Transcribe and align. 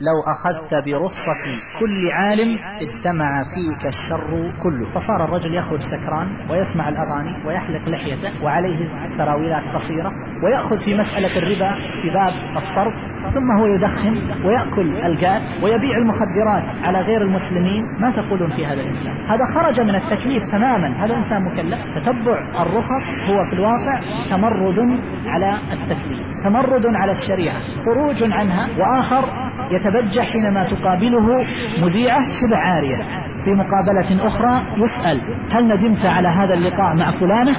لو 0.00 0.20
أخذت 0.26 0.74
برخصة 0.86 1.42
كل 1.80 2.10
عالم 2.12 2.58
اجتمع 2.80 3.44
فيك 3.54 3.86
الشر 3.86 4.50
كله. 4.62 4.90
فصار 4.90 5.24
الرجل 5.24 5.54
يخرج 5.54 5.80
سكران 5.80 6.50
ويسمع 6.50 6.88
الأغاني 6.88 7.46
ويحلق 7.46 7.88
لحيته 7.88 8.44
وعليه 8.44 8.88
سراويلات 9.18 9.62
قصيرة 9.64 10.12
ويأخذ 10.44 10.78
في 10.84 10.94
مسألة 10.94 11.38
الربا 11.38 11.74
في 12.02 12.08
باب 12.10 12.32
الصرف 12.62 12.94
ثم 13.34 13.58
هو 13.58 13.66
يدخن 13.66 14.44
ويأكل 14.44 15.06
الجات 15.06 15.42
ويبيع 15.62 15.96
المخدرات 15.98 16.64
على 16.82 17.00
غير 17.00 17.22
المسلمين. 17.22 17.82
ما 18.00 18.10
تقولون 18.10 18.50
في 18.56 18.66
هذا 18.66 18.80
الإنسان؟ 18.80 19.24
هذا 19.26 19.44
خرج 19.54 19.80
من 19.80 19.94
التكليف 19.94 20.42
تماما. 20.52 21.04
هذا 21.04 21.16
إنسان 21.16 21.44
مكلف. 21.52 21.78
تتبع 21.96 22.62
الرخص 22.62 23.04
هو 23.28 23.44
في 23.50 23.52
الواقع 23.52 24.00
تمرد 24.30 24.78
على 25.26 25.58
التكليف 25.72 26.26
تمرد 26.44 26.86
على 26.94 27.12
الشريعة 27.12 27.56
خروج 27.84 28.32
عنها. 28.32 28.68
وآخر 28.78 29.28
يتبجح 29.70 30.32
حينما 30.32 30.64
تقابله 30.64 31.44
مذيعة 31.82 32.20
شبه 32.40 32.56
عارية. 32.56 33.19
في 33.44 33.50
مقابلة 33.50 34.26
أخرى 34.28 34.62
يسأل 34.76 35.20
هل 35.52 35.64
ندمت 35.64 36.06
على 36.06 36.28
هذا 36.28 36.54
اللقاء 36.54 36.94
مع 36.94 37.18
فلانة؟ 37.18 37.56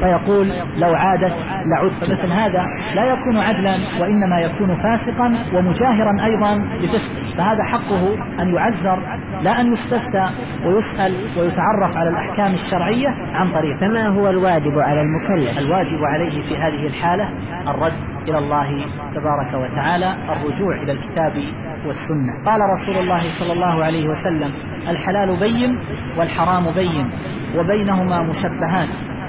فيقول 0.00 0.48
لو 0.76 0.94
عادت 0.94 1.32
لعدت. 1.66 2.10
مثل 2.10 2.32
هذا 2.32 2.64
لا 2.94 3.04
يكون 3.04 3.36
عدلا 3.38 3.78
وإنما 4.00 4.40
يكون 4.40 4.76
فاسقا 4.76 5.26
ومجاهرا 5.54 6.24
أيضا 6.24 6.56
بفسق 6.56 7.36
فهذا 7.36 7.64
حقه 7.64 8.14
أن 8.42 8.54
يعذر 8.54 9.02
لا 9.42 9.60
أن 9.60 9.72
يستفتى 9.72 10.30
ويسأل 10.66 11.38
ويتعرف 11.38 11.96
على 11.96 12.10
الأحكام 12.10 12.52
الشرعية 12.52 13.08
عن 13.34 13.52
طريق 13.52 13.76
فما 13.76 14.08
هو 14.08 14.30
الواجب 14.30 14.78
على 14.78 15.00
المكلف؟ 15.00 15.58
الواجب 15.58 16.04
عليه 16.04 16.42
في 16.42 16.56
هذه 16.56 16.86
الحالة 16.86 17.28
الرد 17.70 17.92
إلى 18.28 18.38
الله 18.38 18.86
تبارك 19.14 19.54
وتعالى 19.54 20.14
الرجوع 20.32 20.74
إلى 20.74 20.92
الكتاب 20.92 21.32
والسنة. 21.86 22.44
قال 22.46 22.60
رسول 22.60 23.02
الله 23.02 23.38
صلى 23.38 23.52
الله 23.52 23.84
عليه 23.84 24.08
وسلم 24.08 24.52
الحلال 24.88 25.40
بين 25.40 25.78
والحرام 26.18 26.74
بين 26.74 27.10
وبينهما 27.56 28.22
مشبهات. 28.22 28.88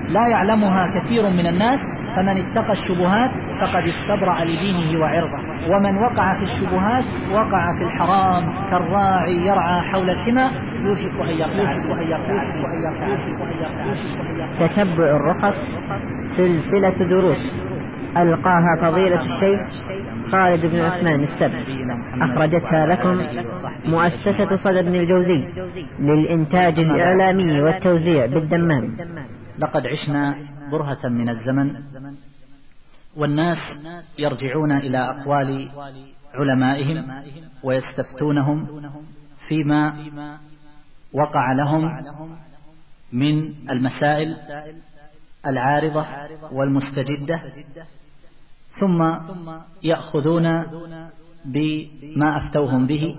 لا 0.09 0.27
يعلمها 0.27 0.87
كثير 0.99 1.29
من 1.29 1.47
الناس 1.47 1.79
فمن 2.15 2.37
اتقى 2.37 2.73
الشبهات 2.73 3.31
فقد 3.61 3.83
استبرأ 3.87 4.43
لدينه 4.43 5.01
وعرضه. 5.01 5.39
ومن 5.69 5.97
وقع 5.97 6.33
في 6.33 6.43
الشبهات 6.43 7.03
وقع 7.31 7.77
في 7.77 7.83
الحرام 7.83 8.43
كالراعي 8.71 9.35
يرعى 9.35 9.81
حول 9.81 10.09
الحمى 10.09 10.51
يوشك 10.85 11.21
أن 11.21 11.37
يقع. 11.37 11.77
تتبع 14.59 15.15
الرخص 15.15 15.55
سلسلة 16.37 17.07
دروس. 17.09 17.53
ألقاها 18.17 18.81
فضيلة 18.81 19.21
الشيخ 19.21 19.61
خالد 20.31 20.65
بن 20.65 20.79
عثمان 20.79 21.23
السبت 21.23 21.67
أخرجتها 22.21 22.85
لكم 22.85 23.15
مؤسسة 23.89 24.57
صدى 24.57 24.81
بن 24.81 24.95
الجوزي 24.95 25.53
للإنتاج 25.99 26.79
الإعلامي 26.79 27.61
والتوزيع 27.61 28.25
بالدمام. 28.25 28.97
لقد 29.59 29.83
عشنا 29.87 30.35
برهة 30.71 31.07
من 31.09 31.29
الزمن 31.29 31.75
والناس 33.17 33.57
يرجعون 34.19 34.71
إلى 34.71 34.97
أقوال 34.97 35.69
علمائهم 36.33 37.23
ويستفتونهم 37.63 38.67
فيما 39.47 39.93
وقع 41.13 41.51
لهم 41.53 41.91
من 43.13 43.53
المسائل 43.69 44.35
العارضة 45.47 46.05
والمستجدة 46.51 47.41
ثم 48.79 49.01
يأخذون 49.83 50.65
بما 51.45 52.37
أفتوهم 52.37 52.87
به 52.87 53.15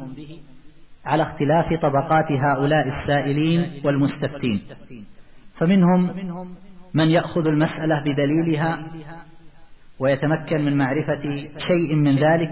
على 1.05 1.23
اختلاف 1.23 1.67
طبقات 1.83 2.33
هؤلاء 2.33 2.87
السائلين 2.89 3.81
والمستفتين. 3.85 4.63
فمنهم 5.59 6.11
من 6.95 7.07
يأخذ 7.09 7.47
المسألة 7.47 8.03
بدليلها 8.05 8.87
ويتمكن 9.99 10.65
من 10.65 10.77
معرفة 10.77 11.23
شيء 11.59 11.95
من 11.95 12.19
ذلك 12.19 12.51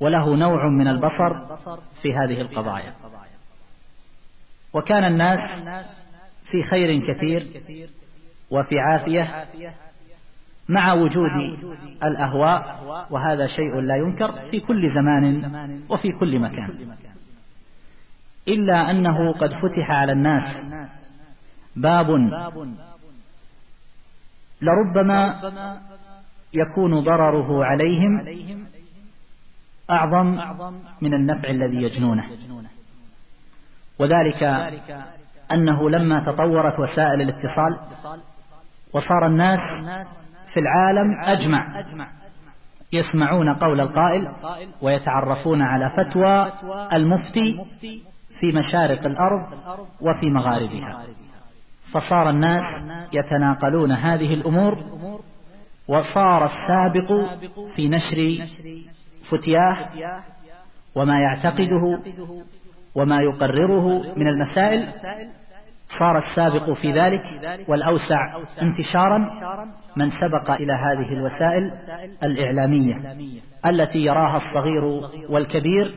وله 0.00 0.36
نوع 0.36 0.68
من 0.68 0.88
البصر 0.88 1.56
في 2.02 2.14
هذه 2.14 2.40
القضايا. 2.40 2.92
وكان 4.74 5.04
الناس 5.04 5.38
في 6.50 6.62
خير 6.62 7.00
كثير 7.00 7.46
وفي 8.50 8.78
عافية 8.78 9.46
مع 10.68 10.92
وجود 10.92 11.30
الأهواء 12.02 12.82
وهذا 13.10 13.46
شيء 13.46 13.80
لا 13.80 13.96
ينكر 13.96 14.50
في 14.50 14.60
كل 14.60 14.94
زمان 14.94 15.80
وفي 15.88 16.08
كل 16.20 16.38
مكان. 16.38 16.96
إلا 18.48 18.90
أنه 18.90 19.32
قد 19.32 19.52
فتح 19.52 19.90
على 19.90 20.12
الناس 20.12 20.54
باب 21.76 22.06
لربما 24.62 25.40
يكون 26.54 27.00
ضرره 27.04 27.64
عليهم 27.64 28.24
أعظم 29.90 30.26
من 31.02 31.14
النفع 31.14 31.50
الذي 31.50 31.76
يجنونه. 31.76 32.24
وذلك 33.98 34.42
أنه 35.52 35.90
لما 35.90 36.20
تطورت 36.20 36.78
وسائل 36.80 37.20
الاتصال 37.20 37.78
وصار 38.92 39.26
الناس 39.26 39.60
في 40.54 40.60
العالم 40.60 41.20
أجمع. 41.24 41.82
يسمعون 42.92 43.54
قول 43.54 43.80
القائل 43.80 44.28
ويتعرفون 44.82 45.62
على 45.62 45.90
فتوى 45.96 46.52
المفتي 46.92 47.58
في 48.40 48.52
مشارق 48.52 49.06
الأرض 49.06 49.46
وفي 50.00 50.30
مغاربها. 50.30 51.04
فصار 51.92 52.30
الناس 52.30 52.62
يتناقلون 53.12 53.92
هذه 53.92 54.34
الأمور 54.34 54.78
وصار 55.88 56.50
السابق 56.52 57.12
في 57.76 57.88
نشر 57.88 58.46
فتياه 59.30 59.88
وما 60.94 61.20
يعتقده 61.20 62.02
وما 62.94 63.20
يقرره 63.20 63.88
من 64.16 64.28
المسائل 64.28 64.88
صار 65.98 66.18
السابق 66.18 66.72
في 66.72 66.92
ذلك 66.92 67.22
والأوسع 67.68 68.36
انتشارا 68.62 69.18
من 69.96 70.10
سبق 70.10 70.50
إلى 70.50 70.72
هذه 70.72 71.12
الوسائل 71.12 71.70
الإعلامية 72.22 72.94
التي 73.66 73.98
يراها 73.98 74.36
الصغير 74.36 74.84
والكبير 75.28 75.94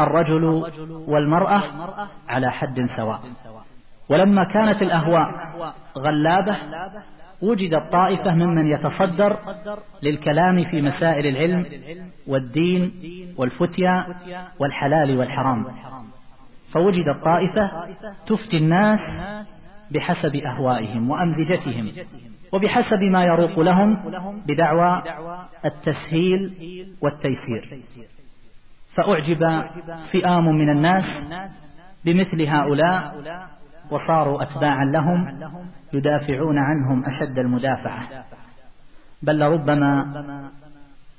الرجل 0.00 0.44
والمرأة 1.08 1.62
على 2.28 2.50
حد 2.50 2.80
سواء. 2.96 3.20
ولما 4.10 4.44
كانت 4.44 4.82
الأهواء 4.82 5.30
غلابة 5.98 6.56
وجدت 7.42 7.92
طائفة 7.92 8.34
ممن 8.34 8.66
يتصدر 8.66 9.38
للكلام 10.02 10.64
في 10.64 10.82
مسائل 10.82 11.26
العلم 11.26 11.66
والدين 12.28 12.92
والفتيا 13.38 14.06
والحلال 14.60 15.18
والحرام. 15.18 15.66
فوجدت 16.76 17.24
طائفة 17.24 17.70
تفتي 18.26 18.56
الناس 18.56 19.00
بحسب 19.90 20.36
أهوائهم 20.36 21.10
وأمزجتهم 21.10 21.92
وبحسب 22.52 23.02
ما 23.02 23.24
يروق 23.24 23.60
لهم 23.60 24.42
بدعوى 24.46 25.02
التسهيل 25.64 26.50
والتيسير. 27.02 27.80
فأعجب 28.94 29.64
فئام 30.12 30.44
من 30.44 30.70
الناس 30.70 31.04
بمثل 32.04 32.42
هؤلاء 32.42 33.14
وصاروا 33.90 34.42
أتباعا 34.42 34.84
لهم 34.84 35.38
يدافعون 35.92 36.58
عنهم 36.58 37.02
أشد 37.04 37.38
المدافعة. 37.38 38.08
بل 39.22 39.38
لربما 39.38 40.04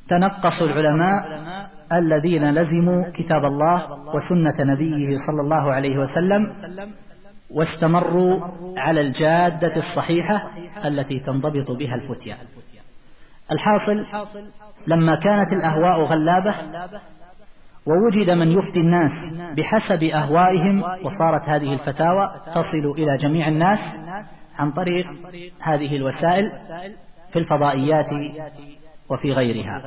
تنقصوا 0.10 0.68
العلماء 0.68 1.48
الذين 1.94 2.52
لزموا 2.52 3.04
كتاب 3.16 3.46
الله 3.46 3.92
وسنة 4.16 4.74
نبيه 4.74 5.18
صلى 5.28 5.42
الله 5.42 5.72
عليه 5.74 5.98
وسلم 5.98 6.54
واستمروا 7.52 8.40
على 8.78 9.02
الجادة 9.02 9.76
الصحيحة 9.76 10.52
التي 10.86 11.20
تنضبط 11.20 11.72
بها 11.72 11.96
الفتيا 11.96 12.38
الحاصل 13.52 14.06
لما 14.88 15.20
كانت 15.20 15.54
الأهواء 15.54 16.04
غلابة 16.04 16.56
ووجد 17.88 18.30
من 18.30 18.52
يفتي 18.52 18.80
الناس 18.80 19.12
بحسب 19.58 20.04
أهوائهم 20.04 20.84
وصارت 20.84 21.50
هذه 21.50 21.74
الفتاوى 21.74 22.30
تصل 22.56 22.92
إلى 22.98 23.18
جميع 23.18 23.48
الناس 23.48 23.80
عن 24.58 24.72
طريق 24.72 25.06
هذه 25.60 25.96
الوسائل 25.96 26.52
في 27.34 27.40
الفضائيات 27.40 28.06
وفي 29.10 29.32
غيرها. 29.32 29.82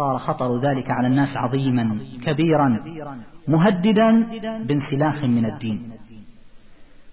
صار 0.00 0.18
خطر 0.18 0.56
ذلك 0.56 0.90
على 0.90 1.06
الناس 1.06 1.36
عظيما 1.36 2.00
كبيرا 2.24 2.80
مهددا 3.48 4.26
بانسلاخ 4.40 5.24
من 5.24 5.46
الدين. 5.46 5.92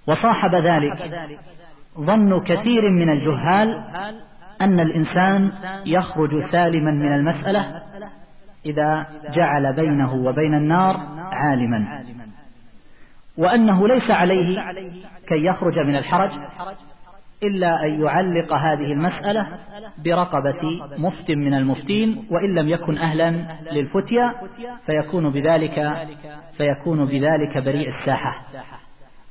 وصاحب 0.08 0.56
ذلك 0.56 1.28
ظن 2.00 2.40
كثير 2.40 2.82
من 2.92 3.10
الجهال 3.10 3.84
أن 4.62 4.80
الإنسان 4.80 5.52
يخرج 5.86 6.30
سالما 6.52 6.92
من 6.92 7.14
المسألة 7.14 7.82
إذا 8.66 9.06
جعل 9.36 9.76
بينه 9.76 10.14
وبين 10.14 10.54
النار 10.54 10.98
عالما. 11.32 12.04
وأنه 13.38 13.88
ليس 13.88 14.12
عليه 14.12 14.58
كي 15.28 15.46
يخرج 15.46 15.80
من 15.80 15.96
الحرج 15.96 16.32
إلا 17.44 17.84
أن 17.84 18.02
يعلق 18.02 18.54
هذه 18.54 18.92
المسألة 18.92 19.48
برقبة 20.06 20.62
مفت 20.98 21.32
من 21.32 21.54
المفتين 21.54 22.28
وإن 22.32 22.56
لم 22.56 22.70
يكن 22.70 22.98
أهلا 22.98 23.30
للفتيا 23.72 24.34
فيكون 24.86 25.32
بذلك 25.32 26.08
فيكون 26.58 27.06
بذلك 27.06 27.58
بريء 27.58 27.88
الساحة. 27.88 28.32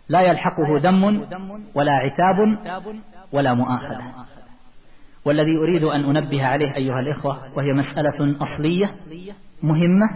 لا 0.09 0.21
يلحقه 0.21 0.79
دم 0.79 1.05
ولا 1.75 1.93
عتاب 1.93 2.37
ولا 3.33 3.55
مؤاخذة. 3.55 4.15
والذي 5.25 5.57
أريد 5.59 5.85
أن 5.85 6.17
أنبه 6.17 6.47
عليه 6.47 6.75
أيها 6.77 7.01
الإخوة 7.01 7.39
وهي 7.57 7.73
مسألة 7.73 8.37
أصلية 8.43 8.91
مهمة 9.63 10.07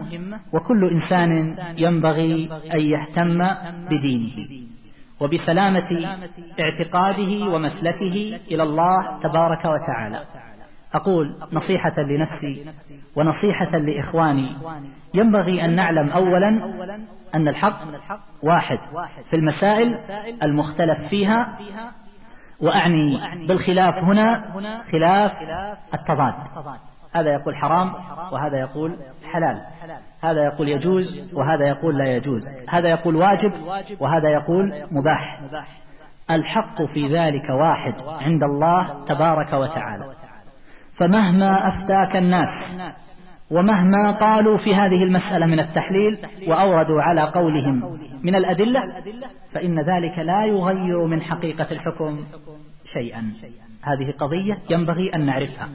وكل 0.53 0.91
إنسان 0.91 1.57
ينبغي 1.79 2.49
أن 2.75 2.81
يهتم 2.81 3.39
بدينه. 3.87 4.70
وبسلامة 5.21 6.19
اعتقاده 6.61 7.45
ومسلكه 7.55 8.41
إلى 8.51 8.63
الله 8.63 9.21
تبارك 9.23 9.65
وتعالى. 9.65 10.25
أقول 10.95 11.37
نصيحة 11.53 11.95
لنفسي 11.99 12.67
ونصيحة 13.17 13.79
لإخواني. 13.79 14.57
ينبغي 15.15 15.65
أن 15.65 15.75
نعلم 15.75 16.09
أولا 16.11 16.49
أن 17.35 17.49
الحق 17.49 17.81
واحد 18.43 18.79
في 19.31 19.37
المسائل 19.37 19.99
المختلف 20.43 21.09
فيها 21.11 21.59
وأعني 22.61 23.47
بالخلاف 23.49 24.05
هنا 24.05 24.53
خلاف 24.93 25.33
التضاد. 25.95 26.35
هذا 27.15 27.33
يقول 27.33 27.57
حرام 27.57 27.95
وهذا 28.33 28.59
يقول 28.59 28.97
حلال. 29.33 29.61
هذا 30.23 30.45
يقول 30.45 30.69
يجوز 30.69 31.35
وهذا 31.35 31.69
يقول 31.69 31.99
لا 31.99 32.17
يجوز. 32.17 32.43
هذا 32.69 32.89
يقول 32.89 33.17
واجب 33.17 33.53
وهذا 34.01 34.29
يقول 34.29 34.73
مباح. 34.91 35.41
الحق 36.31 36.83
في 36.95 37.19
ذلك 37.19 37.49
واحد 37.51 37.95
عند 38.07 38.43
الله 38.43 39.05
تبارك 39.05 39.53
وتعالى. 39.53 40.05
فمهما 40.99 41.69
أفتاك 41.69 42.17
الناس 42.17 42.49
ومهما 43.51 44.11
قالوا 44.21 44.59
في 44.59 44.75
هذه 44.75 45.03
المسألة 45.03 45.47
من 45.47 45.61
التحليل 45.61 46.19
وأوردوا 46.49 47.03
على 47.03 47.23
قولهم 47.23 47.99
من 48.23 48.35
الأدلة 48.35 48.81
فإن 49.55 49.79
ذلك 49.79 50.19
لا 50.19 50.45
يغير 50.45 51.07
من 51.07 51.23
حقيقة 51.23 51.73
الحكم 51.73 52.25
شيئا. 52.93 53.33
هذه 53.83 54.15
قضية 54.19 54.59
ينبغي 54.71 55.15
أن 55.15 55.27
نعرفها. 55.27 55.69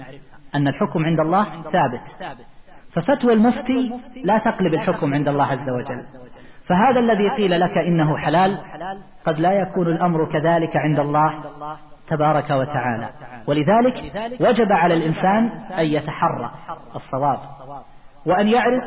أن 0.56 0.68
الحكم 0.68 1.06
عند 1.06 1.20
الله 1.20 1.62
ثابت. 1.62 2.36
ففتوى 2.96 3.34
المفتي 3.34 3.92
لا 4.24 4.38
تقلب 4.38 4.74
الحكم 4.74 5.14
عند 5.14 5.28
الله 5.28 5.46
عز 5.46 5.70
وجل. 5.70 6.04
فهذا 6.68 7.00
الذي 7.00 7.30
قيل 7.38 7.60
لك 7.60 7.78
إنه 7.78 8.18
حلال 8.18 8.58
قد 9.26 9.40
لا 9.40 9.52
يكون 9.52 9.88
الأمر 9.88 10.26
كذلك 10.32 10.78
عند 10.78 11.00
الله 11.00 11.34
تبارك 12.08 12.50
وتعالى. 12.50 13.10
ولذلك 13.48 14.04
وجب 14.42 14.72
على 14.72 14.94
الإنسان 14.94 15.50
أن 15.80 15.86
يتحرى 15.86 16.52
الصواب 16.96 17.40
وأن 18.26 18.48
يعرف 18.48 18.84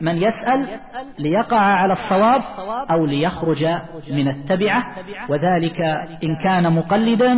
من 0.00 0.16
يسأل 0.16 0.80
ليقع 1.18 1.60
على 1.60 1.92
الصواب 1.92 2.42
أو 2.90 3.06
ليخرج 3.06 3.64
من 4.10 4.28
التبعة. 4.28 4.82
وذلك 5.28 5.80
إن 6.24 6.36
كان 6.44 6.72
مقلدا 6.72 7.34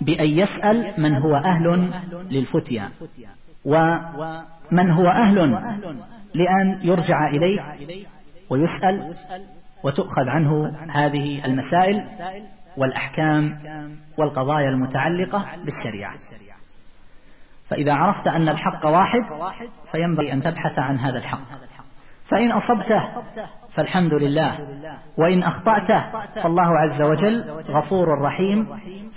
بأن 0.00 0.28
يسأل 0.28 0.94
من 0.98 1.16
هو 1.16 1.36
أهل 1.36 1.90
للفتيا. 2.30 2.88
ومن 3.68 4.90
هو 4.90 5.08
أهل 5.08 5.50
لأن 6.34 6.80
يرجع 6.82 7.28
إليه 7.28 7.60
ويسأل 8.50 9.14
وتؤخذ 9.84 10.28
عنه 10.28 10.76
هذه 10.90 11.44
المسائل 11.44 12.04
والأحكام 12.76 13.58
والقضايا 14.18 14.68
المتعلقة 14.68 15.46
بالشريعة. 15.64 16.14
فإذا 17.70 17.92
عرفت 17.92 18.26
أن 18.26 18.48
الحق 18.48 18.86
واحد 18.86 19.20
فينبغي 19.92 20.32
أن 20.32 20.42
تبحث 20.42 20.78
عن 20.78 20.98
هذا 20.98 21.18
الحق. 21.18 21.40
فإن 22.30 22.52
أصبته 22.52 23.04
فالحمد 23.78 24.14
لله. 24.14 24.58
وإن 25.18 25.42
أخطأته 25.42 26.10
فالله 26.42 26.78
عز 26.78 27.02
وجل 27.02 27.44
غفور 27.70 28.06
رحيم. 28.22 28.66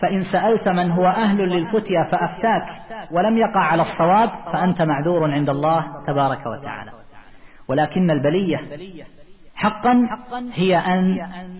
فإن 0.01 0.25
سألت 0.31 0.67
من 0.67 0.91
هو 0.91 1.07
أهل 1.07 1.37
للفتيا 1.37 2.03
فأفتاك. 2.11 2.63
ولم 3.11 3.37
يقع 3.37 3.61
على 3.61 3.81
الصواب 3.81 4.29
فأنت 4.53 4.81
معذور 4.81 5.31
عند 5.31 5.49
الله 5.49 5.85
تبارك 6.07 6.45
وتعالى. 6.45 6.91
ولكن 7.67 8.11
البلية 8.11 8.57
حقا 9.55 10.07
هي 10.53 10.77
أن 10.77 11.17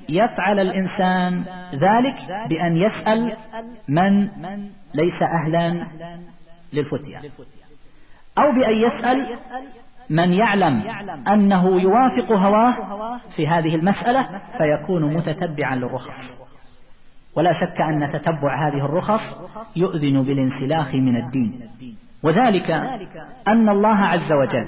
يفعل 0.09 0.59
الإنسان 0.59 1.43
ذلك 1.75 2.49
بأن 2.49 2.77
يسأل 2.77 3.37
من 3.89 4.29
ليس 4.93 5.21
أهلا 5.21 5.87
للفتية 6.73 7.17
أو 8.39 8.51
بأن 8.51 8.75
يسأل 8.75 9.39
من 10.11 10.33
يعلم 10.33 10.83
أنه 11.27 11.81
يوافق 11.81 12.31
هواه 12.31 12.75
في 13.35 13.47
هذه 13.47 13.75
المسألة 13.75 14.27
فيكون 14.57 15.13
متتبعا 15.17 15.75
للرخص. 15.75 16.41
ولا 17.37 17.51
شك 17.53 17.81
أن 17.81 18.11
تتبع 18.13 18.67
هذه 18.67 18.85
الرخص 18.85 19.21
يؤذن 19.75 20.23
بالانسلاخ 20.23 20.95
من 20.95 21.15
الدين. 21.15 21.69
وذلك 22.23 22.71
أن 23.47 23.69
الله 23.69 23.97
عز 23.97 24.31
وجل 24.31 24.67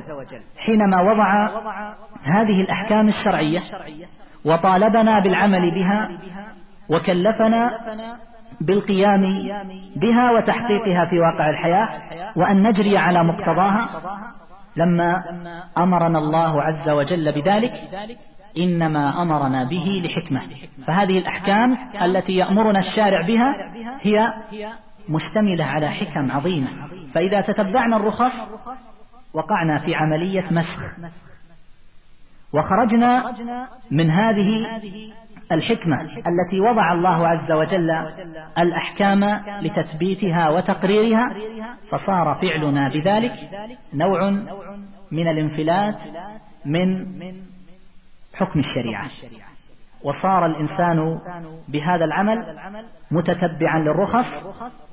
حينما 0.57 1.01
وضع 1.01 1.49
هذه 2.23 2.61
الأحكام 2.61 3.07
الشرعية 3.07 3.59
وطالبنا 4.45 5.19
بالعمل 5.23 5.71
بها 5.71 6.09
وكلفنا 6.89 7.71
بالقيام 8.61 9.21
بها 9.95 10.31
وتحقيقها 10.31 11.05
في 11.05 11.19
واقع 11.19 11.49
الحياة 11.49 11.87
وأن 12.37 12.63
نجري 12.67 12.97
على 12.97 13.23
مقتضاها. 13.23 13.89
لما 14.75 15.23
أمرنا 15.77 16.19
الله 16.19 16.61
عز 16.61 16.89
وجل 16.89 17.31
بذلك 17.31 17.71
إنما 18.57 19.21
أمرنا 19.21 19.63
به 19.63 20.01
لحكمة. 20.05 20.41
فهذه 20.87 21.17
الأحكام 21.17 21.77
التي 22.01 22.33
يأمرنا 22.33 22.79
الشارع 22.79 23.27
بها 23.27 23.55
هي 24.01 24.33
مشتملة 25.09 25.65
على 25.65 25.89
حكم 25.89 26.31
عظيمة. 26.31 26.69
فإذا 27.13 27.41
تتبعنا 27.41 27.97
الرخص 27.97 28.33
وقعنا 29.33 29.79
في 29.85 29.95
عملية 29.95 30.45
مسخ. 30.51 31.09
وخرجنا 32.53 33.35
من 33.91 34.09
هذه 34.09 34.67
الحكمة 35.51 36.01
التي 36.01 36.61
وضع 36.61 36.93
الله 36.93 37.27
عز 37.27 37.51
وجل 37.51 37.91
الأحكام 38.57 39.23
لتثبيتها 39.61 40.49
وتقريرها 40.49 41.33
فصار 41.91 42.35
فعلنا 42.41 42.89
بذلك 42.89 43.33
نوع 43.93 44.29
من 45.11 45.27
الانفلات 45.27 45.95
من 46.65 47.05
حكم 48.33 48.59
الشريعة. 48.59 49.09
وصار 50.03 50.45
الإنسان 50.45 51.17
بهذا 51.67 52.05
العمل 52.05 52.37
متتبعا 53.11 53.79
للرخص 53.79 54.25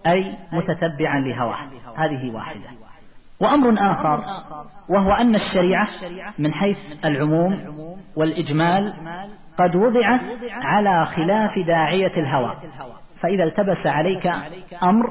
أي 0.07 0.37
متتبعا 0.52 1.21
لهواه. 1.21 1.66
هذه 1.97 2.30
واحدة. 2.35 2.71
وأمر 3.40 3.75
آخر 3.92 4.25
وهو 4.90 5.12
أن 5.12 5.35
الشريعة 5.35 5.88
من 6.38 6.54
حيث 6.54 6.78
العموم 7.04 7.61
والإجمال 8.16 8.95
قد 9.61 9.76
وضعت 9.76 10.21
على 10.62 11.07
خلاف 11.07 11.59
داعية 11.67 12.12
الهوى. 12.17 12.57
فإذا 13.23 13.45
التبس 13.45 13.87
عليك 13.87 14.26
أمر 14.83 15.11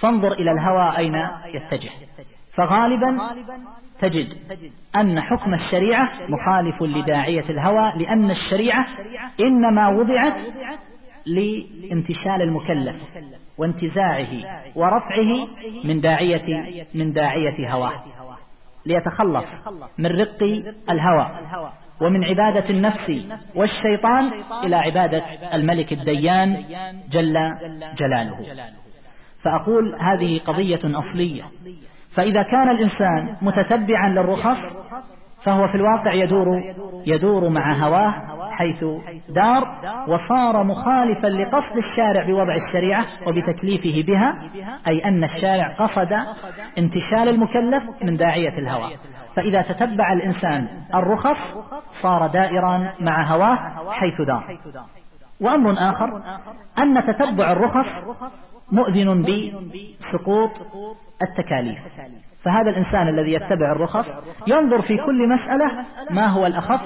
فانظر 0.00 0.32
إلى 0.32 0.50
الهوى 0.50 0.96
أين 0.98 1.14
يتجه. 1.54 1.90
فغالبا 2.54 3.18
تجد 4.00 4.26
أن 4.96 5.20
حكم 5.20 5.54
الشريعة 5.54 6.08
مخالف 6.28 6.82
لداعية 6.82 7.50
الهوى 7.50 7.92
لأن 7.96 8.30
الشريعة 8.30 8.86
إنما 9.40 9.88
وضعت 9.88 10.34
لانتشال 11.26 12.42
المكلف 12.42 12.96
وانتزاعه 13.58 14.28
ورفعه 14.76 15.48
من 15.84 16.00
داعية 16.00 16.84
من 16.94 17.12
داعية 17.12 17.72
هواه. 17.72 18.04
ليتخلص 18.86 19.44
من 19.98 20.06
رق 20.06 20.42
الهوى. 20.90 21.30
ومن 22.00 22.24
عبادة 22.24 22.70
النفس 22.70 23.10
والشيطان 23.54 24.30
إلى 24.64 24.76
عبادة 24.76 25.22
الملك 25.54 25.92
الديان 25.92 26.64
جل 27.10 27.34
جلاله. 27.98 28.36
فأقول 29.44 29.96
هذه 30.00 30.40
قضية 30.46 30.80
أصلية. 30.84 31.42
فإذا 32.14 32.42
كان 32.42 32.70
الإنسان 32.70 33.36
متتبعا 33.42 34.08
للرخص 34.08 34.58
فهو 35.44 35.68
في 35.68 35.74
الواقع 35.74 36.12
يدور 36.14 36.46
يدور 37.06 37.48
مع 37.48 37.74
هواه 37.74 38.12
حيث 38.50 38.84
دار 39.28 39.64
وصار 40.08 40.64
مخالفا 40.64 41.26
لقصد 41.26 41.76
الشارع 41.76 42.26
بوضع 42.26 42.54
الشريعة 42.68 43.06
وبتكليفه 43.26 44.06
بها 44.06 44.42
أي 44.88 45.04
أن 45.04 45.24
الشارع 45.24 45.68
قصد 45.74 46.12
انتشال 46.78 47.28
المكلف 47.28 47.82
من 48.02 48.16
داعية 48.16 48.58
الهوى. 48.58 48.90
فإذا 49.38 49.62
تتبع 49.62 50.12
الإنسان 50.12 50.68
الرخص 50.94 51.38
صار 52.02 52.26
دائرا 52.26 52.94
مع 53.00 53.34
هواه 53.34 53.90
حيث 53.92 54.20
دار. 54.26 54.44
وأمر 55.40 55.90
آخر 55.90 56.06
أن 56.78 57.02
تتبع 57.06 57.52
الرخص 57.52 57.86
مؤذن 58.72 59.22
بسقوط 59.22 60.50
التكاليف. 61.22 61.78
فهذا 62.48 62.70
الإنسان 62.70 63.08
الذي 63.08 63.32
يتبع 63.32 63.72
الرخص 63.72 64.06
ينظر 64.46 64.82
في 64.82 64.96
كل 65.06 65.28
مسألة 65.28 65.84
ما 66.10 66.26
هو 66.26 66.46
الأخف 66.46 66.80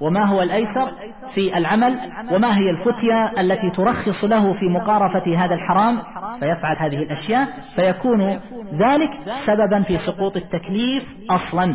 وما 0.00 0.24
هو 0.24 0.42
الأيسر 0.42 0.92
في 1.34 1.56
العمل 1.56 1.98
وما 2.32 2.58
هي 2.58 2.70
الفتية 2.70 3.40
التي 3.40 3.70
ترخص 3.70 4.24
له 4.24 4.54
في 4.60 4.68
مقارفة 4.68 5.44
هذا 5.44 5.54
الحرام 5.54 6.02
فيفعل 6.40 6.76
هذه 6.78 7.02
الأشياء 7.02 7.48
فيكون 7.76 8.20
ذلك 8.72 9.10
سببا 9.46 9.82
في 9.82 9.98
سقوط 10.06 10.36
التكليف 10.36 11.02
أصلا. 11.30 11.74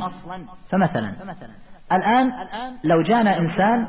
فمثلا 0.71 1.13
الآن 1.91 2.31
لو 2.83 3.01
جانا 3.01 3.37
إنسان 3.39 3.85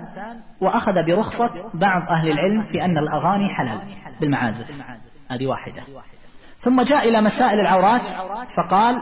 وأخذ 0.60 0.92
برخصة 1.06 1.48
بعض 1.74 2.02
أهل 2.10 2.30
العلم 2.30 2.62
في 2.62 2.84
أن 2.84 2.98
الأغاني 2.98 3.48
حلال 3.48 3.78
بالمعازف. 4.20 4.66
هذه 5.30 5.46
واحدة. 5.46 5.82
ثم 6.68 6.82
جاء 6.82 7.08
إلى 7.08 7.20
مسائل 7.20 7.60
العورات 7.60 8.02
فقال 8.56 8.96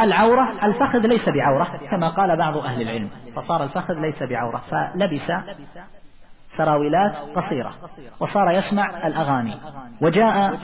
العورة 0.00 0.66
الفخذ 0.66 0.98
ليس 0.98 1.28
بعورة 1.28 1.80
كما 1.90 2.08
قال 2.08 2.38
بعض 2.38 2.56
أهل 2.56 2.82
العلم 2.82 3.10
فصار 3.36 3.62
الفخذ 3.64 3.94
ليس 4.00 4.30
بعورة 4.30 4.62
فلبس 4.70 5.44
سراويلات 6.56 7.12
قصيرة 7.36 7.74
وصار 8.20 8.50
يسمع 8.50 9.06
الأغاني 9.06 9.56
وجاء 10.02 10.58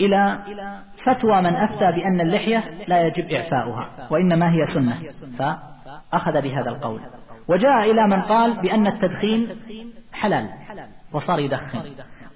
إلى 0.00 0.38
فتوى 1.06 1.40
من 1.40 1.56
أفتى 1.56 1.92
بأن 1.96 2.20
اللحية 2.20 2.84
لا 2.88 3.06
يجب 3.06 3.30
إعفاؤها 3.30 3.88
وإنما 4.10 4.52
هي 4.52 4.64
سنة 4.74 5.00
فأخذ 5.38 6.40
بهذا 6.40 6.70
القول. 6.70 7.00
وجاء 7.48 7.90
إلى 7.90 8.06
من 8.06 8.22
قال 8.22 8.60
بأن 8.62 8.86
التدخين 8.86 9.48
حلال 10.12 10.48
وصار 11.12 11.38
يدخن. 11.38 11.82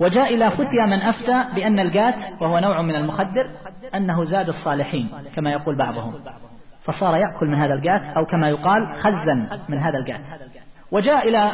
وجاء 0.00 0.34
إلى 0.34 0.50
فتيا 0.50 0.86
من 0.86 1.00
أفتى 1.02 1.54
بأن 1.54 1.78
الجات 1.78 2.14
وهو 2.40 2.58
نوع 2.58 2.82
من 2.82 2.94
المخدر 2.94 3.50
أنه 3.94 4.24
زاد 4.24 4.48
الصالحين 4.48 5.08
كما 5.36 5.52
يقول 5.52 5.78
بعضهم. 5.78 6.14
فصار 6.84 7.16
يأكل 7.16 7.46
من 7.46 7.54
هذا 7.54 7.74
الجات 7.74 8.16
أو 8.16 8.24
كما 8.24 8.48
يقال 8.48 8.86
خزن 9.02 9.58
من 9.68 9.78
هذا 9.78 9.98
الجات. 9.98 10.20
وجاء 10.92 11.28
إلى 11.28 11.52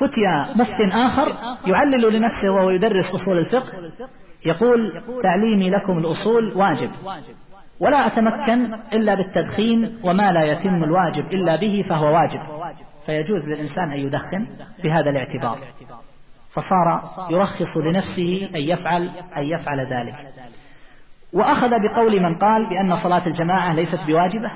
فتيا 0.00 0.54
مفت 0.56 0.94
آخر 0.94 1.32
يعلل 1.66 2.12
لنفسه 2.12 2.50
وهو 2.50 2.70
يدرس 2.70 3.06
أصول 3.14 3.38
الفقه 3.38 3.72
يقول 4.46 5.02
تعليمي 5.22 5.70
لكم 5.70 5.98
الأصول 5.98 6.52
واجب. 6.56 6.90
ولا 7.80 8.06
أتمكن 8.06 8.74
إلا 8.92 9.14
بالتدخين 9.14 9.98
وما 10.02 10.32
لا 10.32 10.44
يتم 10.44 10.84
الواجب 10.84 11.26
إلا 11.32 11.56
به 11.56 11.84
فهو 11.88 12.14
واجب. 12.14 12.40
فيجوز 13.06 13.48
للإنسان 13.48 13.92
أن 13.92 13.98
يدخن 13.98 14.46
بهذا 14.82 15.10
الاعتبار. 15.10 15.58
فصار 16.56 17.10
يرخص 17.30 17.76
لنفسه 17.76 18.50
أن 18.54 18.60
يفعل 18.60 19.10
أن 19.36 19.42
يفعل 19.42 19.80
ذلك. 19.80 20.14
وأخذ 21.32 21.70
بقول 21.70 22.22
من 22.22 22.38
قال 22.38 22.66
بأن 22.68 23.02
صلاة 23.02 23.26
الجماعة 23.26 23.72
ليست 23.74 24.00
بواجبة. 24.06 24.50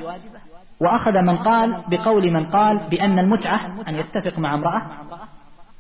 وأخذ 0.80 1.22
من 1.22 1.36
قال 1.36 1.82
بقول 1.88 2.30
من 2.30 2.46
قال 2.46 2.88
بأن 2.90 3.18
المتعة 3.18 3.60
أن 3.88 3.94
يتفق 3.94 4.38
مع 4.38 4.54
امرأة. 4.54 4.82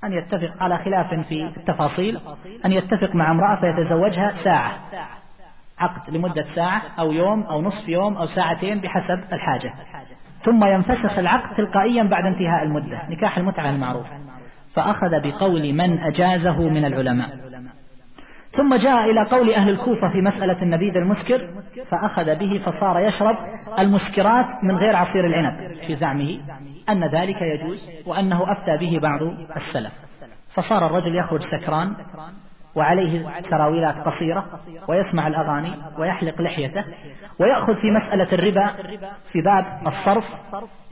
أن 0.04 0.12
يتفق 0.12 0.62
على 0.62 0.78
خلاف 0.78 1.06
في 1.28 1.52
التفاصيل. 1.56 2.20
أن 2.64 2.72
يتفق 2.72 3.14
مع 3.14 3.30
امرأة 3.30 3.60
فيتزوجها 3.60 4.34
ساعة. 4.44 4.72
عقد 5.78 6.10
لمدة 6.10 6.44
ساعة 6.54 6.82
أو 6.98 7.12
يوم 7.12 7.42
أو 7.42 7.62
نصف 7.62 7.88
يوم 7.88 8.16
أو 8.16 8.26
ساعتين 8.26 8.80
بحسب 8.80 9.24
الحاجة. 9.32 9.74
ثم 10.44 10.64
ينفسخ 10.64 11.18
العقد 11.18 11.56
تلقائيا 11.56 12.02
بعد 12.02 12.24
انتهاء 12.26 12.62
المدة. 12.62 13.08
نكاح 13.10 13.38
المتعة 13.38 13.70
المعروف. 13.70 14.06
فأخذ 14.74 15.20
بقول 15.22 15.72
من 15.72 15.98
أجازه 15.98 16.68
من 16.68 16.84
العلماء. 16.84 17.28
ثم 18.56 18.74
جاء 18.74 19.10
إلى 19.10 19.28
قول 19.30 19.54
أهل 19.54 19.68
الكوفة 19.68 20.12
في 20.12 20.22
مسألة 20.22 20.62
النبيذ 20.62 20.96
المسكر 20.96 21.48
فأخذ 21.90 22.24
به 22.24 22.62
فصار 22.66 22.98
يشرب 22.98 23.36
المسكرات 23.78 24.46
من 24.64 24.76
غير 24.76 24.96
عصير 24.96 25.26
العنب 25.26 25.56
في 25.86 25.96
زعمه 25.96 26.40
أن 26.88 27.04
ذلك 27.04 27.42
يجوز 27.42 27.88
وأنه 28.06 28.52
أفتى 28.52 28.76
به 28.76 28.98
بعض 29.02 29.22
السلف. 29.56 29.92
فصار 30.54 30.86
الرجل 30.86 31.16
يخرج 31.16 31.40
سكران 31.42 31.88
وعليه 32.74 33.26
سراويلات 33.50 33.94
قصيرة 33.94 34.44
ويسمع 34.88 35.26
الأغاني 35.26 35.74
ويحلق 35.98 36.40
لحيته 36.40 36.84
ويأخذ 37.40 37.74
في 37.74 37.90
مسألة 37.90 38.32
الربا 38.32 38.72
في 39.32 39.40
باب 39.40 39.64
الصرف 39.86 40.24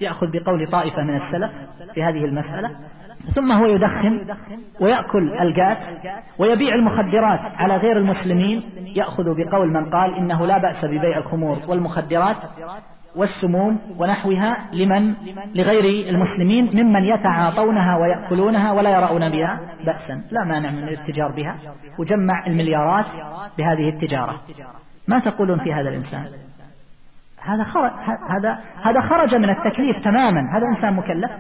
يأخذ 0.01 0.27
بقول 0.33 0.71
طائفة 0.71 1.03
من 1.03 1.15
السلف 1.15 1.51
في 1.95 2.03
هذه 2.03 2.25
المسألة 2.25 2.71
ثم 3.35 3.53
هو 3.53 3.67
يدخن 3.67 4.25
ويأكل 4.81 5.33
الجات 5.41 5.79
ويبيع 6.39 6.75
المخدرات 6.75 7.41
على 7.57 7.77
غير 7.77 7.97
المسلمين 7.97 8.63
يأخذ 8.97 9.25
بقول 9.37 9.69
من 9.69 9.91
قال 9.91 10.15
إنه 10.15 10.47
لا 10.47 10.59
بأس 10.59 10.85
ببيع 10.85 11.19
الخمور 11.19 11.59
والمخدرات 11.69 12.37
والسموم 13.17 13.81
ونحوها 13.99 14.69
لمن؟ 14.73 15.15
لغير 15.55 16.09
المسلمين 16.09 16.65
ممن 16.65 17.05
يتعاطونها 17.05 17.97
ويأكلونها 17.97 18.73
ولا 18.73 18.91
يرون 18.91 19.31
بها 19.31 19.57
بأسا 19.87 20.23
لا 20.31 20.45
مانع 20.49 20.71
من 20.71 20.89
الاتجار 20.89 21.33
بها 21.37 21.59
وجمع 21.99 22.47
المليارات 22.47 23.07
بهذه 23.59 23.89
التجارة. 23.89 24.41
ما 25.09 25.21
تقولون 25.21 25.59
في 25.59 25.73
هذا 25.73 25.89
الإنسان؟ 25.89 26.27
هذا 27.43 27.65
خرج 27.65 27.91
هذا 28.31 28.59
هذا 28.83 29.01
خرج 29.01 29.35
من 29.35 29.51
التكليف 29.51 30.05
تماما 30.05 30.41
هذا 30.41 30.65
إنسان 30.77 30.95
مكلف. 30.95 31.31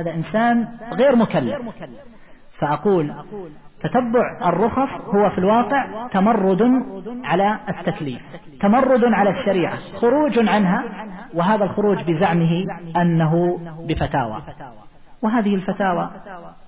هذا 0.00 0.14
إنسان 0.14 0.68
غير 0.92 1.16
مكلف. 1.16 1.62
فأقول 2.60 3.14
تتبع 3.80 4.48
الرخص 4.48 5.14
هو 5.14 5.30
في 5.30 5.38
الواقع 5.38 6.08
تمرد 6.12 6.62
على 7.24 7.58
التكليف. 7.68 8.22
تمرد 8.60 9.04
على 9.04 9.30
الشريعة 9.30 9.78
خروج 10.00 10.48
عنها 10.48 10.84
وهذا 11.34 11.64
الخروج 11.64 11.98
بزعمه 12.10 12.64
أنه 12.96 13.58
بفتاوى. 13.88 14.42
وهذه 15.22 15.54
الفتاوى 15.54 16.10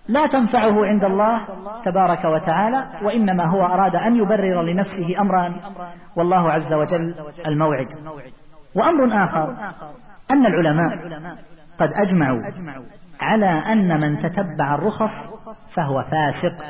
لا 0.09 0.27
تنفعه 0.27 0.87
عند 0.87 1.05
الله 1.05 1.41
تبارك 1.85 2.25
وتعالى 2.25 2.87
وإنما 3.03 3.45
هو 3.45 3.63
أراد 3.63 3.97
أن 3.97 4.17
يبرر 4.17 4.63
لنفسه 4.63 5.21
أمرا 5.21 5.55
والله 6.17 6.53
عز 6.53 6.73
وجل 6.73 7.15
الموعد. 7.47 7.87
وأمر 8.75 9.25
آخر 9.25 9.49
أن 10.31 10.47
العلماء 10.47 10.91
قد 11.79 11.89
أجمعوا 12.07 12.43
على 13.21 13.47
أن 13.47 14.01
من 14.01 14.23
تتبع 14.23 14.75
الرخص 14.75 15.15
فهو 15.75 16.03
فاسق. 16.03 16.65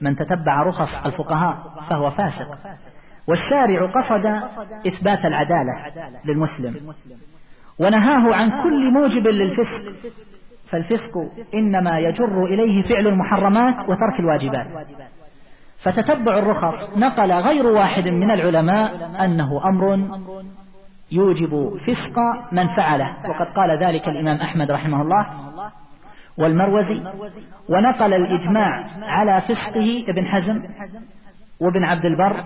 من 0.00 0.16
تتبع 0.16 0.62
رخص 0.62 1.06
الفقهاء 1.06 1.56
فهو 1.90 2.10
فاسق. 2.10 2.58
والشارع 3.28 3.86
قصد 3.86 4.26
إثبات 4.86 5.24
العدالة 5.24 5.72
للمسلم. 6.24 6.92
ونهاه 7.80 8.34
عن 8.34 8.50
كل 8.50 8.92
موجب 8.92 9.26
للفسق. 9.26 10.12
فالفسق 10.70 11.14
إنما 11.54 11.98
يجر 11.98 12.44
إليه 12.44 12.82
فعل 12.82 13.06
المحرمات 13.06 13.88
وترك 13.88 14.20
الواجبات. 14.20 14.66
فتتبع 15.82 16.38
الرخص 16.38 16.98
نقل 16.98 17.32
غير 17.32 17.66
واحد 17.66 18.08
من 18.08 18.30
العلماء 18.30 19.10
أنه 19.24 19.68
أمر 19.68 19.94
يوجب 21.12 21.50
فسق 21.76 22.18
من 22.52 22.76
فعله. 22.76 23.16
وقد 23.30 23.46
قال 23.56 23.70
ذلك 23.70 24.08
الإمام 24.08 24.36
أحمد 24.36 24.70
رحمه 24.70 25.02
الله. 25.02 25.26
والمروزي 26.38 27.02
ونقل 27.70 28.14
الإجماع 28.14 28.84
على 29.02 29.40
فسقه 29.40 30.04
ابن 30.08 30.26
حزم 30.26 30.54
وابن 31.60 31.84
عبد 31.84 32.04
البر 32.04 32.44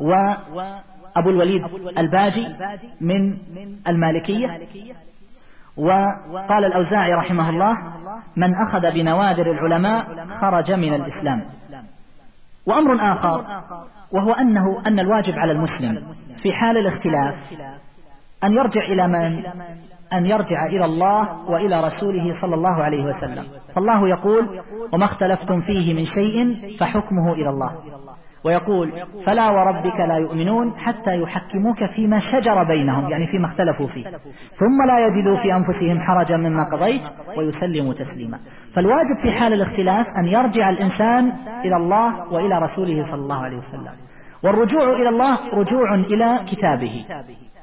وأبو 0.00 1.30
الوليد 1.30 1.62
الباجي 1.98 2.46
من 3.00 3.36
المالكية. 3.88 4.48
وقال 5.76 6.64
الأوزاعي 6.64 7.14
رحمه 7.14 7.50
الله 7.50 7.72
من 8.36 8.50
أخذ 8.68 8.80
بنوادر 8.80 9.52
العلماء 9.52 10.04
خرج 10.40 10.72
من 10.72 10.94
الإسلام. 10.94 11.42
وأمر 12.66 13.12
آخر 13.12 13.44
وهو 14.14 14.32
أنه 14.32 14.86
أن 14.86 14.98
الواجب 14.98 15.32
على 15.32 15.52
المسلم 15.52 16.12
في 16.42 16.52
حال 16.52 16.76
الاختلاف 16.76 17.34
أن 18.44 18.52
يرجع 18.52 18.80
إلى 18.82 19.08
من؟ 19.08 19.46
أن 20.12 20.26
يرجع 20.26 20.66
إلى 20.66 20.84
الله 20.84 21.50
وإلى 21.50 21.80
رسوله 21.80 22.40
صلى 22.40 22.54
الله 22.54 22.82
عليه 22.82 23.04
وسلم. 23.04 23.44
فالله 23.74 24.08
يقول 24.08 24.48
وما 24.92 25.04
اختلفتم 25.04 25.60
فيه 25.66 25.94
من 25.94 26.06
شيء 26.06 26.54
فحكمه 26.80 27.32
إلى 27.32 27.48
الله. 27.48 27.70
ويقول 28.44 28.92
فلا 29.26 29.50
وربك 29.50 30.00
لا 30.00 30.16
يؤمنون 30.16 30.72
حتى 30.78 31.20
يحكموك 31.20 31.78
فيما 31.96 32.20
شجر 32.20 32.64
بينهم. 32.64 33.08
يعني 33.08 33.26
فيما 33.26 33.46
اختلفوا 33.46 33.86
فيه. 33.86 34.04
ثم 34.58 34.86
لا 34.86 34.98
يجدوا 34.98 35.36
في 35.42 35.52
أنفسهم 35.52 36.00
حرجا 36.00 36.36
مما 36.36 36.64
قضيت 36.64 37.02
ويسلموا 37.38 37.94
تسليما. 37.94 38.38
فالواجب 38.74 39.22
في 39.22 39.32
حال 39.32 39.52
الاختلاف 39.52 40.06
أن 40.18 40.24
يرجع 40.24 40.70
الإنسان 40.70 41.32
إلى 41.64 41.76
الله 41.76 42.32
وإلى 42.32 42.58
رسوله 42.58 43.06
صلى 43.06 43.20
الله 43.20 43.44
عليه 43.44 43.56
وسلم. 43.56 43.92
والرجوع 44.44 44.92
إلى 44.92 45.08
الله 45.08 45.54
رجوع 45.54 45.94
إلى 45.94 46.44
كتابه. 46.50 47.04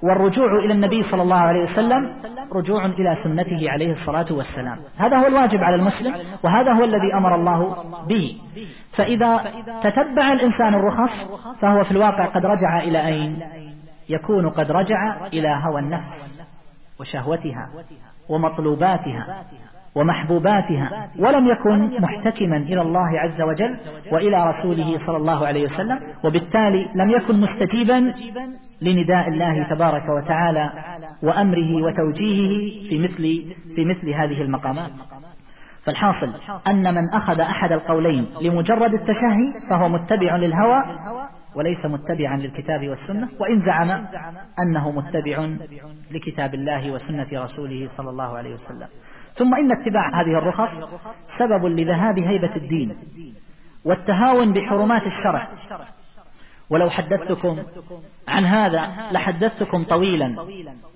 والرجوع 0.03 0.59
إلى 0.59 0.73
النبي 0.73 1.03
صلى 1.11 1.21
الله 1.21 1.35
عليه 1.35 1.63
وسلم 1.71 2.13
رجوع 2.53 2.85
إلى 2.85 3.15
سنته 3.23 3.71
عليه 3.71 3.93
الصلاة 4.01 4.33
والسلام. 4.33 4.77
هذا 4.97 5.17
هو 5.17 5.27
الواجب 5.27 5.63
على 5.63 5.75
المسلم 5.75 6.13
وهذا 6.43 6.73
هو 6.73 6.83
الذي 6.83 7.13
أمر 7.13 7.35
الله 7.35 7.83
به. 8.07 8.37
فإذا 8.97 9.37
تتبع 9.83 10.33
الإنسان 10.33 10.75
الرخص 10.75 11.11
فهو 11.61 11.83
في 11.83 11.91
الواقع 11.91 12.25
قد 12.25 12.45
رجع 12.45 12.79
إلى 12.83 13.07
أين؟ 13.07 13.39
يكون 14.09 14.49
قد 14.49 14.71
رجع 14.71 15.27
إلى 15.27 15.61
هوى 15.63 15.81
النفس 15.81 16.41
وشهوتها 16.99 17.69
ومطلوباتها. 18.29 19.43
ومحبوباتها 19.95 21.09
ولم 21.19 21.47
يكن 21.47 22.01
محتكما 22.01 22.57
إلى 22.57 22.81
الله 22.81 23.19
عز 23.19 23.41
وجل 23.41 23.77
وإلى 24.11 24.45
رسوله 24.45 24.97
صلى 25.07 25.17
الله 25.17 25.47
عليه 25.47 25.63
وسلم 25.63 25.99
وبالتالي 26.25 26.89
لم 26.95 27.09
يكن 27.09 27.41
مستجيبا 27.41 28.13
لنداء 28.81 29.27
الله 29.27 29.69
تبارك 29.69 30.03
وتعالى 30.09 30.69
وأمره 31.23 31.83
وتوجيهه 31.83 32.89
في 32.89 32.99
مثل, 32.99 33.53
في 33.75 33.85
مثل 33.85 34.09
هذه 34.09 34.41
المقامات. 34.41 34.91
فالحاصل 35.85 36.33
أن 36.67 36.93
من 36.95 37.03
أخذ 37.13 37.39
أحد 37.39 37.71
القولين 37.71 38.27
لمجرد 38.41 38.91
التشهي 38.93 39.69
فهو 39.69 39.89
متبع 39.89 40.35
للهوى 40.35 40.83
وليس 41.55 41.85
متبعا 41.85 42.37
للكتاب 42.37 42.87
والسنة 42.89 43.29
وإن 43.39 43.59
زعم 43.59 44.05
أنه 44.59 44.91
متبع 44.91 45.49
لكتاب 46.11 46.53
الله 46.53 46.91
وسنة 46.91 47.27
رسوله 47.43 47.87
صلى 47.97 48.09
الله 48.09 48.37
عليه 48.37 48.53
وسلم. 48.53 48.87
ثم 49.37 49.55
إن 49.55 49.71
اتباع 49.71 50.21
هذه 50.21 50.37
الرخص 50.37 50.69
سبب 51.39 51.65
لذهاب 51.65 52.19
هيبة 52.19 52.55
الدين 52.55 52.95
والتهاون 53.85 54.53
بحرمات 54.53 55.01
الشرع. 55.01 55.47
ولو 56.69 56.89
حدثتكم 56.89 57.63
عن 58.27 58.45
هذا 58.45 58.87
لحدثتكم 59.11 59.83
طويلا 59.83 60.35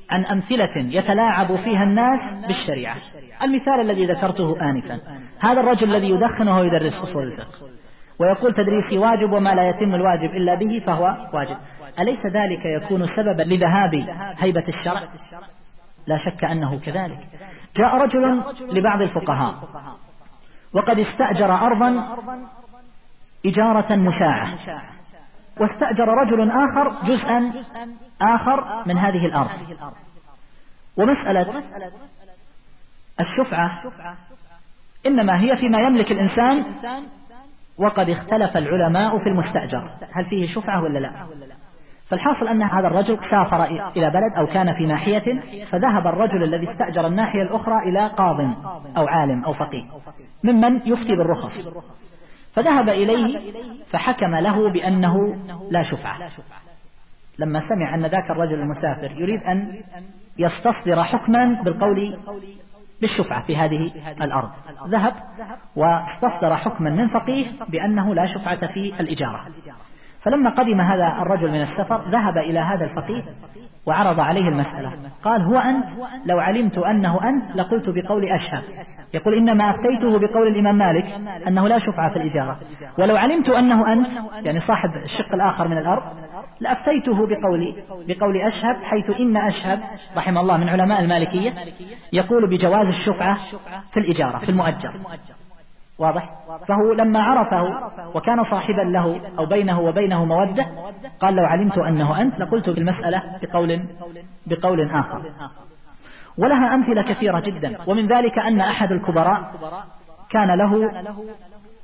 عن 0.10 0.26
أمثلة 0.26 0.78
يتلاعب 0.78 1.48
فيها 1.48 1.84
الناس 1.84 2.46
بالشريعة. 2.48 2.98
المثال 3.42 3.82
الذي 3.82 4.06
ذكرته 4.06 4.70
آنفا. 4.70 5.00
هذا 5.40 5.60
الرجل 5.60 5.96
الذي 5.96 6.10
يدخن 6.10 6.48
وهو 6.48 6.64
يدرس 6.64 6.96
أصول 6.96 7.24
الفقه. 7.24 7.70
ويقول 8.20 8.54
تدريسي 8.54 8.98
واجب 8.98 9.32
وما 9.32 9.56
لا 9.56 9.70
يتم 9.70 9.96
الواجب 9.96 10.36
إلا 10.36 10.56
به 10.56 10.84
فهو 10.86 11.04
واجب. 11.34 11.58
أليس 12.00 12.26
ذلك 12.34 12.66
يكون 12.66 13.06
سببا 13.06 13.42
لذهاب 13.42 13.96
هيبة 14.38 14.64
الشرع؟ 14.68 15.04
لا 16.08 16.18
شك 16.18 16.44
أنه 16.44 16.80
كذلك. 16.80 17.20
جاء 17.78 17.96
رجل 17.96 18.44
لبعض 18.60 19.02
الفقهاء. 19.02 19.70
وقد 20.74 21.00
استأجر 21.00 21.54
أرضا 21.56 22.18
إجارة 23.46 23.96
مشاعة. 23.96 24.60
واستأجر 25.60 26.08
رجل 26.08 26.52
آخر 26.52 26.90
جزءا 27.04 27.54
آخر 28.22 28.84
من 28.88 28.98
هذه 28.98 29.26
الأرض. 29.26 29.50
ومسألة 30.98 31.42
الشفعة 33.20 33.84
إنما 35.06 35.40
هي 35.42 35.58
فيما 35.58 35.80
يملك 35.80 36.12
الإنسان 36.12 36.66
وقد 37.78 38.10
اختلف 38.10 38.58
العلماء 38.58 39.24
في 39.24 39.30
المستأجر. 39.30 39.92
هل 40.12 40.26
فيه 40.26 40.54
شفعة 40.56 40.84
ولا 40.84 41.00
لا؟ 41.00 41.28
فالحاصل 42.10 42.48
أن 42.48 42.64
هذا 42.64 42.88
الرجل 42.88 43.18
سافر 43.32 43.64
إلى 43.98 44.10
بلد 44.10 44.38
أو 44.38 44.48
كان 44.48 44.74
في 44.74 44.86
ناحية 44.86 45.42
فذهب 45.72 46.08
الرجل 46.08 46.44
الذي 46.44 46.72
استأجر 46.72 47.08
الناحية 47.08 47.42
الأخرى 47.42 47.76
إلى 47.90 48.08
قاض 48.08 48.40
أو 48.98 49.08
عالم 49.08 49.46
أو 49.46 49.54
فقيه 49.54 49.84
ممن 50.44 50.76
يفتي 50.76 51.16
بالرخص. 51.16 51.52
فذهب 52.54 52.90
إليه 52.90 53.52
فحكم 53.92 54.36
له 54.36 54.72
بأنه 54.72 55.36
لا 55.72 55.84
شفعة. 55.84 56.18
لما 57.40 57.60
سمع 57.60 57.96
أن 57.96 58.02
ذاك 58.06 58.32
الرجل 58.32 58.60
المسافر 58.60 59.12
يريد 59.22 59.44
أن 59.44 59.82
يستصدر 60.40 61.04
حكما 61.04 61.62
بالقول 61.64 62.18
بالشفعة 63.02 63.46
في 63.46 63.58
هذه 63.58 63.92
الأرض. 64.22 64.50
ذهب 64.88 65.14
واستصدر 65.76 66.56
حكما 66.56 66.90
من 66.90 67.08
فقيه 67.08 67.52
بأنه 67.70 68.16
لا 68.16 68.34
شفعة 68.34 68.68
في 68.74 69.00
الإجارة. 69.00 69.48
فلما 70.26 70.50
قدم 70.50 70.82
هذا 70.82 71.16
الرجل 71.22 71.52
من 71.52 71.62
السفر 71.62 72.10
ذهب 72.10 72.38
إلى 72.38 72.60
هذا 72.60 72.86
الفقيه 72.86 73.24
وعرض 73.88 74.20
عليه 74.20 74.48
المسألة. 74.50 74.92
قال 75.24 75.42
هو 75.42 75.60
أنت؟ 75.60 75.86
لو 76.26 76.40
علمت 76.40 76.78
أنه 76.78 77.20
أنت 77.30 77.56
لقلت 77.56 77.90
بقول 77.90 78.24
أشهب 78.24 78.64
يقول 79.14 79.34
إنما 79.34 79.70
أفتيته 79.70 80.20
بقول 80.20 80.48
الإمام 80.48 80.78
مالك 80.78 81.06
أنه 81.48 81.68
لا 81.68 81.80
شفعة 81.80 82.10
في 82.14 82.18
الإجارة. 82.18 82.60
ولو 82.98 83.18
علمت 83.18 83.50
أنه 83.50 83.94
أنت 83.94 84.08
يعني 84.46 84.60
صاحب 84.68 84.90
الشق 84.90 85.34
الآخر 85.34 85.68
من 85.68 85.78
الأرض 85.78 86.04
لأفتيته 86.60 87.28
بقول 87.28 87.76
بقول 88.08 88.38
أشهب 88.38 88.84
حيث 88.84 89.10
إن 89.20 89.38
أشهب 89.38 89.80
رحمه 90.18 90.42
الله 90.42 90.58
من 90.58 90.70
علماء 90.70 91.02
المالكية 91.02 91.54
يقول 92.14 92.50
بجواز 92.50 92.88
الشفعة 92.88 93.38
في 93.92 94.00
الإجارة 94.00 94.40
في 94.40 94.50
المؤجر. 94.50 94.94
واضح؟ 96.00 96.30
فهو 96.68 96.94
لما 96.94 97.24
عرفه 97.24 97.64
وكان 98.16 98.44
صاحبا 98.44 98.82
له 98.82 99.32
أو 99.40 99.46
بينه 99.46 99.80
وبينه 99.80 100.26
مودة 100.26 100.66
قال 101.20 101.36
لو 101.36 101.46
علمت 101.46 101.78
أنه 101.78 102.22
أنت 102.22 102.40
لقلت 102.40 102.70
بالمسألة 102.70 103.22
بقول, 103.44 103.88
بقول 104.48 104.92
آخر. 104.92 105.22
ولها 106.38 106.76
أمثلة 106.76 107.14
كثيرة 107.14 107.40
جدا 107.40 107.78
ومن 107.88 108.08
ذلك 108.08 108.40
أن 108.40 108.62
أحد 108.62 108.92
الكبراء 108.92 109.52
كان 110.30 110.58
له 110.58 110.92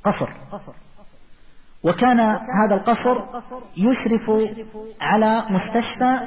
قصر. 0.04 0.28
وكان 1.84 2.20
هذا 2.20 2.74
القصر 2.74 3.20
يشرف 3.76 4.30
على 5.00 5.46
مستشفى 5.50 6.18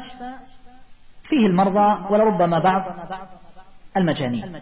فيه 1.30 1.48
المرضى 1.48 2.14
ولربما 2.14 2.60
بعض 2.60 2.84
المجانين. 3.98 4.62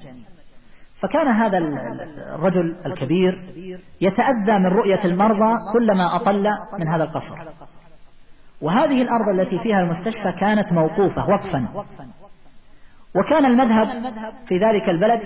فكان 1.01 1.27
هذا 1.27 1.57
الرجل 2.35 2.75
الكبير 2.85 3.39
يتأذى 4.01 4.59
من 4.59 4.65
رؤية 4.67 5.05
المرضى 5.05 5.53
كلما 5.73 6.15
أطل 6.15 6.43
من 6.79 6.87
هذا 6.87 7.03
القصر. 7.03 7.35
وهذه 8.61 9.01
الأرض 9.01 9.39
التي 9.39 9.59
فيها 9.59 9.79
المستشفى 9.79 10.31
كانت 10.39 10.71
موقوفة 10.71 11.29
وقفا. 11.29 11.67
وكان 13.15 13.45
المذهب 13.45 14.03
في 14.47 14.57
ذلك 14.57 14.89
البلد 14.89 15.21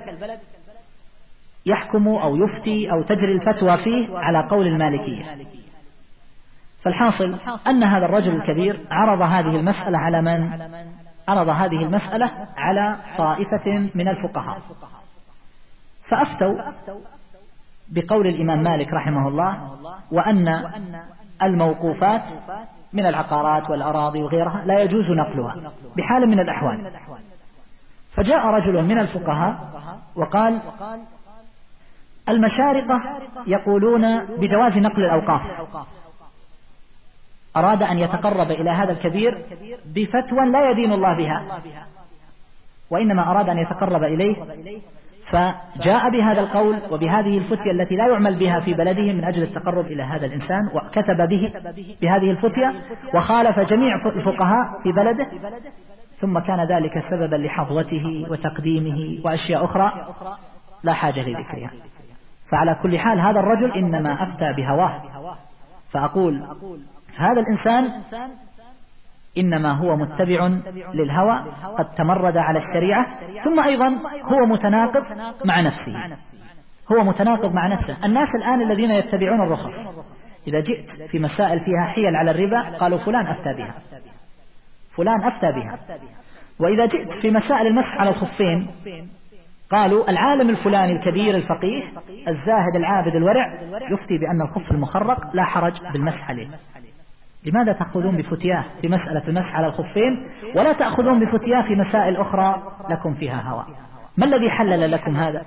يحكم 1.65 2.07
أو 2.07 2.35
يفتي 2.35 2.91
أو 2.91 3.01
تجري 3.01 3.31
الفتوى 3.31 3.83
فيه 3.83 4.17
على 4.17 4.47
قول 4.47 4.67
المالكية. 4.67 5.25
فالحاصل 6.83 7.39
أن 7.67 7.83
هذا 7.83 8.05
الرجل 8.05 8.35
الكبير 8.35 8.87
عرض 8.91 9.21
هذه 9.21 9.55
المسألة 9.55 9.97
على 9.97 10.21
من؟ 10.21 10.61
عرض 11.27 11.49
هذه 11.49 11.83
المسألة 11.85 12.31
على 12.57 12.95
طائفة 13.17 13.89
من 13.95 14.07
الفقهاء. 14.07 14.61
فأفتوا 16.11 16.55
بقول 17.89 18.27
الإمام 18.27 18.63
مالك 18.63 18.93
رحمه 18.93 19.27
الله 19.27 19.77
وأن 20.11 20.47
الموقوفات 21.43 22.21
من 22.93 23.05
العقارات 23.05 23.69
والأراضي 23.69 24.23
وغيرها 24.23 24.65
لا 24.65 24.79
يجوز 24.81 25.11
نقلها 25.11 25.71
بحال 25.97 26.29
من 26.29 26.39
الأحوال. 26.39 26.91
فجاء 28.15 28.47
رجل 28.47 28.83
من 28.83 28.99
الفقهاء 28.99 29.55
وقال 30.15 30.61
المشارقة 32.29 33.01
يقولون 33.47 34.25
بجواز 34.25 34.73
نقل 34.73 35.05
الأوقاف. 35.05 35.41
أراد 37.55 37.83
أن 37.83 37.97
يتقرب 37.97 38.51
إلى 38.51 38.69
هذا 38.69 38.91
الكبير 38.91 39.45
بفتوى 39.85 40.45
لا 40.51 40.71
يدين 40.71 40.91
الله 40.91 41.17
بها 41.17 41.61
وإنما 42.89 43.31
أراد 43.31 43.49
أن 43.49 43.57
يتقرب 43.57 44.03
إليه 44.03 44.35
فجاء 45.31 46.09
بهذا 46.11 46.39
القول 46.39 46.79
وبهذه 46.91 47.37
الفتية 47.37 47.71
التي 47.71 47.95
لا 47.95 48.07
يعمل 48.07 48.39
بها 48.39 48.59
في 48.59 48.73
بلده 48.73 49.13
من 49.13 49.23
أجل 49.23 49.43
التقرب 49.43 49.85
إلى 49.85 50.03
هذا 50.03 50.25
الإنسان 50.25 50.67
وكتب 50.73 51.29
به 51.29 51.53
بهذه 52.01 52.31
الفتية 52.31 52.73
وخالف 53.15 53.59
جميع 53.59 53.95
الفقهاء 54.05 54.65
في 54.83 54.91
بلده 54.91 55.25
ثم 56.21 56.39
كان 56.39 56.59
ذلك 56.59 56.99
سببا 57.11 57.35
لحظوته 57.35 58.27
وتقديمه 58.29 59.25
وأشياء 59.25 59.65
أخرى 59.65 59.91
لا 60.83 60.93
حاجة 60.93 61.19
لذكرها. 61.19 61.71
فعلى 62.51 62.79
كل 62.83 62.99
حال 62.99 63.19
هذا 63.19 63.39
الرجل 63.39 63.71
إنما 63.71 64.13
أفتى 64.23 64.53
بهواه. 64.57 65.01
فأقول 65.91 66.43
هذا 67.17 67.41
الإنسان 67.41 68.01
إنما 69.37 69.77
هو 69.77 69.95
متبع 69.95 70.47
للهوى 70.93 71.39
قد 71.77 71.95
تمرد 71.97 72.37
على 72.37 72.59
الشريعة 72.59 73.05
ثم 73.43 73.59
أيضا 73.59 73.87
هو 74.23 74.45
متناقض 74.45 75.03
مع 75.45 75.61
نفسه. 75.61 76.17
هو 76.91 77.03
متناقض 77.03 77.53
مع 77.53 77.67
نفسه. 77.67 78.05
الناس 78.05 78.27
الآن 78.35 78.61
الذين 78.61 78.91
يتبعون 78.91 79.41
الرخص 79.41 79.73
إذا 80.47 80.59
جئت 80.59 81.09
في 81.11 81.19
مسائل 81.19 81.59
فيها 81.59 81.85
حيل 81.85 82.15
على 82.15 82.31
الربا 82.31 82.77
قالوا 82.77 83.05
فلان 83.05 83.27
أفتى 83.27 83.53
بها. 83.57 83.75
فلان 84.97 85.23
أفتى 85.23 85.51
بها. 85.51 85.79
وإذا 86.59 86.85
جئت 86.85 87.09
في 87.21 87.31
مسائل 87.31 87.67
المسح 87.67 87.91
على 87.91 88.09
الخفين 88.09 88.67
قالوا 89.71 90.09
العالم 90.09 90.49
الفلاني 90.49 90.91
الكبير 90.91 91.35
الفقيه 91.35 91.83
الزاهد 92.27 92.75
العابد 92.79 93.15
الورع 93.15 93.45
يفتي 93.91 94.17
بأن 94.17 94.41
الخف 94.41 94.71
المخرق 94.71 95.35
لا 95.35 95.43
حرج 95.43 95.73
بالمسح 95.93 96.29
عليه. 96.29 96.47
لماذا 97.45 97.73
تأخذون 97.73 98.17
بفتياه 98.17 98.65
في 98.81 98.87
مسألة 98.87 99.27
المسح 99.27 99.55
على 99.55 99.67
الخفين؟ 99.67 100.27
ولا 100.55 100.73
تأخذون 100.73 101.19
بفتياه 101.19 101.61
في 101.61 101.75
مسائل 101.75 102.17
أخرى 102.17 102.55
لكم 102.89 103.13
فيها 103.15 103.41
هوى 103.41 103.65
ما 104.17 104.25
الذي 104.25 104.49
حلل 104.49 104.91
لكم 104.91 105.15
هذا؟ 105.17 105.45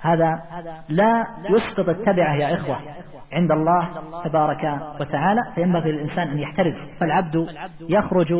هذا 0.00 0.42
لا 0.88 1.26
يسقط 1.50 1.88
التبعة 1.88 2.34
يا 2.34 2.54
إخوة. 2.60 2.78
عند 3.32 3.52
الله 3.52 3.88
تبارك 4.24 4.64
وتعالى 5.00 5.40
فينبغي 5.54 5.92
للإنسان 5.92 6.28
أن 6.28 6.38
يحترز. 6.38 6.74
فالعبد 7.00 7.46
يخرج 7.88 8.32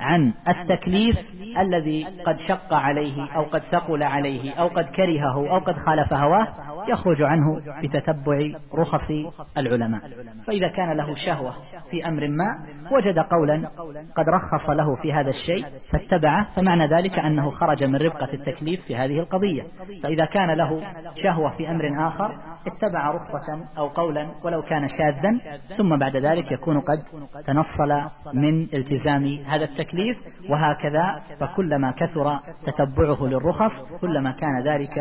عن 0.00 0.32
التكليف 0.48 1.16
الذي 1.58 2.04
قد 2.26 2.36
شق 2.48 2.74
عليه 2.74 3.32
أو 3.36 3.42
قد 3.42 3.62
ثقل 3.72 4.02
عليه 4.02 4.54
أو 4.54 4.68
قد 4.68 4.84
كرهه 4.84 5.50
أو 5.50 5.58
قد 5.58 5.74
خالف 5.74 6.12
هواه 6.12 6.48
يخرج 6.88 7.22
عنه 7.22 7.60
بتتبع 7.82 8.38
رخص 8.74 9.10
العلماء. 9.56 10.00
فإذا 10.46 10.68
كان 10.68 10.92
له 10.96 11.14
شهوة 11.26 11.54
في 11.90 12.06
أمر 12.08 12.28
ما 12.28 12.48
وجد 12.92 13.18
قولا 13.18 13.68
قد 14.16 14.24
رخص 14.28 14.70
له 14.70 14.86
في 15.02 15.12
هذا 15.12 15.30
الشيء 15.30 15.66
فاتبعه 15.92 16.46
فمعنى 16.56 16.86
ذلك 16.96 17.18
أنه 17.18 17.50
خرج 17.50 17.84
من 17.84 17.96
ربقة 17.96 18.32
التكليف 18.34 18.80
في 18.86 18.96
هذه 18.96 19.20
القضية. 19.20 19.62
فإذا 20.02 20.24
كان 20.24 20.50
له 20.50 20.82
شهوة 21.22 21.56
في 21.56 21.70
أمر 21.70 22.08
آخر 22.08 22.30
اتبع 22.66 23.10
رخصة 23.10 23.78
أو 23.78 23.88
قولا 23.88 24.21
ولو 24.44 24.62
كان 24.62 24.88
شاذا 24.88 25.38
ثم 25.76 25.98
بعد 25.98 26.16
ذلك 26.16 26.52
يكون 26.52 26.80
قد 26.80 26.98
تنصل 27.46 28.10
من 28.34 28.62
التزام 28.62 29.24
هذا 29.46 29.64
التكليف 29.64 30.16
وهكذا 30.50 31.22
فكلما 31.40 31.90
كثر 31.90 32.38
تتبعه 32.66 33.26
للرخص 33.26 33.72
كلما 34.00 34.30
كان 34.30 34.62
ذلك 34.66 34.98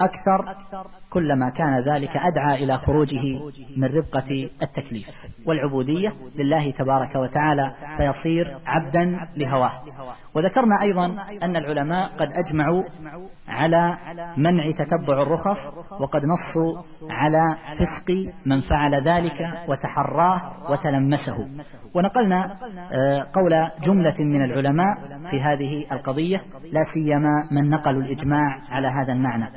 أكثر 0.00 0.54
كلما 1.10 1.50
كان 1.50 1.80
ذلك 1.94 2.16
أدعى 2.16 2.64
إلى 2.64 2.78
خروجه 2.78 3.22
من 3.76 3.84
ربقة 3.84 4.50
التكليف. 4.62 5.06
والعبودية 5.46 6.12
لله 6.38 6.70
تبارك 6.70 7.14
وتعالى 7.16 7.74
فيصير 7.96 8.56
عبدا 8.66 9.28
لهواه. 9.36 9.72
وذكرنا 10.34 10.82
أيضا 10.82 11.06
أن 11.42 11.56
العلماء 11.56 12.08
قد 12.08 12.28
أجمعوا 12.32 12.82
على 13.48 13.96
منع 14.36 14.70
تتبع 14.70 15.22
الرخص 15.22 15.58
وقد 16.00 16.20
نصوا 16.24 16.82
على 17.10 17.56
فسق 17.74 18.32
من 18.46 18.60
فعل 18.60 18.94
ذلك 18.94 19.68
وتحراه 19.68 20.52
وتلمسه. 20.70 21.48
ونقلنا 21.94 22.56
آه، 22.92 23.26
قول 23.34 23.70
جملة 23.84 24.14
من 24.20 24.44
العلماء 24.44 24.94
في 25.30 25.40
هذه 25.42 25.86
القضية 25.92 26.42
لا 26.72 26.80
سيما 26.94 27.48
من 27.52 27.70
نقلوا 27.70 28.02
الإجماع 28.02 28.58
على 28.70 28.88
هذا 28.88 29.12
المعنى. 29.12 29.50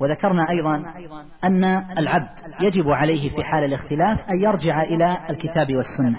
وذكرنا 0.00 0.50
أيضا 0.50 0.82
أن 1.44 1.64
العبد 1.98 2.28
يجب 2.60 2.90
عليه 2.90 3.36
في 3.36 3.44
حال 3.44 3.64
الاختلاف 3.64 4.18
أن 4.30 4.40
يرجع 4.42 4.82
إلى 4.82 5.18
الكتاب 5.30 5.66
والسنة 5.76 6.18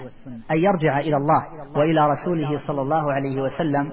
أن 0.51 0.57
يرجع 0.57 0.99
إلى 0.99 1.17
الله 1.17 1.41
وإلى 1.75 2.07
رسوله 2.07 2.67
صلى 2.67 2.81
الله 2.81 3.13
عليه 3.13 3.41
وسلم 3.41 3.91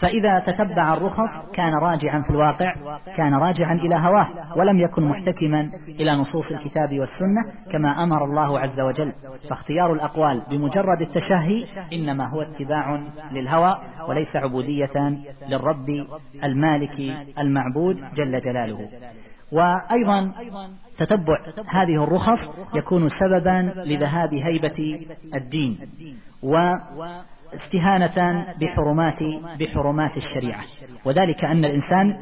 فإذا 0.00 0.38
تتبع 0.38 0.94
الرخص 0.94 1.50
كان 1.54 1.74
راجعا 1.74 2.22
في 2.22 2.30
الواقع 2.30 2.74
كان 3.16 3.34
راجعا 3.34 3.74
إلى 3.74 3.94
هواه 3.94 4.28
ولم 4.56 4.78
يكن 4.80 5.02
محتكما 5.04 5.70
إلى 5.88 6.16
نصوص 6.16 6.50
الكتاب 6.50 6.88
والسنة 6.98 7.70
كما 7.72 8.02
أمر 8.02 8.24
الله 8.24 8.60
عز 8.60 8.80
وجل. 8.80 9.12
فاختيار 9.50 9.92
الأقوال 9.92 10.42
بمجرد 10.50 11.00
التشهي 11.00 11.66
إنما 11.92 12.28
هو 12.28 12.42
اتباع 12.42 13.02
للهوى 13.32 13.78
وليس 14.08 14.36
عبودية 14.36 15.18
للرب 15.48 16.06
المالك 16.44 17.00
المعبود 17.38 17.96
جل 18.14 18.40
جلاله. 18.40 18.88
وأيضا 19.52 20.32
تتبع 20.98 21.38
هذه 21.68 22.04
الرخص 22.04 22.48
يكون 22.74 23.08
سببا 23.08 23.72
لذهاب 23.76 24.34
هيبة 24.34 25.06
الدين. 25.34 25.78
و 26.42 26.56
استهانة 27.54 28.46
بحرمات 28.60 29.18
بحرمات 29.60 30.16
الشريعة. 30.16 30.62
وذلك 31.04 31.44
أن 31.44 31.64
الإنسان 31.64 32.16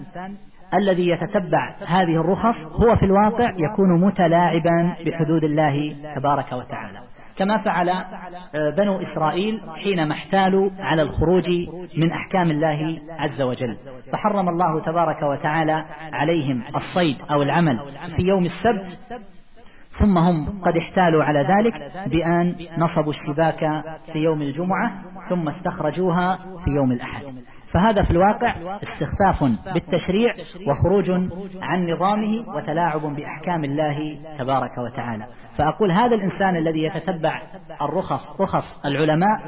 الذي 0.75 1.09
يتتبع 1.09 1.75
هذه 1.87 2.21
الرخص 2.21 2.57
هو 2.73 2.97
في 2.97 3.05
الواقع 3.05 3.51
يكون 3.51 4.07
متلاعبا 4.07 4.97
بحدود 5.07 5.45
الله 5.45 5.97
تبارك 6.17 6.53
وتعالى. 6.53 6.99
كما 7.37 7.62
فعل 7.62 7.88
آه، 7.88 8.71
بنو 8.77 9.01
إسرائيل 9.01 9.61
حينما 9.85 10.14
احتالوا 10.14 10.71
على 10.79 11.03
الخروج 11.03 11.49
من 11.99 12.11
أحكام 12.12 12.51
الله 12.51 12.99
عز 13.19 13.41
وجل. 13.41 13.77
فحرم 14.12 14.49
الله 14.49 14.85
تبارك 14.87 15.23
وتعالى 15.23 15.85
عليهم 16.12 16.62
الصيد 16.77 17.17
أو 17.31 17.43
العمل 17.43 17.79
في 18.17 18.23
يوم 18.23 18.45
السبت 18.47 18.99
ثم 19.98 20.18
هم 20.18 20.61
قد 20.62 20.76
احتالوا 20.76 21.24
على 21.24 21.40
ذلك 21.40 21.92
بأن 22.06 22.54
نصبوا 22.78 23.12
الشباك 23.12 23.84
في 24.12 24.18
يوم 24.18 24.42
الجمعة 24.42 24.92
ثم 25.30 25.48
استخرجوها 25.48 26.38
في 26.64 26.70
يوم 26.70 26.92
الأحد. 26.92 27.22
فهذا 27.72 28.04
في 28.04 28.11
الواقع 28.11 28.54
استخفاف 28.82 29.44
بالتشريع 29.74 30.34
وخروج 30.68 31.11
عن 31.62 31.87
نظامه 31.87 32.56
وتلاعب 32.56 33.00
بأحكام 33.00 33.64
الله 33.64 34.18
تبارك 34.38 34.78
وتعالى. 34.78 35.26
فأقول 35.58 35.92
هذا 35.92 36.14
الإنسان 36.14 36.56
الذي 36.56 36.82
يتتبع 36.82 37.42
الرخص 37.82 38.40
رخص 38.40 38.64
العلماء 38.84 39.38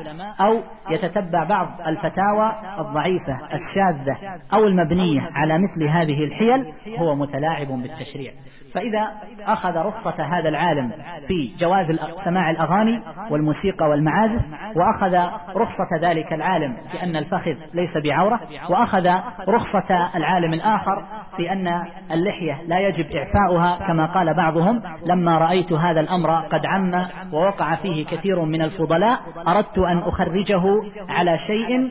أو 0.40 0.62
يتتبع 0.90 1.44
بعض 1.44 1.68
الفتاوى 1.86 2.52
الضعيفة 2.78 3.34
الشاذة 3.54 4.40
أو 4.52 4.66
المبنية 4.66 5.20
على 5.34 5.54
مثل 5.58 5.88
هذه 5.88 6.24
الحيل 6.24 6.72
هو 6.98 7.14
متلاعب 7.14 7.68
بالتشريع. 7.68 8.32
فإذا 8.74 9.10
أخذ 9.40 9.76
رخصة 9.76 10.24
هذا 10.24 10.48
العالم 10.48 10.92
في 11.28 11.56
جواز 11.58 11.86
سماع 12.24 12.50
الأغاني 12.50 13.02
والموسيقى 13.30 13.88
والمعازف 13.88 14.42
وأخذ 14.76 15.14
رخصة 15.56 16.08
ذلك 16.10 16.32
العالم 16.32 16.76
في 16.92 17.02
أن 17.02 17.16
الفخذ 17.16 17.54
ليس 17.74 18.04
بعورة 18.04 18.40
وأخذ 18.70 19.06
رخصة 19.48 20.16
العالم 20.16 20.54
الآخر 20.54 21.04
في 21.36 21.52
أن 21.52 21.82
اللحية 22.10 22.62
لا 22.66 22.78
يجب 22.78 23.06
إعفاؤها 23.06 23.86
كما 23.86 24.06
قال 24.06 24.36
بعضهم 24.36 24.82
لما 25.06 25.38
رأيت 25.38 25.72
هذا 25.72 26.00
الأمر 26.00 26.30
قد 26.30 26.66
عم 26.66 26.92
ووقع 27.32 27.76
فيه 27.76 28.06
كثير 28.06 28.44
من 28.44 28.62
الفضلاء 28.62 29.20
أردت 29.48 29.78
أن 29.78 29.98
أخرجه 29.98 30.62
على 31.08 31.38
شيء 31.46 31.90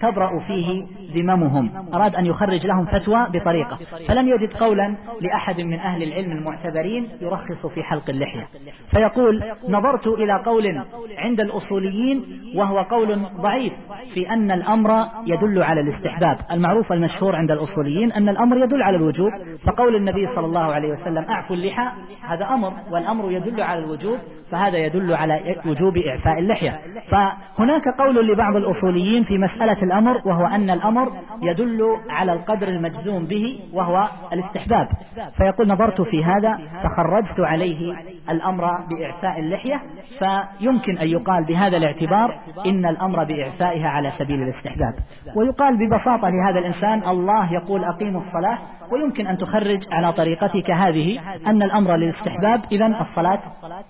تبرأ 0.00 0.30
فيه 0.46 0.86
ذممهم. 1.14 1.70
أراد 1.94 2.14
أن 2.14 2.26
يخرج 2.26 2.66
لهم 2.66 2.84
فتوى 2.84 3.26
بطريقة. 3.32 3.78
فلم 4.08 4.28
يجد 4.28 4.52
قولا 4.52 4.96
لأحد 5.20 5.60
من 5.60 5.78
أهل 5.78 6.02
العلم 6.02 6.32
المعتبرين 6.32 7.08
يرخص 7.20 7.66
في 7.74 7.82
حلق 7.82 8.10
اللحية. 8.10 8.48
فيقول 8.90 9.42
نظرت 9.68 10.06
إلى 10.06 10.32
قول 10.32 10.84
عند 11.18 11.40
الأصوليين 11.40 12.24
وهو 12.56 12.78
قول 12.78 13.26
ضعيف 13.40 13.72
في 14.14 14.30
أن 14.30 14.50
الأمر 14.50 14.90
يدل 15.26 15.62
على 15.62 15.80
الاستحباب. 15.80 16.38
المعروف 16.50 16.92
المشهور 16.92 17.36
عند 17.36 17.50
الأصوليين 17.50 18.12
أن 18.12 18.28
الأمر 18.28 18.56
يدل 18.56 18.82
على 18.82 18.96
الوجوب. 18.96 19.30
فقول 19.66 19.96
النبي 19.96 20.26
صلى 20.26 20.46
الله 20.46 20.72
عليه 20.72 20.88
وسلم 20.88 21.24
أعفوا 21.30 21.56
اللحى 21.56 21.88
هذا 22.22 22.44
أمر 22.48 22.72
والأمر 22.92 23.32
يدل 23.32 23.60
على 23.60 23.84
الوجوب 23.84 24.18
فهذا 24.50 24.78
يدل 24.78 25.14
على 25.14 25.56
وجوب 25.66 25.96
إعفاء 25.96 26.38
اللحية. 26.38 26.80
فهناك 27.10 27.82
قول 27.98 28.28
لبعض 28.28 28.56
الأصوليين 28.56 29.22
في 29.22 29.38
مسألة 29.38 29.83
الأمر 29.84 30.20
وهو 30.26 30.46
أن 30.46 30.70
الأمر 30.70 31.12
يدل 31.42 31.82
على 32.10 32.32
القدر 32.32 32.68
المجزوم 32.68 33.26
به 33.26 33.60
وهو 33.72 34.08
الاستحباب. 34.32 34.86
فيقول 35.36 35.68
نظرت 35.68 36.00
في 36.00 36.24
هذا 36.24 36.56
فخرجت 36.56 37.40
عليه 37.40 37.94
الأمر 38.30 38.64
بإعفاء 38.64 39.40
اللحية 39.40 39.76
فيمكن 40.18 40.98
أن 40.98 41.08
يقال 41.08 41.46
بهذا 41.46 41.76
الاعتبار 41.76 42.40
إن 42.66 42.86
الأمر 42.86 43.24
بإعفائها 43.24 43.88
على 43.88 44.12
سبيل 44.18 44.42
الاستحباب. 44.42 44.94
ويقال 45.36 45.76
ببساطة 45.78 46.28
لهذا 46.28 46.58
الإنسان 46.58 47.08
الله 47.08 47.52
يقول 47.52 47.84
أقيموا 47.84 48.20
الصلاة 48.20 48.58
ويمكن 48.92 49.26
أن 49.26 49.38
تخرج 49.38 49.78
على 49.92 50.12
طريقتك 50.12 50.70
هذه 50.70 51.20
أن 51.46 51.62
الأمر 51.62 51.96
للاستحباب 51.96 52.64
إذا 52.72 52.86
الصلاة 52.86 53.40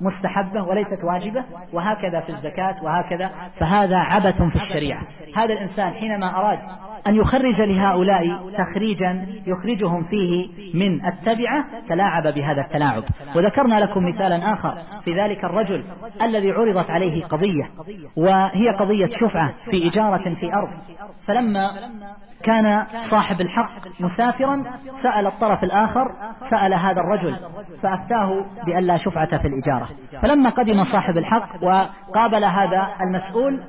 مستحبة 0.00 0.62
وليست 0.70 1.04
واجبة 1.04 1.44
وهكذا 1.72 2.20
في 2.20 2.33
الزكاة 2.33 2.85
وهكذا 2.85 3.30
فهذا 3.61 3.96
عبث 3.96 4.42
في 4.42 4.62
الشريعة. 4.62 5.02
هذا 5.37 5.52
الإنسان 5.52 5.90
حينما 5.90 6.40
أراد 6.40 6.59
أن 7.07 7.14
يخرج 7.14 7.61
لهؤلاء 7.61 8.50
تخريجا 8.59 9.26
يخرجهم 9.46 10.04
فيه 10.11 10.48
من 10.74 11.07
التبعة 11.07 11.64
تلاعب 11.88 12.22
بهذا 12.22 12.61
التلاعب. 12.61 13.04
وذكرنا 13.37 13.80
لكم 13.80 14.09
مثالا 14.09 14.52
آخر 14.52 14.83
في 15.04 15.20
ذلك 15.20 15.44
الرجل 15.44 15.85
الذي 16.22 16.50
عرضت 16.50 16.90
عليه 16.90 17.24
قضية 17.24 17.64
وهي 18.16 18.68
قضية 18.80 19.09
شفعة 19.20 19.52
في 19.70 19.88
إجارة 19.88 20.35
في 20.35 20.46
أرض. 20.54 20.70
فلما 21.26 21.70
كان 22.44 22.87
صاحب 23.11 23.40
الحق 23.40 23.70
مسافرا 24.00 24.57
سأل 25.02 25.26
الطرف 25.26 25.64
الآخر 25.64 26.04
سأل 26.50 26.74
هذا 26.74 27.00
الرجل 27.00 27.38
فأفتاه 27.83 28.44
بأن 28.66 28.83
لا 28.85 28.98
شفعة 28.98 29.38
في 29.38 29.48
الإجارة. 29.48 29.88
فلما 30.22 30.50
قدم 30.50 30.85
صاحب 30.92 31.16
الحق 31.18 31.48
وقابل 31.62 32.44
هذا 32.44 32.88
المسؤول 33.00 33.61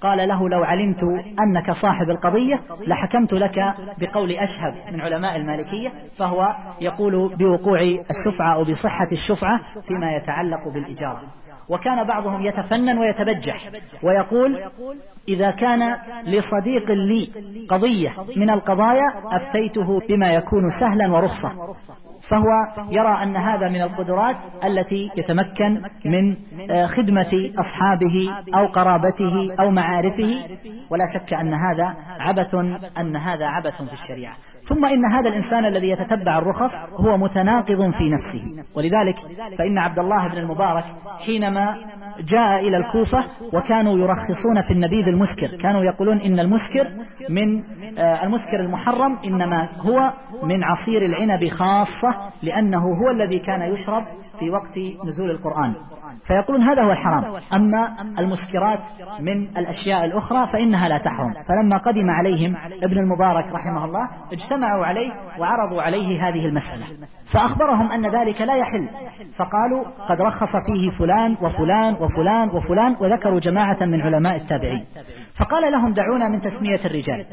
قال 0.00 0.28
له 0.28 0.48
لو 0.48 0.64
علمت 0.64 1.02
أنك 1.40 1.70
صاحب 1.82 2.10
القضية 2.10 2.60
لحكمت 2.86 3.32
لك 3.32 3.74
بقول 3.98 4.30
أشهب 4.30 4.92
من 4.92 5.00
علماء 5.00 5.36
المالكية 5.36 5.88
فهو 6.18 6.46
يقول 6.80 7.36
بوقوع 7.36 7.80
الشفعة 7.80 8.54
أو 8.54 8.64
بصحة 8.64 9.08
الشفعة 9.12 9.60
فيما 9.88 10.12
يتعلق 10.12 10.68
بالإجارة. 10.74 11.20
وكان 11.68 12.06
بعضهم 12.06 12.46
يتفنن 12.46 12.98
ويتبجح 12.98 13.70
ويقول 14.02 14.58
إذا 15.28 15.50
كان 15.50 15.96
لصديق 16.26 16.90
لي 16.90 17.30
قضية 17.70 18.14
من 18.36 18.50
القضايا 18.50 19.06
أفتيته 19.32 20.00
بما 20.08 20.32
يكون 20.34 20.62
سهلا 20.80 21.12
ورخصة 21.12 21.74
فهو 22.30 22.46
يرى 22.90 23.22
أن 23.22 23.36
هذا 23.36 23.68
من 23.68 23.82
القدرات 23.82 24.36
التي 24.64 25.10
يتمكن 25.16 25.82
من 26.04 26.36
آه، 26.70 26.86
خدمة 26.86 27.50
أصحابه 27.58 28.30
أو 28.54 28.66
قرابته 28.66 29.54
أو 29.60 29.70
معارفه. 29.70 30.58
ولا 30.90 31.04
شك 31.14 31.32
أن 31.34 31.54
هذا 31.54 31.96
عبث 32.20 32.54
أن 32.98 33.16
هذا 33.16 33.46
عبث 33.46 33.82
في 33.82 33.92
الشريعة. 33.92 34.36
ثم 34.68 34.84
إن 34.84 35.04
هذا 35.04 35.28
الإنسان 35.28 35.64
الذي 35.64 35.88
يتتبع 35.88 36.38
الرخص 36.38 36.70
هو 37.00 37.16
متناقض 37.16 37.90
في 37.98 38.10
نفسه. 38.10 38.64
ولذلك 38.76 39.16
فإن 39.58 39.78
عبد 39.78 39.98
الله 39.98 40.28
بن 40.28 40.38
المبارك 40.38 40.84
حينما 41.26 41.76
جاء 42.20 42.68
إلى 42.68 42.76
الكوفة 42.76 43.24
وكانوا 43.52 43.98
يرخصون 43.98 44.62
في 44.66 44.72
النبيذ 44.72 45.08
المسكر. 45.08 45.56
كانوا 45.62 45.84
يقولون 45.84 46.20
إن 46.20 46.40
المسكر 46.40 46.88
من 47.28 47.62
آه، 47.98 48.24
المسكر 48.24 48.60
المحرم 48.60 49.18
إنما 49.24 49.68
هو 49.80 50.12
من 50.42 50.64
عصير 50.64 51.02
العنب 51.04 51.48
خاصة 51.48 52.30
لأنه 52.42 52.78
هو 52.78 53.10
الذي 53.10 53.38
كان 53.38 53.62
يشرب 53.62 54.02
في 54.38 54.50
وقت 54.50 54.78
نزول 55.06 55.30
القرآن. 55.30 55.74
فيقولون 56.26 56.62
هذا 56.68 56.82
هو 56.82 56.90
الحرام. 56.90 57.24
أما 57.52 57.96
المسكرات 58.18 58.78
من 59.20 59.48
الأشياء 59.58 60.04
الأخرى 60.04 60.46
فإنها 60.52 60.88
لا 60.88 60.98
تحرم. 60.98 61.32
فلما 61.48 61.76
قدم 61.78 62.10
عليهم 62.10 62.56
ابن 62.82 62.98
المبارك 62.98 63.44
رحمه 63.52 63.84
الله 63.84 64.08
اجتمعوا 64.32 64.86
عليه 64.86 65.12
وعرضوا 65.38 65.82
عليه 65.82 66.28
هذه 66.28 66.46
المسألة. 66.46 66.86
فأخبرهم 67.34 67.92
أن 67.92 68.06
ذلك 68.06 68.40
لا 68.40 68.56
يحل. 68.56 68.88
فقالوا 69.36 69.84
قد 70.08 70.20
رخص 70.20 70.52
فيه 70.66 70.90
فلان 70.98 71.36
وفلان 71.42 71.94
وفلان 71.94 72.48
وفلان 72.48 72.96
وذكروا 73.00 73.40
جماعة 73.40 73.78
من 73.82 74.00
علماء 74.00 74.36
التابعين. 74.36 74.84
فقال 75.38 75.72
لهم 75.72 75.94
دعونا 75.94 76.28
من 76.28 76.40
تسمية 76.40 76.84
الرجال. 76.84 77.26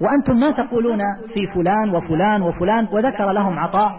وأنتم 0.00 0.40
ما 0.40 0.50
تقولون 0.50 0.98
في 1.34 1.46
فلان 1.54 1.90
وفلان 1.90 2.42
وفلان؟ 2.42 2.88
وذكر 2.92 3.32
لهم 3.32 3.58
عطاء 3.58 3.92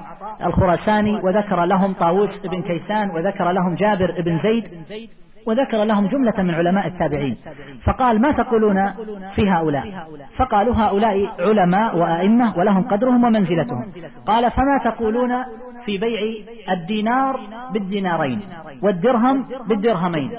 الخراساني 0.46 1.16
وذكر 1.24 1.66
لهم 1.66 1.94
طاووس 1.94 2.30
بن 2.44 2.62
كيسان 2.62 3.10
وذكر 3.10 3.52
لهم 3.52 3.76
جابر 3.76 4.22
بن 4.26 4.40
زيد. 4.40 4.64
وذكر 5.48 5.84
لهم 5.84 6.08
جملة 6.08 6.44
من 6.44 6.56
علماء 6.56 6.88
التابعين. 6.88 7.38
فقال 7.86 8.22
ما 8.22 8.32
تقولون 8.32 8.76
في 9.36 9.50
هؤلاء؟ 9.50 10.08
فقالوا 10.38 10.76
هؤلاء 10.76 11.28
علماء 11.40 11.98
وأئمة 11.98 12.58
ولهم 12.58 12.88
قدرهم 12.88 13.24
ومنزلتهم. 13.24 13.92
قال 14.28 14.52
فما 14.52 14.92
تقولون 14.92 15.32
في 15.86 15.98
بيع 15.98 16.20
الدينار 16.70 17.40
بالدينارين 17.74 18.42
والدرهم 18.84 19.46
بالدرهمين؟ 19.70 20.32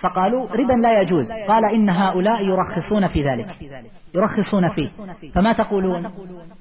فقالوا 0.00 0.46
ربا 0.52 0.72
لا 0.72 1.00
يجوز. 1.00 1.26
قال 1.48 1.64
إن 1.64 1.88
هؤلاء 1.90 2.44
يرخصون 2.44 3.08
في 3.08 3.22
ذلك. 3.22 3.46
يرخصون 4.14 4.68
فيه. 4.68 4.88
فما 5.34 5.52
تقولون؟ 5.52 6.02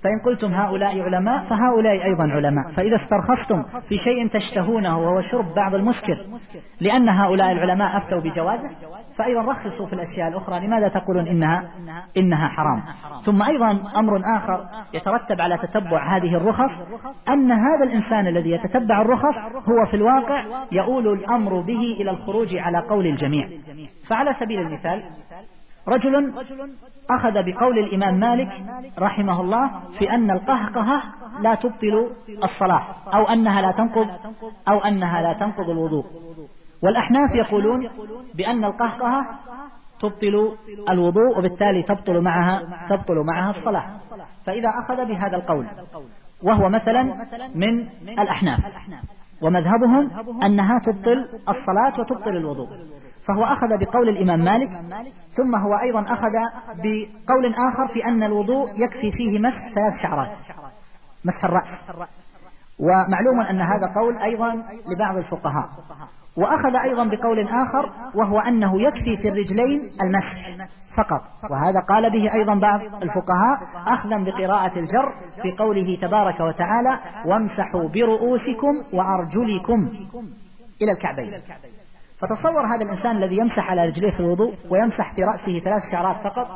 فإن 0.03 0.19
قلتم 0.25 0.53
هؤلاء 0.53 1.01
علماء 1.01 1.39
فهؤلاء 1.49 1.93
أيضا 1.93 2.23
علماء. 2.23 2.71
فإذا 2.71 2.95
استرخصتم 2.95 3.63
في 3.89 3.97
شيء 3.97 4.27
تشتهونه 4.27 4.99
وهو 4.99 5.21
شرب 5.21 5.55
بعض 5.55 5.75
المسكر 5.75 6.17
لأن 6.81 7.09
هؤلاء 7.09 7.51
العلماء 7.51 7.97
أفتوا 7.97 8.19
بجوازه 8.19 8.69
فأيضا 9.17 9.41
رخصوا 9.41 9.85
في 9.85 9.93
الأشياء 9.93 10.27
الأخرى. 10.27 10.67
لماذا 10.67 10.87
تقولون 10.87 11.27
إنها 11.27 11.63
إنها 12.17 12.47
حرام؟ 12.47 12.83
ثم 13.25 13.43
أيضا 13.43 13.71
أمر 13.95 14.21
آخر 14.37 14.65
يترتب 14.93 15.41
على 15.41 15.57
تتبع 15.57 16.17
هذه 16.17 16.35
الرخص 16.35 16.71
أن 17.29 17.51
هذا 17.51 17.83
الإنسان 17.83 18.27
الذي 18.27 18.49
يتتبع 18.51 19.01
الرخص 19.01 19.35
هو 19.55 19.85
في 19.91 19.93
الواقع 19.93 20.45
يؤول 20.71 21.07
الأمر 21.07 21.61
به 21.61 21.97
إلى 22.01 22.11
الخروج 22.11 22.47
على 22.55 22.77
قول 22.77 23.07
الجميع. 23.07 23.49
فعلى 24.07 24.33
سبيل 24.39 24.59
المثال 24.59 25.03
رجل 25.87 26.33
أخذ 27.09 27.33
بقول 27.33 27.79
الإمام 27.79 28.19
مالك 28.19 28.47
رحمه 28.99 29.41
الله 29.41 29.71
في 29.99 30.11
أن 30.11 30.31
القهقهة 30.31 31.03
لا 31.41 31.55
تبطل 31.55 32.11
الصلاة 32.43 32.85
أو 33.13 33.23
أنها 33.23 33.61
لا 33.61 33.71
تنقض 33.71 34.07
أو 34.67 34.77
أنها 34.79 35.21
لا 35.21 35.33
تنقض 35.33 35.69
الوضوء. 35.69 36.05
والأحناف 36.83 37.29
يقولون 37.35 37.89
بأن 38.35 38.65
القهقهة 38.65 39.21
تبطل 39.99 40.55
الوضوء 40.89 41.39
وبالتالي 41.39 41.83
تبطل 41.83 42.21
معها 42.21 42.61
تبطل 42.89 43.15
معها 43.33 43.57
الصلاة. 43.57 43.99
فإذا 44.45 44.69
أخذ 44.85 45.05
بهذا 45.05 45.37
القول 45.37 45.67
وهو 46.43 46.69
مثلا 46.69 47.03
من 47.55 47.79
الأحناف. 48.19 48.59
ومذهبهم 49.41 50.11
أنها 50.43 50.79
تبطل 50.79 51.25
الصلاة 51.49 51.99
وتبطل 51.99 52.37
الوضوء. 52.37 52.67
فهو 53.29 53.43
أخذ 53.43 53.67
بقول 53.67 54.09
الإمام 54.09 54.39
مالك 54.39 54.69
ثم 55.37 55.55
هو 55.55 55.73
أيضا 55.73 56.13
أخذ 56.13 56.31
بقول 56.83 57.53
آخر 57.53 57.87
في 57.93 58.05
أن 58.05 58.23
الوضوء 58.23 58.69
يكفي 58.75 59.11
فيه 59.11 59.39
مسح 59.39 59.73
ثلاث 59.75 59.93
شعرات 60.01 60.31
مسح 61.25 61.45
الرأس. 61.45 61.89
ومعلوم 62.79 63.41
أن 63.41 63.61
هذا 63.61 63.93
قول 63.95 64.17
أيضا 64.17 64.63
لبعض 64.91 65.15
الفقهاء. 65.17 65.69
وأخذ 66.37 66.75
أيضا 66.75 67.03
بقول 67.03 67.39
آخر 67.39 67.91
وهو 68.15 68.39
أنه 68.39 68.81
يكفي 68.81 69.17
في 69.21 69.29
الرجلين 69.29 69.89
المسح 70.01 70.67
فقط. 70.97 71.21
وهذا 71.51 71.79
قال 71.79 72.11
به 72.11 72.33
أيضا 72.33 72.55
بعض 72.59 72.81
الفقهاء 73.03 73.57
أخذا 73.87 74.17
بقراءة 74.23 74.79
الجر 74.79 75.13
في 75.41 75.51
قوله 75.51 75.97
تبارك 76.01 76.39
وتعالى 76.39 76.99
وامسحوا 77.25 77.89
برؤوسكم 77.89 78.73
وأرجلكم 78.93 79.89
إلى 80.81 80.91
الكعبين 80.91 81.33
فتصور 82.21 82.65
هذا 82.65 82.85
الإنسان 82.85 83.17
الذي 83.17 83.37
يمسح 83.37 83.69
على 83.69 83.85
رجليه 83.85 84.11
في 84.11 84.19
الوضوء 84.19 84.53
ويمسح 84.69 85.15
في 85.15 85.23
رأسه 85.23 85.59
ثلاث 85.59 85.81
شعرات 85.91 86.15
فقط 86.23 86.47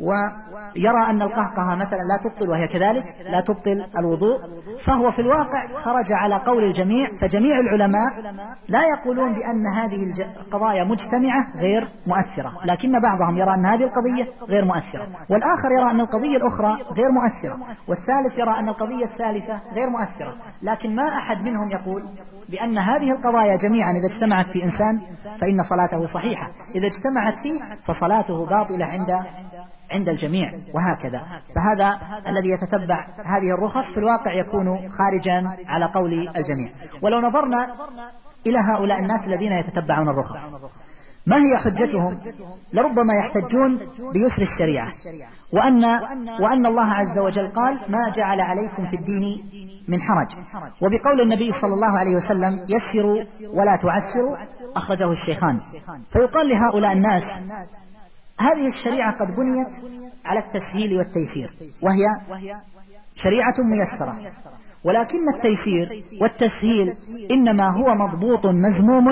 ويرى 0.00 1.10
أن 1.10 1.22
القهقهة 1.22 1.74
مثلا 1.74 1.98
لا 1.98 2.16
تبطل 2.24 2.50
وهي 2.50 2.68
كذلك 2.68 3.04
لا 3.30 3.40
تبطل 3.40 3.86
الوضوء 3.98 4.38
فهو 4.86 5.10
في 5.10 5.18
الواقع 5.18 5.66
خرج 5.84 6.12
على 6.12 6.36
قول 6.36 6.64
الجميع 6.64 7.06
فجميع 7.20 7.58
العلماء 7.58 8.20
لا 8.68 8.80
يقولون 8.96 9.32
بأن 9.32 9.66
هذه 9.66 10.26
القضايا 10.40 10.84
مجتمعة 10.84 11.44
غير 11.56 11.88
مؤثرة 12.06 12.52
لكن 12.64 13.00
بعضهم 13.00 13.36
يرى 13.36 13.54
أن 13.54 13.66
هذه 13.66 13.84
القضية 13.84 14.46
غير 14.48 14.64
مؤثرة 14.64 15.08
والآخر 15.30 15.70
يرى 15.78 15.90
أن 15.90 16.00
القضية 16.00 16.36
الأخرى 16.36 16.72
غير 16.92 17.10
مؤثرة 17.10 17.58
والثالث 17.88 18.38
يرى 18.38 18.58
أن 18.58 18.68
القضية 18.68 19.04
الثالثة 19.04 19.60
غير 19.74 19.90
مؤثرة 19.90 20.36
لكن 20.62 20.94
ما 20.94 21.08
أحد 21.08 21.36
منهم 21.42 21.70
يقول 21.70 22.02
بأن 22.48 22.78
هذه 22.78 23.10
القضايا 23.12 23.56
جميعا 23.56 23.92
إذا 23.92 24.14
اجتمعت 24.14 24.46
في 24.46 24.64
إنسان 24.64 25.00
فإن 25.40 25.62
صلاته 25.70 26.06
صحيحة. 26.06 26.48
إذا 26.74 26.86
اجتمعت 26.86 27.34
فيه 27.42 27.60
فصلاته 27.86 28.46
باطلة 28.46 28.84
عند 28.84 29.10
عند 29.92 30.08
الجميع 30.08 30.52
وهكذا. 30.74 31.20
فهذا 31.56 31.98
الذي 32.28 32.48
يتتبع 32.48 33.04
هذه 33.24 33.54
الرخص 33.54 33.84
في 33.94 33.98
الواقع 33.98 34.32
يكون 34.32 34.66
خارجا 34.76 35.56
على 35.68 35.84
قول 35.94 36.28
الجميع. 36.36 36.70
ولو 37.02 37.20
نظرنا 37.20 37.66
إلى 38.46 38.58
هؤلاء 38.58 38.98
الناس 39.00 39.26
الذين 39.26 39.52
يتتبعون 39.52 40.08
الرخص 40.08 40.36
ما 41.26 41.36
هي 41.36 41.56
حجتهم 41.56 42.18
لربما 42.72 43.14
يحتجون 43.14 43.78
بيسر 44.12 44.42
الشريعة. 44.42 44.92
وأن, 45.52 45.84
وأن 46.40 46.66
الله 46.66 46.84
عز 46.84 47.18
وجل 47.18 47.48
قال 47.48 47.74
ما 47.88 48.12
جعل 48.16 48.40
عليكم 48.40 48.86
في 48.86 48.96
الدين 48.96 49.42
من 49.88 50.00
حرج. 50.00 50.26
وبقول 50.82 51.20
النبي 51.20 51.52
صلى 51.52 51.74
الله 51.74 51.98
عليه 51.98 52.16
وسلم 52.16 52.60
يسروا 52.68 53.24
ولا 53.54 53.76
تعسروا 53.76 54.36
أخرجه 54.76 55.12
الشيخان. 55.12 55.60
فيقال 56.12 56.48
لهؤلاء 56.48 56.92
الناس 56.92 57.22
هذه 58.40 58.66
الشريعة 58.66 59.18
قد 59.18 59.26
بنيت 59.36 59.68
على 60.24 60.38
التسهيل 60.38 60.98
والتيسير 60.98 61.50
وهي 61.82 62.04
شريعة 63.14 63.54
ميسرة. 63.72 64.30
ولكن 64.84 65.28
التيسير 65.36 65.88
والتسهيل 66.22 66.94
إنما 67.30 67.70
هو 67.70 67.94
مضبوط 67.94 68.46
مزموم 68.46 69.06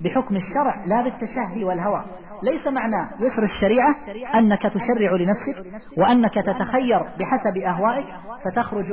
بحكم 0.00 0.36
الشرع 0.36 0.84
لا 0.86 1.02
بالتشهي 1.02 1.64
والهوى. 1.64 2.04
ليس 2.42 2.66
معنى 2.74 2.96
يسر 3.20 3.42
الشريعة 3.42 3.94
أنك 4.34 4.62
تشرع 4.62 5.12
لنفسك 5.20 5.56
وأنك 5.98 6.34
تتخير 6.34 6.98
بحسب 6.98 7.56
أهوائك 7.66 8.06
فتخرج 8.44 8.86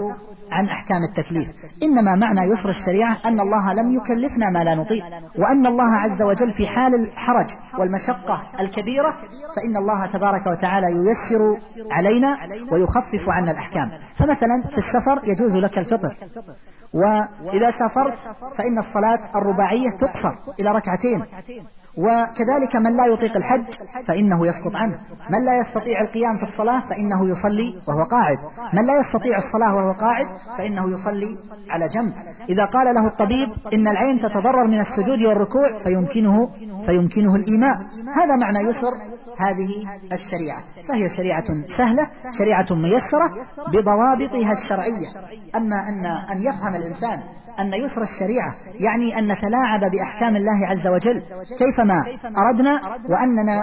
عن 0.52 0.66
أحكام 0.66 1.04
التكليف. 1.04 1.48
إنما 1.84 2.16
معنى 2.16 2.52
يسر 2.52 2.70
الشريعة 2.70 3.18
أن 3.26 3.40
الله 3.40 3.74
لم 3.74 3.96
يكلفنا 3.96 4.46
ما 4.54 4.64
لا 4.64 4.76
نطيق 4.76 5.04
وأن 5.40 5.68
الله 5.68 5.96
عز 5.96 6.22
وجل 6.22 6.54
في 6.54 6.68
حال 6.68 6.96
الحرج 6.96 7.48
والمشقة 7.80 8.44
الكبيرة 8.60 9.12
فإن 9.56 9.78
الله 9.78 10.06
تبارك 10.06 10.48
وتعالى 10.48 10.88
ييسر 10.88 11.58
علينا 11.92 12.38
ويخفف 12.72 13.30
عنا 13.30 13.52
الأحكام. 13.52 13.90
فمثلا 14.20 14.64
في 14.70 14.78
السفر 14.78 15.22
يجوز 15.24 15.56
لك 15.56 15.78
الفطر 15.78 16.16
وإذا 16.94 17.72
سافرت 17.72 18.14
فإن 18.58 18.78
الصلاة 18.80 19.38
الرباعية 19.42 19.90
تقصر 20.00 20.34
إلى 20.60 20.70
ركعتين. 20.70 21.24
وكذلك 22.00 22.76
من 22.76 22.98
لا 22.98 23.06
يطيق 23.06 23.38
الحج 23.38 23.66
فإنه 24.08 24.48
يسقط 24.48 24.76
عنه. 24.76 24.96
من 25.30 25.46
لا 25.46 25.60
يستطيع 25.60 26.02
القيام 26.02 26.38
في 26.38 26.44
الصلاة 26.44 26.80
فإنه 26.90 27.30
يصلي 27.30 27.74
وهو 27.88 28.04
قاعد. 28.04 28.38
من 28.74 28.86
لا 28.86 28.94
يستطيع 29.00 29.38
الصلاة 29.38 29.76
وهو 29.76 29.92
قاعد 29.92 30.28
فإنه 30.58 30.84
يصلي 30.90 31.38
على 31.70 31.90
جنب. 31.90 32.14
إذا 32.50 32.66
قال 32.66 32.96
له 32.96 33.08
الطبيب 33.08 33.50
إن 33.74 33.88
العين 33.88 34.20
تتضرر 34.20 34.68
من 34.68 34.80
السجود 34.80 35.20
والركوع 35.28 35.84
فيمكنه 35.84 36.50
فيمكنه 36.86 37.36
الإيماء. 37.36 37.76
هذا 38.16 38.36
معنى 38.36 38.60
يسر 38.60 38.94
هذه 39.38 39.70
الشريعة. 40.14 40.62
فهي 40.88 41.10
شريعة 41.18 41.46
سهلة 41.78 42.08
شريعة 42.38 42.76
ميسرة 42.76 43.30
بضوابطها 43.74 44.54
الشرعية. 44.54 45.10
أما 45.56 45.76
أن 45.90 46.06
أن 46.32 46.42
يفهم 46.42 46.76
الإنسان 46.76 47.20
أن 47.62 47.74
يسر 47.74 48.02
الشريعة 48.04 48.54
يعني 48.80 49.20
أن 49.20 49.32
نتلاعب 49.32 49.92
بأحكام 49.92 50.36
الله 50.36 50.68
عز 50.68 50.88
وجل. 50.88 51.22
كيفما 51.60 52.04
أردنا 52.38 52.82
وأننا 53.10 53.62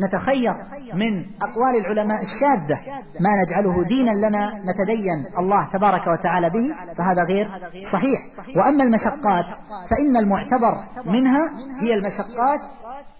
نتخير 0.00 0.52
من 0.94 1.24
أقوال 1.42 1.76
العلماء 1.80 2.22
الشاذة 2.22 2.80
ما 3.20 3.42
نجعله 3.42 3.84
دينا 3.88 4.10
لنا 4.28 4.50
نتدين 4.64 5.38
الله 5.38 5.68
تبارك 5.72 6.06
وتعالى 6.06 6.50
به 6.50 6.94
فهذا 6.98 7.22
غير 7.24 7.48
صحيح. 7.92 8.20
وأما 8.56 8.84
المشقات 8.84 9.44
فإن 9.90 10.16
المعتبر 10.16 10.74
منها 11.06 11.50
هي 11.80 11.94
المشقات 11.94 12.60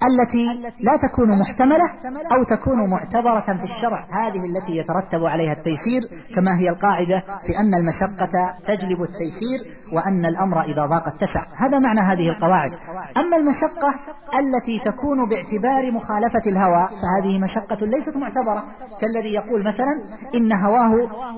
التي 0.02 0.62
لا 0.80 1.08
تكون 1.08 1.40
محتملة 1.40 1.84
أو 2.32 2.44
تكون 2.44 2.90
معتبرة 2.90 3.56
في 3.56 3.64
الشرع. 3.64 4.06
هذه 4.10 4.44
التي 4.44 4.76
يترتب 4.76 5.24
عليها 5.24 5.52
التيسير 5.52 6.02
كما 6.34 6.58
هي 6.58 6.70
القاعدة 6.70 7.20
في 7.46 7.58
أن 7.58 7.74
المشقة 7.74 8.54
تجلب 8.66 9.02
التيسير 9.02 9.60
وأن 9.92 10.26
الأمر 10.26 10.62
إذا 10.62 10.86
ضاق 10.86 11.06
اتسع. 11.06 11.46
هذا 11.56 11.78
معنى 11.78 12.00
هذه 12.00 12.28
القواعد. 12.36 12.70
أما 13.16 13.36
المشقة 13.36 13.94
التي 14.38 14.80
تكون 14.84 15.28
باعتبار 15.28 15.92
مخالفة 15.92 16.42
الهوى 16.46 16.88
فهذه 16.88 17.38
مشقة 17.38 17.86
ليست 17.86 18.16
معتبرة. 18.16 18.64
كالذي 19.00 19.34
يقول 19.34 19.60
مثلا 19.60 19.92
إن 20.34 20.52
هواه 20.52 20.92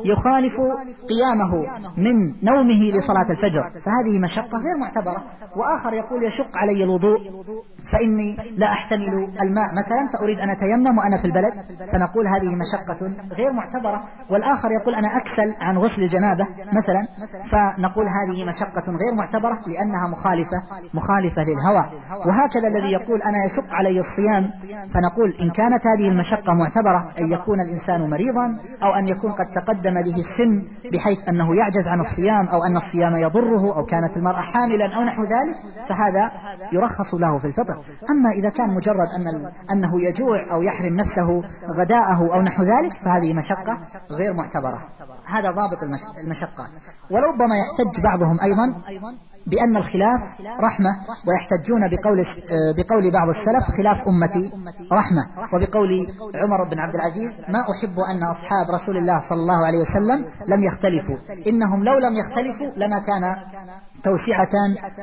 يخالف 0.04 0.54
قيامه 1.08 1.52
من 1.96 2.44
نومه 2.44 2.90
لصلاة 2.90 3.30
الفجر. 3.30 3.62
فهذه 3.84 4.18
مشقة 4.18 4.58
غير 4.58 4.76
معتبرة. 4.80 5.22
وآخر 5.56 5.92
يقول 5.92 6.22
يشق 6.22 6.56
علي 6.56 6.84
الوضوء. 6.84 7.18
فإني 7.92 8.36
لا 8.56 8.72
أحتمل 8.72 9.14
الماء. 9.42 9.68
مثلا 9.80 10.02
فأريد 10.12 10.38
أن 10.38 10.50
أتيمم 10.50 10.98
وأنا 10.98 11.18
في 11.18 11.24
البلد 11.24 11.52
فنقول 11.92 12.26
هذه 12.26 12.54
مشقة 12.62 13.00
غير 13.34 13.52
معتبرة 13.52 14.04
والآخر 14.30 14.68
يقول 14.80 14.94
أنا 14.94 15.08
أكسل 15.16 15.54
عن 15.60 15.78
غسل 15.78 16.02
الجنابة 16.02 16.46
مثلا 16.72 17.02
فنقول 17.52 18.06
هذه 18.08 18.44
مشقة 18.44 18.86
غير 18.96 19.14
معتبرة 19.14 19.58
لأنها 19.66 20.08
مخالفة 20.08 20.62
مخالفة 20.94 21.42
للهوى. 21.42 21.84
وهكذا 22.26 22.68
الذي 22.68 22.92
يقول 22.92 23.22
أنا 23.22 23.38
يشق 23.44 23.74
علي 23.74 24.00
الصيام 24.00 24.50
فنقول 24.94 25.34
إن 25.40 25.50
كانت 25.50 25.86
هذه 25.86 26.08
المشقة 26.08 26.52
معتبرة 26.54 27.12
أن 27.18 27.32
يكون 27.32 27.60
الإنسان 27.60 28.10
مريضا 28.10 28.58
أو 28.84 28.94
أن 28.94 29.08
يكون 29.08 29.32
قد 29.32 29.46
تقدم 29.54 29.94
به 30.02 30.16
السن 30.16 30.62
بحيث 30.92 31.28
أنه 31.28 31.56
يعجز 31.56 31.88
عن 31.88 32.00
الصيام 32.00 32.46
أو 32.48 32.64
أن 32.64 32.76
الصيام 32.76 33.16
يضره 33.16 33.76
أو 33.76 33.84
كانت 33.84 34.16
المرأة 34.16 34.42
حاملا 34.42 34.84
أو 34.96 35.04
نحو 35.04 35.22
ذلك 35.22 35.56
فهذا 35.88 36.30
يرخص 36.72 37.14
له 37.14 37.38
في 37.38 37.44
الفطر. 37.46 37.79
أما 38.10 38.30
إذا 38.30 38.50
كان 38.50 38.74
مجرد 38.74 39.08
أن 39.08 39.52
أنه 39.70 40.00
يجوع 40.02 40.52
أو 40.52 40.62
يحرم 40.62 40.96
نفسه 40.96 41.42
غداءه 41.78 42.34
أو 42.34 42.40
نحو 42.42 42.62
ذلك 42.62 42.92
فهذه 43.04 43.34
مشقة 43.34 43.78
غير 44.10 44.32
معتبرة. 44.32 44.78
هذا 45.26 45.50
ضابط 45.50 45.78
المشقات. 46.18 46.70
ولربما 47.10 47.54
يحتج 47.56 48.00
بعضهم 48.00 48.40
أيضا 48.40 48.74
بأن 49.50 49.76
الخلاف 49.76 50.20
رحمة 50.60 50.90
ويحتجون 51.28 51.80
بقول 51.90 52.18
بقول 52.76 53.12
بعض 53.12 53.28
السلف 53.28 53.64
خلاف 53.76 54.08
أمتي 54.08 54.52
رحمة. 54.92 55.22
وبقول 55.54 55.90
عمر 56.34 56.64
بن 56.64 56.78
عبد 56.78 56.94
العزيز 56.94 57.30
ما 57.48 57.60
أحب 57.70 57.96
أن 58.10 58.22
أصحاب 58.22 58.66
رسول 58.74 58.96
الله 58.96 59.28
صلى 59.28 59.40
الله 59.40 59.66
عليه 59.66 59.78
وسلم 59.78 60.24
لم 60.46 60.64
يختلفوا. 60.64 61.16
إنهم 61.46 61.84
لو 61.84 61.98
لم 61.98 62.14
يختلفوا 62.16 62.66
لما 62.76 62.98
كان 63.06 63.22
توسعة 64.04 64.54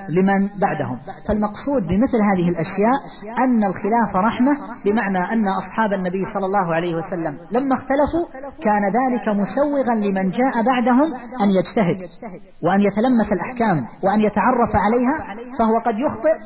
لمن 0.09 0.49
بعدهم. 0.61 0.99
فالمقصود 1.27 1.83
بمثل 1.87 2.21
هذه 2.29 2.49
الأشياء 2.49 2.97
أن 3.37 3.63
الخلاف 3.63 4.15
رحمة 4.15 4.57
بمعنى 4.85 5.17
أن 5.17 5.47
أصحاب 5.47 5.93
النبي 5.93 6.25
صلى 6.33 6.45
الله 6.45 6.75
عليه 6.75 6.95
وسلم 6.95 7.37
لما 7.51 7.75
اختلفوا 7.75 8.25
كان 8.63 8.83
ذلك 8.99 9.27
مسوغا 9.27 9.95
لمن 9.95 10.29
جاء 10.29 10.63
بعدهم 10.65 11.13
أن 11.41 11.49
يجتهد 11.49 12.09
وأن 12.63 12.81
يتلمس 12.81 13.31
الأحكام 13.31 13.77
وأن 14.03 14.19
يتعرف 14.37 14.75
عليها 14.75 15.17
فهو 15.59 15.77
قد 15.79 15.95
يخطئ 15.99 16.37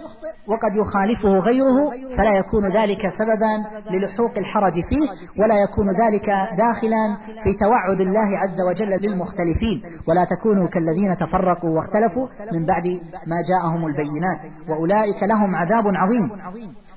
وقد 0.48 0.76
يخالفه 0.76 1.40
غيره 1.46 1.78
فلا 2.18 2.38
يكون 2.38 2.64
ذلك 2.64 3.14
سببا 3.20 3.54
للحوق 3.92 4.38
الحرج 4.38 4.74
فيه 4.74 5.42
ولا 5.42 5.56
يكون 5.64 5.88
ذلك 5.90 6.26
داخلا 6.58 7.18
في 7.44 7.54
توعد 7.54 8.02
الله 8.02 8.40
عز 8.40 8.62
وجل 8.62 8.90
للمختلفين. 9.02 9.82
ولا 10.08 10.26
تكونوا 10.26 10.68
كالذين 10.68 11.18
تفرقوا 11.20 11.70
واختلفوا 11.70 12.28
من 12.54 12.66
بعد 12.66 12.84
ما 13.28 13.38
جاءهم 13.50 13.86
البينات. 13.88 14.70
وأولئك 14.70 15.24
لهم 15.24 15.56
عذاب 15.56 15.88
عظيم. 15.88 16.32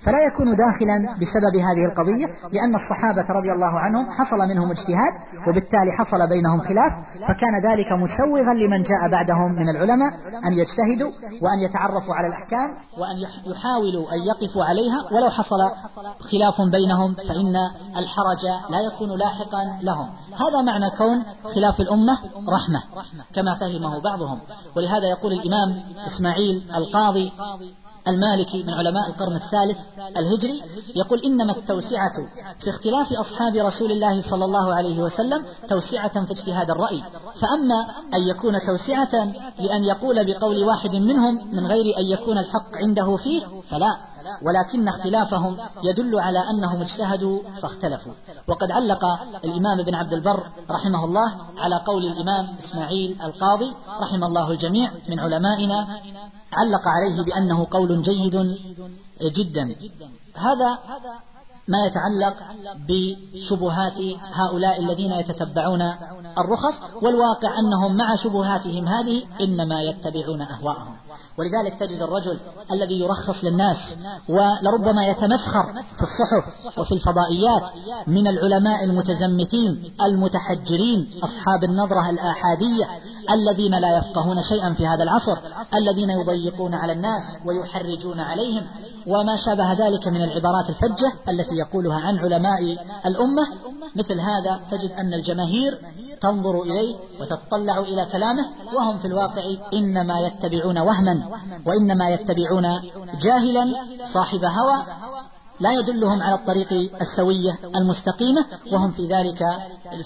فلا 0.05 0.21
يكون 0.27 0.47
داخلا 0.57 0.97
بسبب 1.21 1.57
هذه 1.57 1.85
القضية 1.91 2.27
لأن 2.53 2.75
الصحابة 2.75 3.27
رضي 3.39 3.53
الله 3.53 3.79
عنهم 3.79 4.07
حصل 4.11 4.39
منهم 4.49 4.71
اجتهاد 4.71 5.15
وبالتالي 5.49 5.93
حصل 5.99 6.29
بينهم 6.29 6.61
خلاف 6.61 6.93
فكان 7.29 7.55
ذلك 7.69 7.91
مسوغا 8.05 8.55
لمن 8.55 8.83
جاء 8.83 9.09
بعدهم 9.09 9.53
من 9.53 9.69
العلماء 9.69 10.11
أن 10.45 10.53
يجتهدوا 10.53 11.11
وأن 11.43 11.59
يتعرفوا 11.59 12.15
على 12.15 12.27
الأحكام 12.27 12.69
وأن 12.99 13.17
يحاولوا 13.53 14.15
أن 14.15 14.19
يقفوا 14.19 14.65
عليها 14.65 14.99
ولو 15.13 15.31
حصل 15.31 15.61
خلاف 16.31 16.55
بينهم 16.73 17.15
فإن 17.15 17.57
الحرج 17.97 18.45
لا 18.71 18.81
يكون 18.81 19.19
لاحقا 19.19 19.63
لهم. 19.83 20.09
هذا 20.33 20.63
معنى 20.67 20.91
كون 20.99 21.25
خلاف 21.55 21.81
الأمة 21.81 22.19
رحمة 22.49 22.83
كما 23.35 23.55
فهمه 23.55 24.01
بعضهم. 24.01 24.39
ولهذا 24.77 25.07
يقول 25.07 25.33
الإمام 25.33 25.83
إسماعيل 26.07 26.71
القاضي 26.75 27.33
المالكي 28.09 28.63
من 28.63 28.75
علماء 28.75 29.09
القرن 29.09 29.37
الثالث 29.37 29.79
الهجري 30.17 30.63
يقول 30.97 31.21
إنما 31.25 31.53
التوسعة 31.57 32.13
في 32.61 32.71
اختلاف 32.71 33.13
أصحاب 33.13 33.57
رسول 33.57 33.93
الله 33.93 34.31
صلى 34.31 34.45
الله 34.45 34.75
عليه 34.75 34.99
وسلم 35.03 35.45
توسعة 35.69 36.25
في 36.25 36.33
اجتهاد 36.33 36.71
الرأي. 36.71 37.03
فأما 37.41 37.87
أن 38.15 38.23
يكون 38.29 38.55
توسعة 38.67 39.33
لأن 39.59 39.85
يقول 39.85 40.25
بقول 40.25 40.65
واحد 40.65 40.91
منهم 40.91 41.57
من 41.57 41.67
غير 41.67 41.99
أن 41.99 42.07
يكون 42.07 42.39
الحق 42.39 42.77
عنده 42.77 43.17
فيه 43.17 43.47
فلا. 43.71 44.14
ولكن 44.43 44.89
اختلافهم 44.89 45.57
يدل 45.83 46.21
على 46.21 46.51
أنهم 46.51 46.81
اجتهدوا 46.81 47.43
فاختلفوا. 47.63 48.13
وقد 48.49 48.71
علق 48.71 49.05
الإمام 49.45 49.81
ابن 49.81 49.95
عبد 49.95 50.13
البر 50.13 50.43
رحمه 50.71 51.05
الله 51.05 51.33
على 51.59 51.77
قول 51.77 52.07
الإمام 52.07 52.49
إسماعيل 52.65 53.23
القاضي 53.23 53.73
رحم 54.01 54.25
الله 54.25 54.51
الجميع 54.51 54.93
من 55.09 55.21
علمائنا 55.21 56.01
علق 56.53 56.89
عليه 56.89 57.25
بأنه 57.25 57.67
قول 57.71 58.03
جيد 58.03 58.37
جدا. 59.37 59.75
هذا 60.35 60.79
ما 61.69 61.87
يتعلق 61.87 62.37
بشبهات 62.89 63.99
هؤلاء 64.33 64.81
الذين 64.81 65.13
يتتبعون 65.13 65.83
الرخص 66.39 67.03
والواقع 67.03 67.59
أنهم 67.59 67.97
مع 67.97 68.17
شبهاتهم 68.17 68.89
هذه 68.89 69.23
إنما 69.41 69.83
يتبعون 69.83 70.43
أهواءهم. 70.43 70.95
ولذلك 71.39 71.81
تجد 71.81 72.03
الرجل 72.03 72.39
الذي 72.73 73.01
يرخص 73.01 73.45
للناس 73.45 73.77
ولربما 74.29 75.07
يتمسخر 75.07 75.65
في 75.97 76.03
الصحف 76.03 76.79
وفي 76.79 76.93
الفضائيات 76.93 77.63
من 78.07 78.27
العلماء 78.27 78.85
المتزمتين 78.85 79.93
المتحجرين 80.03 81.11
أصحاب 81.23 81.65
النظرة 81.65 82.11
الآحادية 82.11 82.89
الذين 83.31 83.79
لا 83.79 83.99
يفقهون 83.99 84.43
شيئا 84.43 84.75
في 84.75 84.87
هذا 84.87 85.03
العصر 85.03 85.39
الذين 85.75 86.11
يضيقون 86.11 86.75
على 86.75 86.93
الناس 86.93 87.23
ويحرجون 87.47 88.21
عليهم. 88.21 88.63
وما 89.07 89.37
شابه 89.47 89.73
ذلك 89.73 90.09
من 90.09 90.23
العبارات 90.23 90.69
الفجة 90.69 91.13
التي 91.29 91.55
يقولها 91.55 92.01
عن 92.01 92.19
علماء 92.19 92.77
الأمة. 93.07 93.47
مثل 93.97 94.21
هذا 94.21 94.61
تجد 94.71 94.91
أن 94.91 95.15
الجماهير 95.15 95.79
تنظر 96.23 96.63
إليه 96.63 96.97
وتتطلع 97.21 97.79
إلى 97.79 98.07
كلامه 98.13 98.45
وهم 98.75 98.99
في 98.99 99.05
الواقع 99.05 99.43
إنما 99.73 100.21
يتبعون 100.21 100.79
وهما 100.79 101.29
وإنما 101.67 102.11
يتبعون 102.11 102.81
جاهلا 103.23 103.75
صاحب 104.15 104.45
هوى 104.45 104.85
لا 105.61 105.71
يدلهم 105.73 106.23
على 106.23 106.35
الطريق 106.35 106.73
السوية 107.01 107.59
المستقيمة 107.77 108.47
وهم 108.73 108.91
في 108.91 109.07
ذلك 109.07 109.43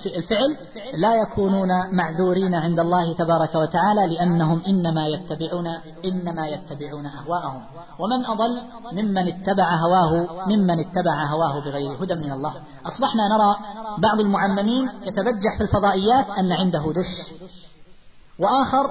الفعل 0.06 0.56
لا 0.94 1.14
يكونون 1.14 1.68
معذورين 1.92 2.54
عند 2.54 2.80
الله 2.80 3.12
تبارك 3.12 3.54
وتعالى 3.54 4.06
لأنهم 4.06 4.62
إنما 4.66 5.06
يتبعون 5.06 5.66
إنما 6.04 6.48
يتبعون 6.48 7.06
أهواءهم. 7.06 7.62
ومن 7.98 8.26
أضل 8.26 8.62
ممن 8.92 9.28
اتبع 9.28 9.74
هواه 9.74 10.26
ممن 10.46 10.80
اتبع 10.80 11.24
هواه 11.24 11.60
بغير 11.60 12.04
هدى 12.04 12.14
من 12.14 12.32
الله. 12.32 12.54
أصبحنا 12.86 13.28
نرى 13.28 13.56
بعض 13.98 14.20
المعممين 14.20 14.90
يتبجح 15.02 15.56
في 15.56 15.62
الفضائيات 15.62 16.26
أن 16.38 16.52
عنده 16.52 16.92
دش. 16.92 17.38
وآخر 18.38 18.90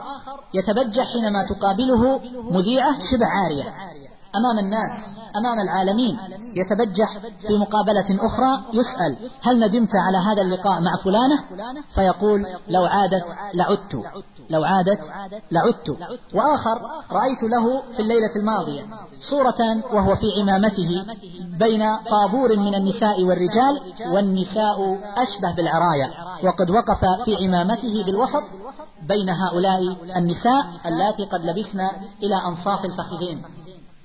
يتبجح 0.53 1.13
حينما 1.13 1.47
تقابله 1.49 2.19
مذيعة 2.51 2.93
شبه 3.11 3.25
عارية. 3.25 3.73
أمام 4.37 4.59
الناس 4.59 4.91
أمام 5.35 5.59
العالمين. 5.59 6.17
يتبجح 6.55 7.17
في 7.47 7.57
مقابلة 7.57 8.25
أخرى 8.25 8.63
يسأل 8.73 9.29
هل 9.41 9.59
ندمت 9.59 9.95
على 9.95 10.17
هذا 10.17 10.41
اللقاء 10.41 10.81
مع 10.81 10.95
فلانة؟ 11.03 11.43
فيقول 11.95 12.45
لو 12.67 12.85
عادت 12.85 13.25
لعدت. 13.53 14.03
لو 14.49 14.63
عادت 14.63 14.99
لعدت. 15.51 15.89
وآخر 16.33 16.81
رأيت 17.11 17.43
له 17.43 17.81
في 17.81 17.99
الليلة 17.99 18.35
الماضية 18.35 18.85
صورة 19.29 19.83
وهو 19.93 20.15
في 20.15 20.41
عمامته 20.41 21.05
بين 21.59 21.95
طابور 22.09 22.55
من 22.55 22.75
النساء 22.75 23.23
والرجال 23.23 23.81
والنساء 24.07 24.99
أشبه 25.17 25.55
بالعراية 25.55 26.13
وقد 26.43 26.69
وقف 26.69 27.05
في 27.25 27.35
عمامته 27.35 28.03
بالوسط 28.05 28.43
بين 29.07 29.29
هؤلاء 29.29 29.95
النساء 30.17 30.65
اللاتي 30.85 31.25
قد 31.25 31.45
لبسن 31.45 31.79
إلى 32.23 32.35
أنصاف 32.35 32.85
الفخذين. 32.85 33.41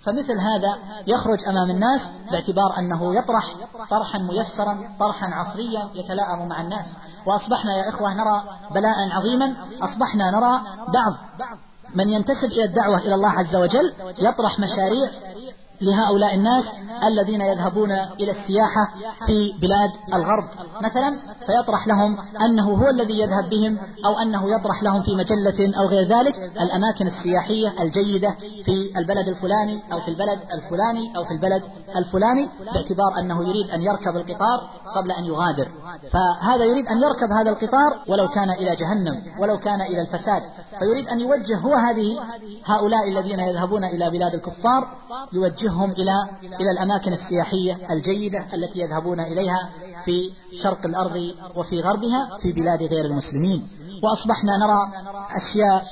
فمثل 0.05 0.39
هذا 0.39 0.77
يخرج 1.07 1.39
أمام 1.49 1.71
الناس 1.71 2.01
باعتبار 2.31 2.79
أنه 2.79 3.15
يطرح 3.15 3.55
طرحا 3.91 4.19
ميسرا 4.19 4.79
طرحا 5.01 5.27
عصريا 5.27 5.89
يتلائم 5.95 6.49
مع 6.49 6.61
الناس. 6.61 6.87
وأصبحنا 7.27 7.77
يا 7.77 7.89
إخوة 7.89 8.15
نرى 8.15 8.43
بلاء 8.75 9.11
عظيما 9.11 9.55
أصبحنا 9.83 10.31
نرى 10.31 10.61
بعض 10.93 11.13
من 11.95 12.09
ينتسب 12.09 12.53
إلى 12.53 12.65
الدعوة 12.65 12.99
إلى 12.99 13.15
الله 13.15 13.31
عز 13.31 13.57
وجل 13.57 13.93
يطرح 14.19 14.59
مشاريع 14.59 15.11
لهؤلاء 15.81 16.35
الناس 16.35 16.65
الذين 17.05 17.41
يذهبون 17.41 17.91
إلى 17.93 18.31
السياحة 18.31 18.95
في 19.27 19.55
بلاد 19.61 19.91
الغرب. 20.15 20.45
مثلا 20.83 21.19
فيطرح 21.47 21.87
لهم 21.89 22.19
أنه 22.41 22.71
هو 22.71 22.91
الذي 22.91 23.21
يذهب 23.21 23.51
بهم 23.51 23.79
أو 24.07 24.19
أنه 24.19 24.51
يطرح 24.51 24.83
لهم 24.83 25.03
في 25.03 25.15
مجلة 25.15 25.79
أو 25.79 25.87
غير 25.87 26.09
ذلك 26.09 26.35
الأماكن 26.61 27.07
السياحية 27.07 27.83
الجيدة 27.83 28.37
في 28.65 28.82
البلد 28.97 29.29
الفلاني 29.29 29.81
أو 29.93 30.01
في 30.01 30.09
البلد 30.09 30.39
الفلاني 30.55 31.17
أو 31.17 31.25
في 31.25 31.31
البلد 31.31 31.63
الفلاني 31.97 32.49
باعتبار 32.75 33.19
أنه 33.19 33.49
يريد 33.49 33.71
أن 33.71 33.83
يركب 33.83 34.17
القطار 34.17 34.61
قبل 34.97 35.11
أن 35.11 35.25
يغادر. 35.25 35.69
فهذا 36.11 36.65
يريد 36.65 36.87
أن 36.87 36.99
يركب 36.99 37.31
هذا 37.33 37.51
القطار 37.51 37.91
ولو 38.09 38.29
كان 38.29 38.51
إلى 38.51 38.77
جهنم 38.77 39.23
ولو 39.39 39.59
كان 39.59 39.81
إلى 39.81 40.01
الفساد. 40.01 40.43
فيريد 40.79 41.09
أن 41.09 41.21
يوجه 41.21 41.59
هو 41.59 41.75
هذه 41.75 42.19
هؤلاء 42.65 43.09
الذين 43.09 43.41
يذهبون 43.41 43.85
إلى 43.85 44.11
بلاد 44.11 44.35
الكفار 44.35 44.89
يوجه 45.33 45.63
يوجههم 45.63 45.91
إلى 45.91 46.29
إلى 46.61 46.71
الأماكن 46.71 47.13
السياحية 47.13 47.79
الجيدة 47.91 48.45
التي 48.55 48.79
يذهبون 48.79 49.21
إليها 49.21 49.71
في 50.05 50.31
شرق 50.63 50.85
الأرض 50.85 51.35
وفي 51.57 51.81
غربها 51.81 52.39
في 52.43 52.53
بلاد 52.53 52.83
غير 52.83 53.05
المسلمين. 53.05 53.69
وأصبحنا 54.03 54.57
نرى 54.57 54.81
أشياء 55.37 55.85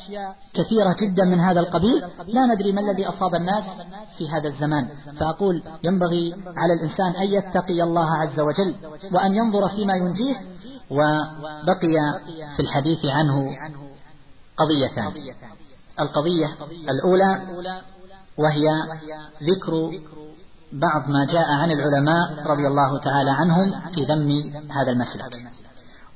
كثيرة 0.54 0.96
جدا 1.02 1.24
من 1.24 1.40
هذا 1.40 1.61
القبيل. 1.61 2.02
لا 2.26 2.46
ندري 2.54 2.72
ما 2.72 2.80
الذي 2.80 3.08
أصاب 3.08 3.34
الناس 3.34 3.64
في 4.18 4.28
هذا 4.28 4.48
الزمان. 4.48 4.88
فأقول 5.20 5.62
ينبغي 5.84 6.34
على 6.56 6.72
الإنسان 6.74 7.11
أن 7.22 7.28
يتقي 7.28 7.82
الله 7.82 8.11
عز 8.16 8.40
وجل 8.40 8.74
وأن 9.12 9.34
ينظر 9.34 9.68
فيما 9.68 9.94
ينجيه 9.94 10.36
وبقي 10.90 11.94
في 12.56 12.61
الحديث 12.61 13.06
عنه 13.06 13.56
قضيتان. 14.56 15.12
القضية 16.00 16.46
الأولى 16.88 17.42
وهي 18.38 18.66
ذكر 19.42 19.90
بعض 20.72 21.08
ما 21.08 21.24
جاء 21.24 21.50
عن 21.50 21.70
العلماء 21.70 22.46
رضي 22.46 22.66
الله 22.66 22.98
تعالى 22.98 23.30
عنهم 23.30 23.80
في 23.94 24.04
ذم 24.04 24.30
هذا 24.70 24.90
المسلك. 24.92 25.32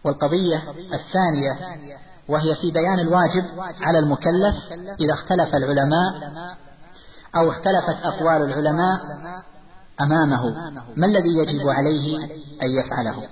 والقضية 0.05 0.63
الثانية 0.93 1.59
وهي 2.29 2.55
في 2.55 2.71
بيان 2.71 2.99
الواجب 2.99 3.45
على 3.81 3.99
المكلف 3.99 4.55
إذا 5.01 5.15
اختلف 5.15 5.55
العلماء 5.55 6.13
أو 7.37 7.51
اختلفت 7.51 8.05
أقوال 8.05 8.43
العلماء 8.43 8.97
أمامه. 10.01 10.43
ما 10.97 11.07
الذي 11.07 11.39
يجب 11.39 11.69
عليه 11.69 12.25
أن 12.63 12.71
يفعله؟ 12.71 13.29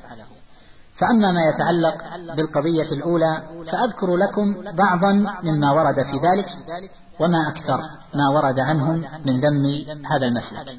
فأما 1.01 1.33
ما 1.33 1.41
يتعلق 1.55 1.95
بالقضية 2.37 2.93
الأولى 2.93 3.43
فأذكر 3.73 4.17
لكم 4.17 4.65
بعضا 4.77 5.13
مما 5.43 5.73
ورد 5.73 5.95
في 5.95 6.17
ذلك 6.17 6.49
وما 7.21 7.49
أكثر 7.49 7.81
ما 8.15 8.29
ورد 8.29 8.59
عنهم 8.59 9.05
من 9.25 9.41
ذم 9.41 9.85
هذا 10.07 10.27
المسلك. 10.27 10.77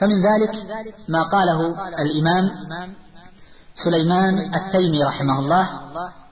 فمن 0.00 0.22
ذلك 0.22 0.50
ما 1.08 1.22
قاله 1.22 1.88
الإمام 2.02 2.50
سليمان 3.74 4.54
التيمي 4.54 5.04
رحمه 5.04 5.38
الله 5.38 5.70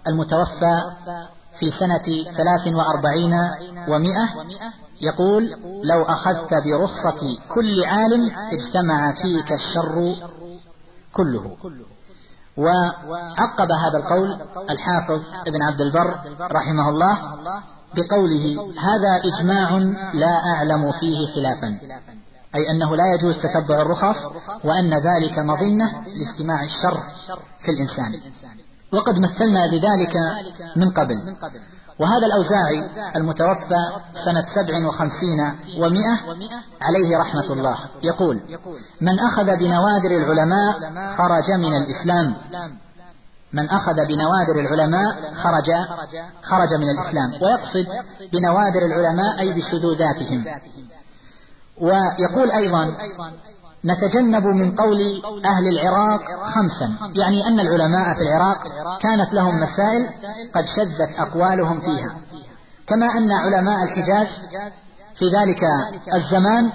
المتوفى 0.07 0.81
في 1.59 1.71
سنة 1.71 2.33
ثلاث 2.37 2.75
وأربعين 2.75 3.35
ومائة 3.89 4.29
يقول 5.01 5.57
لو 5.85 6.03
أخذت 6.03 6.55
برخصة 6.55 7.21
كل 7.55 7.85
عالم 7.85 8.31
اجتمع 8.53 9.15
فيك 9.23 9.53
الشر 9.53 10.15
كله. 11.13 11.57
وعقب 12.57 13.71
هذا 13.85 13.99
القول 13.99 14.41
الحافظ 14.71 15.23
ابن 15.47 15.63
عبد 15.63 15.81
البر 15.81 16.19
رحمه 16.41 16.89
الله 16.89 17.19
بقوله 17.95 18.73
هذا 18.79 19.21
إجماع 19.25 19.79
لا 20.15 20.41
أعلم 20.55 20.93
فيه 20.93 21.35
خلافا. 21.35 21.79
أي 22.55 22.71
أنه 22.71 22.97
لا 22.97 23.05
يجوز 23.15 23.39
تتبع 23.39 23.83
الرخص 23.83 24.17
وأن 24.65 24.95
ذلك 24.95 25.39
مظنة 25.39 26.05
لاجتماع 26.07 26.65
الشر 26.65 27.03
في 27.65 27.71
الإنسان. 27.71 28.21
وقد 28.93 29.19
مثلنا 29.19 29.67
بذلك 29.67 30.17
من 30.77 30.91
قبل. 30.91 31.37
وهذا 31.99 32.27
الأوزاعي 32.27 32.85
المتوفى 33.17 33.83
سنة 34.25 34.45
سبع 34.55 34.87
وخمسين 34.89 35.41
ومائة 35.79 36.17
عليه 36.81 37.19
رحمة 37.19 37.53
الله 37.53 37.77
يقول 38.03 38.41
من 39.01 39.21
أخذ 39.21 39.45
بنوادر 39.45 40.11
العلماء 40.11 40.81
خرج 41.17 41.51
من 41.51 41.77
الإسلام. 41.77 42.35
من 43.53 43.71
أخذ 43.71 43.95
بنوادر 43.95 44.61
العلماء 44.61 45.35
خرج 45.35 45.71
خرج 46.43 46.75
من 46.75 46.91
الإسلام. 46.91 47.43
ويقصد 47.43 47.87
بنوادر 48.33 48.87
العلماء 48.87 49.41
أي 49.41 49.53
بشذوذاتهم 49.53 50.45
ويقول 51.81 52.51
أيضا 52.51 52.85
نتجنب 53.85 54.47
من 54.47 54.77
قول 54.77 54.99
أهل 55.45 55.69
العراق 55.69 56.21
خمسا. 56.55 57.15
يعني 57.15 57.47
أن 57.47 57.61
العلماء 57.61 58.15
في 58.15 58.23
العراق 58.23 58.59
كانت 59.01 59.33
لهم 59.33 59.55
مسائل 59.57 60.09
قد 60.55 60.65
شذت 60.77 61.19
أقوالهم 61.19 61.81
فيها. 61.81 62.17
كما 62.87 63.07
أن 63.07 63.33
علماء 63.33 63.85
الحجاز 63.85 64.27
في 65.19 65.25
ذلك 65.25 65.63
الزمان 66.15 66.71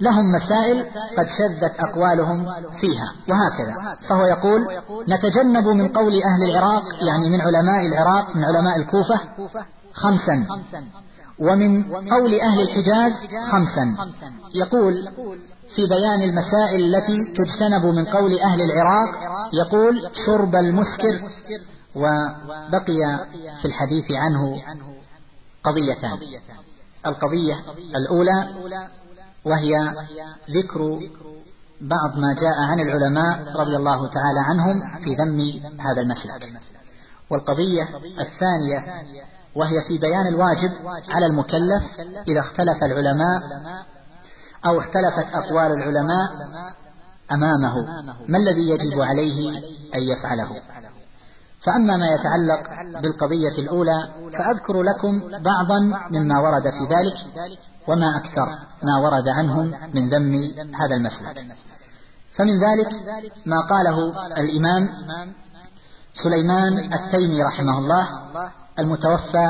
لهم 0.00 0.24
مسائل 0.32 0.86
قد 1.18 1.26
شذت 1.38 1.80
أقوالهم 1.80 2.44
فيها. 2.80 3.12
وهكذا. 3.28 3.96
فهو 4.08 4.26
يقول 4.26 4.66
نتجنب 5.08 5.66
من 5.66 5.88
قول 5.88 6.22
أهل 6.22 6.50
العراق 6.50 6.82
يعني 7.00 7.28
من 7.30 7.40
علماء 7.40 7.86
العراق 7.86 8.36
من 8.36 8.44
علماء 8.44 8.76
الكوفة 8.76 9.20
خمسا. 9.94 10.46
ومن 11.40 11.82
قول 12.10 12.40
أهل 12.40 12.60
الحجاز 12.60 13.12
خمسا. 13.52 14.12
يقول 14.54 15.08
في 15.74 15.86
بيان 15.86 16.22
المسائل 16.22 16.94
التي 16.94 17.18
تجتنب 17.36 17.84
من 17.94 18.04
قول 18.04 18.38
أهل 18.40 18.60
العراق 18.62 19.08
يقول 19.52 20.10
شرب 20.26 20.54
المسكر 20.54 21.20
وبقي 21.94 23.26
في 23.62 23.64
الحديث 23.64 24.12
عنه 24.12 24.62
قضيتان. 25.64 26.18
القضية 27.06 27.54
الأولى 27.96 28.48
وهي 29.44 29.72
ذكر 30.50 31.00
بعض 31.80 32.18
ما 32.18 32.34
جاء 32.40 32.58
عن 32.70 32.80
العلماء 32.80 33.38
رضي 33.60 33.76
الله 33.76 34.08
تعالى 34.08 34.40
عنهم 34.40 34.98
في 35.04 35.14
ذم 35.14 35.40
هذا 35.80 36.00
المسلك. 36.02 36.42
والقضية 37.30 37.82
الثانية 38.20 39.02
وهي 39.56 39.82
في 39.88 39.98
بيان 39.98 40.26
الواجب 40.26 40.72
على 41.08 41.26
المكلف 41.26 41.82
إذا 42.28 42.40
اختلف 42.40 42.82
العلماء 42.82 43.40
أو 44.66 44.80
اختلفت 44.80 45.34
أقوال 45.34 45.72
العلماء 45.72 46.28
أمامه. 47.32 47.74
ما 48.28 48.38
الذي 48.38 48.70
يجب 48.70 49.00
عليه 49.00 49.58
أن 49.94 50.02
يفعله؟ 50.02 50.48
فأما 51.66 51.96
ما 51.96 52.06
يتعلق 52.06 52.60
بالقضية 53.02 53.58
الأولى 53.58 54.08
فأذكر 54.38 54.82
لكم 54.82 55.42
بعضا 55.44 55.78
مما 56.10 56.40
ورد 56.40 56.62
في 56.62 56.94
ذلك 56.94 57.46
وما 57.88 58.16
أكثر 58.16 58.46
ما 58.82 58.98
ورد 58.98 59.28
عنهم 59.28 59.72
من 59.94 60.08
ذم 60.10 60.34
هذا 60.74 60.94
المسلك. 60.96 61.56
فمن 62.36 62.60
ذلك 62.60 62.88
ما 63.46 63.56
قاله 63.70 63.98
الإمام 64.36 64.88
سليمان 66.22 66.92
التيمي 66.92 67.42
رحمه 67.42 67.78
الله 67.78 68.08
المتوفى 68.78 69.48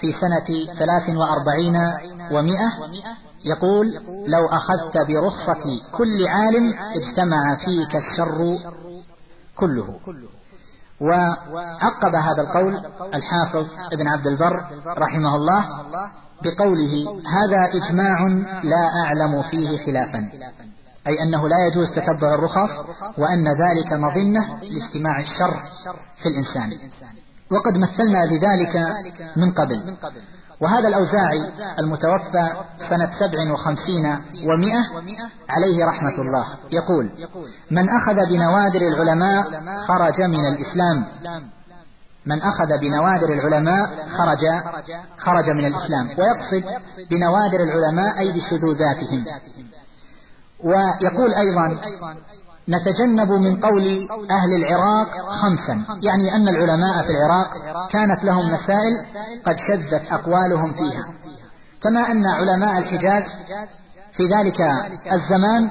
في 0.00 0.12
سنة 0.12 0.74
ثلاث 0.78 1.16
وأربعين 1.16 1.76
ومائة 2.32 2.70
يقول 3.44 3.86
لو 4.26 4.46
أخذت 4.46 4.96
برخصة 5.08 5.64
كل 5.92 6.26
عالم 6.28 6.74
اجتمع 6.78 7.56
فيك 7.64 7.96
الشر 7.96 8.56
كله. 9.56 10.00
وعقب 11.00 12.14
هذا 12.14 12.42
القول 12.42 12.80
الحافظ 13.14 13.66
ابن 13.92 14.08
عبد 14.08 14.26
البر 14.26 14.64
رحمه 14.98 15.36
الله 15.36 15.64
بقوله 16.44 17.20
هذا 17.26 17.84
إجماع 17.84 18.26
لا 18.64 18.90
أعلم 19.04 19.42
فيه 19.42 19.86
خلافا 19.86 20.30
أي 21.06 21.22
أنه 21.22 21.48
لا 21.48 21.66
يجوز 21.66 21.88
تتبع 21.96 22.34
الرخص 22.34 22.70
وأن 23.18 23.48
ذلك 23.48 23.92
مظنة 23.92 24.60
لاجتماع 24.62 25.20
الشر 25.20 25.62
في 26.22 26.28
الإنسان. 26.28 26.78
وقد 27.54 27.78
مثلنا 27.78 28.26
بذلك 28.30 28.74
من 29.36 29.52
قبل. 29.52 29.96
وهذا 30.60 30.88
الأوزاعي 30.88 31.40
المتوفى 31.78 32.50
سنة 32.90 33.10
سبع 33.20 33.52
وخمسين 33.52 34.18
ومئة 34.44 34.82
عليه 35.48 35.84
رحمة 35.84 36.22
الله. 36.22 36.46
يقول 36.70 37.10
من 37.70 37.88
أخذ 37.88 38.14
بنوادر 38.30 38.82
العلماء 38.82 39.42
خرج 39.88 40.20
من 40.20 40.46
الإسلام. 40.46 41.06
من 42.26 42.42
أخذ 42.42 42.78
بنوادر 42.80 43.32
العلماء 43.32 44.08
خرج 44.08 44.44
خرج 45.18 45.50
من 45.50 45.66
الإسلام. 45.66 46.08
ويقصد 46.08 46.64
بنوادر 47.10 47.60
العلماء 47.62 48.18
أي 48.18 48.32
بشذوذاتهم. 48.32 49.24
ويقول 50.64 51.34
أيضا 51.34 51.80
نتجنب 52.68 53.30
من 53.30 53.60
قول 53.60 54.08
أهل 54.30 54.54
العراق 54.56 55.08
خمسا. 55.30 55.98
يعني 56.02 56.36
أن 56.36 56.48
العلماء 56.48 57.02
في 57.02 57.10
العراق 57.10 57.48
كانت 57.90 58.24
لهم 58.24 58.52
مسائل 58.52 59.06
قد 59.46 59.56
شذت 59.56 60.12
أقوالهم 60.12 60.72
فيها. 60.72 61.04
كما 61.82 62.00
أن 62.12 62.26
علماء 62.26 62.78
الحجاز 62.78 63.22
في 64.16 64.22
ذلك 64.22 64.60
الزمان 65.12 65.70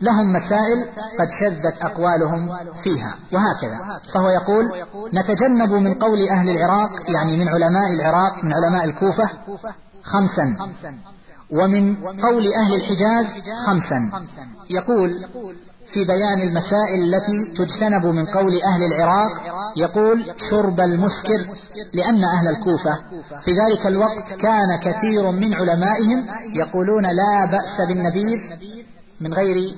لهم 0.00 0.32
مسائل 0.32 0.84
قد 1.20 1.28
شذت 1.40 1.82
أقوالهم 1.82 2.48
فيها. 2.82 3.14
وهكذا. 3.32 3.78
فهو 4.14 4.28
يقول 4.28 4.64
نتجنب 5.14 5.72
من 5.72 5.94
قول 5.94 6.28
أهل 6.28 6.50
العراق 6.50 6.90
يعني 7.10 7.36
من 7.36 7.48
علماء 7.48 7.92
العراق 7.92 8.44
من 8.44 8.52
علماء 8.54 8.84
الكوفة 8.84 9.30
خمسا. 10.04 10.56
ومن 11.52 11.96
قول 11.96 12.52
أهل 12.52 12.74
الحجاز 12.74 13.26
خمسا. 13.66 14.10
يقول 14.70 15.24
في 15.92 16.04
بيان 16.04 16.40
المسائل 16.48 17.00
التي 17.14 17.54
تجتنب 17.58 18.06
من 18.06 18.26
قول 18.26 18.62
أهل 18.62 18.82
العراق 18.82 19.30
يقول 19.76 20.24
شرب 20.50 20.80
المسكر 20.80 21.40
لأن 21.94 22.24
أهل 22.24 22.48
الكوفة. 22.48 22.94
في 23.44 23.50
ذلك 23.50 23.86
الوقت 23.86 24.32
كان 24.40 24.76
كثير 24.82 25.30
من 25.30 25.54
علمائهم 25.54 26.26
يقولون 26.54 27.02
لا 27.02 27.50
بأس 27.50 27.88
بالنبيذ 27.88 28.38
من 29.20 29.34
غير 29.34 29.74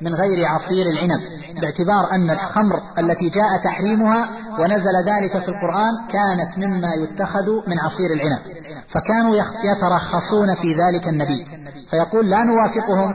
من 0.00 0.14
غير 0.14 0.46
عصير 0.46 0.86
العنب 0.86 1.20
باعتبار 1.60 2.10
أن 2.12 2.30
الخمر 2.30 2.80
التي 2.98 3.28
جاء 3.28 3.64
تحريمها 3.64 4.28
ونزل 4.60 4.96
ذلك 5.06 5.42
في 5.44 5.48
القرآن 5.48 5.92
كانت 6.12 6.58
مما 6.58 6.88
يتخذ 7.02 7.68
من 7.68 7.78
عصير 7.78 8.12
العنب. 8.12 8.40
فكانوا 8.88 9.36
يترخصون 9.64 10.54
في 10.54 10.74
ذلك 10.74 11.08
النبي 11.08 11.44
فيقول 11.90 12.30
لا 12.30 12.38
نوافقهم. 12.44 13.14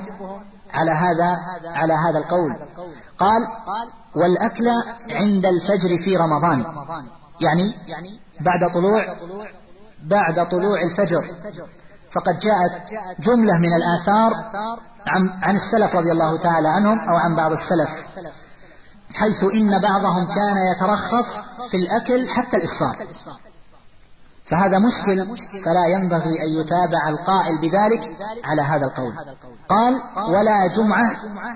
على 0.73 0.91
هذا 0.91 1.37
على 1.65 1.93
هذا 1.93 2.19
القول. 2.19 2.51
قال 3.17 3.41
والأكل 4.15 4.67
عند 5.09 5.45
الفجر 5.45 6.03
في 6.05 6.17
رمضان. 6.17 6.65
يعني 7.41 7.73
بعد 8.41 8.59
طلوع 8.73 9.05
بعد 10.03 10.49
طلوع 10.49 10.81
الفجر. 10.81 11.23
فقد 12.15 12.39
جاءت 12.39 12.71
جملة 13.19 13.53
من 13.57 13.73
الآثار 13.73 14.33
عن, 15.07 15.29
عن 15.43 15.55
السلف 15.55 15.95
رضي 15.95 16.11
الله 16.11 16.37
تعالى 16.37 16.67
عنهم 16.67 16.99
أو 17.09 17.15
عن 17.15 17.35
بعض 17.35 17.51
السلف 17.51 17.89
حيث 19.13 19.43
إن 19.53 19.81
بعضهم 19.81 20.25
كان 20.25 20.57
يترخص 20.75 21.27
في 21.71 21.77
الأكل 21.77 22.29
حتى 22.29 22.57
الإسفار 22.57 23.07
فهذا 24.51 24.79
مشكل 24.79 25.37
فلا 25.65 25.85
ينبغي 25.87 26.43
أن 26.43 26.49
يتابع 26.49 27.09
القائل 27.09 27.57
بذلك 27.61 28.01
على 28.45 28.61
هذا 28.61 28.85
القول. 28.85 29.13
قال 29.69 30.01
ولا 30.29 30.67
جمعة 30.77 31.11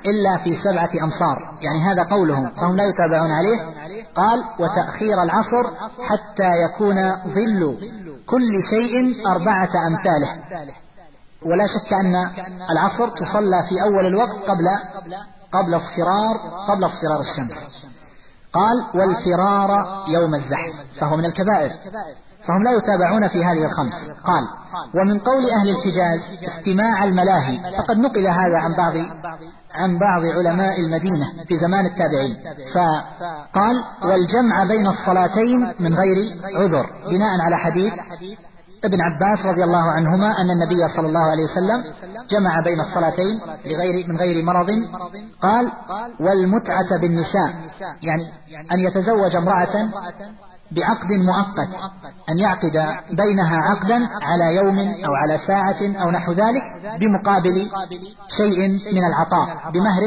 إلا 0.06 0.38
في 0.44 0.56
سبعة 0.64 0.90
أمصار. 1.04 1.56
يعني 1.62 1.80
هذا 1.80 2.04
قولهم 2.04 2.50
فهم 2.50 2.76
لا 2.76 2.84
يتابعون 2.84 3.32
عليه. 3.32 3.60
قال 4.16 4.44
وتأخير 4.60 5.24
العصر 5.24 5.64
حتى 6.10 6.52
يكون 6.66 6.96
ظل 7.28 7.78
كل 8.26 8.64
شيء 8.70 9.28
أربعة 9.28 9.70
أمثاله. 9.88 10.30
ولا 11.46 11.66
شك 11.68 11.94
أن 11.94 12.16
العصر 12.70 13.10
تصلى 13.10 13.64
في 13.70 13.84
أول 13.84 14.06
الوقت 14.06 14.50
قبل 14.50 14.68
قبل 15.52 15.76
اصفرار 15.76 16.66
قبل 16.68 16.86
اصفرار 16.86 17.22
الشمس. 17.22 17.86
قال 18.54 18.86
والفرار 18.94 19.70
يوم 20.08 20.36
الزحف. 20.36 21.00
فهو 21.00 21.18
من 21.18 21.26
الكبائر. 21.26 21.72
فهم 22.48 22.64
لا 22.64 22.72
يتابعون 22.72 23.28
في 23.28 23.46
هذه 23.46 23.66
الخمس. 23.66 23.94
قال 24.24 24.44
ومن 24.96 25.20
قول 25.20 25.50
أهل 25.50 25.70
الحجاز 25.70 26.20
استماع 26.44 27.04
الملاهي. 27.04 27.60
فقد 27.78 27.98
نقل 27.98 28.28
هذا 28.28 28.58
عن 28.58 28.76
بعض 28.78 28.94
عن 29.74 30.00
بعض 30.00 30.26
علماء 30.26 30.80
المدينة 30.80 31.26
في 31.48 31.58
زمان 31.58 31.86
التابعين. 31.86 32.36
فقال 32.74 33.76
والجمع 34.04 34.64
بين 34.64 34.88
الصلاتين 34.88 35.60
من 35.80 35.94
غير 35.96 36.18
عذر. 36.56 36.86
بناء 37.10 37.42
على 37.42 37.58
حديث 37.58 37.94
ابن 38.84 39.02
عباس 39.02 39.46
رضي 39.46 39.64
الله 39.64 39.92
عنهما 39.92 40.42
أن 40.42 40.50
النبي 40.50 40.88
صلى 40.96 41.08
الله 41.08 41.32
عليه 41.32 41.44
وسلم 41.44 41.84
جمع 42.30 42.60
بين 42.60 42.80
الصلاتين 42.80 43.42
لغير 43.66 44.08
من 44.08 44.18
غير 44.18 44.44
مرض. 44.44 44.68
قال 45.42 45.72
والمتعة 46.20 47.00
بالنساء. 47.02 47.54
يعني 48.02 48.24
أن 48.72 48.80
يتزوج 48.80 49.36
امرأة 49.36 49.90
بعقد 50.72 51.12
مؤقت 51.12 51.70
أن 52.30 52.40
يعقد 52.40 52.72
بينها 53.10 53.58
عقدا 53.58 54.10
على 54.22 54.56
يوم 54.56 54.80
أو 54.80 55.14
على 55.14 55.40
ساعة 55.48 56.04
أو 56.04 56.12
نحو 56.12 56.32
ذلك 56.32 56.64
بمقابل 57.00 57.70
شيء 58.38 58.70
من 58.94 59.06
العطاء 59.06 59.72
بمهر 59.72 60.02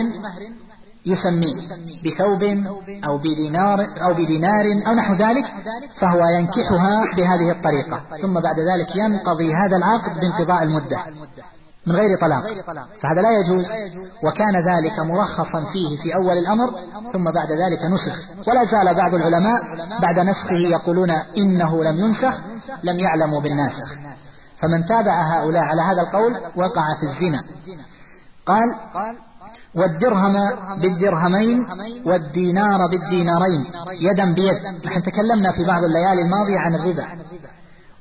يسميه 1.06 1.54
بثوب 2.04 2.42
أو 3.04 3.18
بدينار 3.18 3.86
أو 4.02 4.14
بدينار 4.14 4.64
أو 4.86 4.92
نحو 4.94 5.14
ذلك 5.14 5.44
فهو 6.00 6.20
ينكحها 6.38 7.14
بهذه 7.16 7.50
الطريقة 7.50 8.02
ثم 8.22 8.34
بعد 8.34 8.60
ذلك 8.60 8.96
ينقضي 8.96 9.54
هذا 9.54 9.76
العقد 9.76 10.20
بانقضاء 10.20 10.62
المدة. 10.62 10.98
من 11.88 11.96
غير 11.96 12.20
طلاق. 12.20 12.42
فهذا 13.02 13.22
لا 13.22 13.30
يجوز. 13.30 13.64
وكان 14.24 14.54
ذلك 14.70 14.98
مرخصا 14.98 15.64
فيه 15.72 16.02
في 16.02 16.14
أول 16.14 16.38
الأمر 16.38 16.70
ثم 17.12 17.24
بعد 17.24 17.52
ذلك 17.52 17.84
نسخ. 17.84 18.48
ولا 18.48 18.64
زال 18.64 18.94
بعض 18.94 19.14
العلماء 19.14 19.60
بعد 20.02 20.18
نسخه 20.18 20.56
يقولون 20.56 21.10
إنه 21.38 21.84
لم 21.84 21.96
ينسخ 21.98 22.34
لم 22.82 22.98
يعلموا 22.98 23.40
بالناسخ. 23.40 23.94
فمن 24.62 24.86
تابع 24.86 25.22
هؤلاء 25.22 25.62
على 25.62 25.82
هذا 25.82 26.02
القول 26.02 26.32
وقع 26.56 26.84
في 27.00 27.06
الزنا. 27.06 27.42
قال 28.46 28.64
والدرهم 29.74 30.32
بالدرهمين 30.82 31.66
والدينار 32.06 32.80
بالدينارين 32.90 33.64
يدا 34.00 34.34
بيد. 34.34 34.86
نحن 34.86 35.02
تكلمنا 35.02 35.52
في 35.52 35.64
بعض 35.64 35.84
الليالي 35.84 36.22
الماضية 36.22 36.58
عن 36.58 36.74
الربا. 36.74 37.06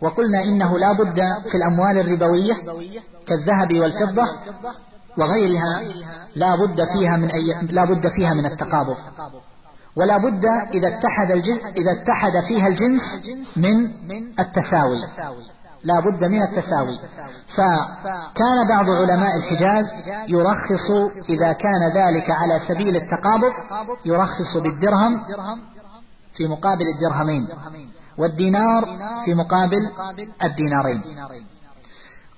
وقلنا 0.01 0.43
إنه 0.43 0.79
لا 0.79 0.93
بد 0.93 1.19
في 1.51 1.57
الأموال 1.57 1.97
الربوية 1.99 2.53
كالذهب 3.27 3.79
والفضة 3.79 4.23
وغيرها 5.17 5.81
لا 6.35 6.55
بد 6.55 6.83
فيها 6.93 7.17
من 7.17 7.31
أي 7.31 7.67
لا 7.71 7.85
بد 7.85 8.07
فيها 8.07 8.33
من 8.33 8.45
التقابض. 8.45 8.97
ولا 9.95 10.17
بد 10.17 10.45
إذا 10.73 10.87
اتحد 10.87 11.31
الجنس 11.31 11.61
إذا 11.77 11.91
اتحد 11.91 12.31
فيها 12.47 12.67
الجنس 12.67 13.01
من 13.57 13.85
التساوي. 14.39 15.01
لا 15.83 15.99
بد 15.99 16.23
من 16.23 16.41
التساوي. 16.41 16.99
فكان 17.55 18.67
بعض 18.69 18.89
علماء 18.89 19.37
الحجاز 19.37 19.85
يرخص 20.27 20.89
إذا 21.29 21.53
كان 21.53 21.87
ذلك 21.93 22.31
على 22.31 22.59
سبيل 22.67 22.95
التقابض 22.95 23.53
يرخص 24.05 24.57
بالدرهم 24.63 25.23
في 26.33 26.47
مقابل 26.47 26.85
الدرهمين. 26.95 27.47
والدينار 28.17 28.85
في 29.25 29.33
مقابل 29.33 29.91
الدينارين. 30.43 31.01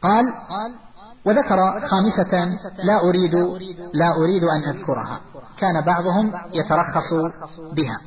قال 0.02 0.26
وذكر 1.26 1.58
خامسة 1.90 2.46
لا 2.84 3.00
أريد 3.10 3.36
لا 3.94 4.16
أريد 4.18 4.44
أن 4.44 4.76
أذكرها. 4.76 5.20
كان 5.58 5.82
بعضهم 5.86 6.34
يترخص 6.54 7.14
بها. 7.74 8.00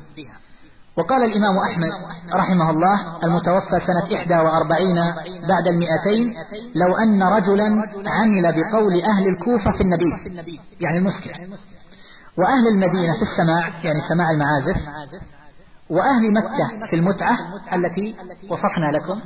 وقال 0.97 1.23
الإمام 1.23 1.57
أحمد 1.57 1.91
رحمه 2.33 2.69
الله 2.69 3.17
المتوفى 3.23 3.79
سنة 3.87 4.15
إحدى 4.15 4.35
وأربعين 4.35 4.95
بعد 5.47 5.67
المئتين 5.67 6.35
لو 6.75 6.95
أن 6.95 7.23
رجلا 7.23 7.69
عمل 8.07 8.53
بقول 8.55 9.01
أهل 9.01 9.27
الكوفة 9.27 9.71
في 9.77 9.81
النبي 9.81 10.59
يعني 10.79 10.97
المسكر 10.97 11.31
وأهل 12.37 12.67
المدينة 12.67 13.13
في 13.13 13.21
السماع 13.31 13.83
يعني 13.83 14.01
سماع 14.09 14.31
المعازف 14.31 14.77
وأهل 15.89 16.33
مكة 16.33 16.87
في 16.89 16.95
المتعة 16.95 17.37
التي 17.73 18.15
وصفنا 18.49 18.97
لكم 18.97 19.21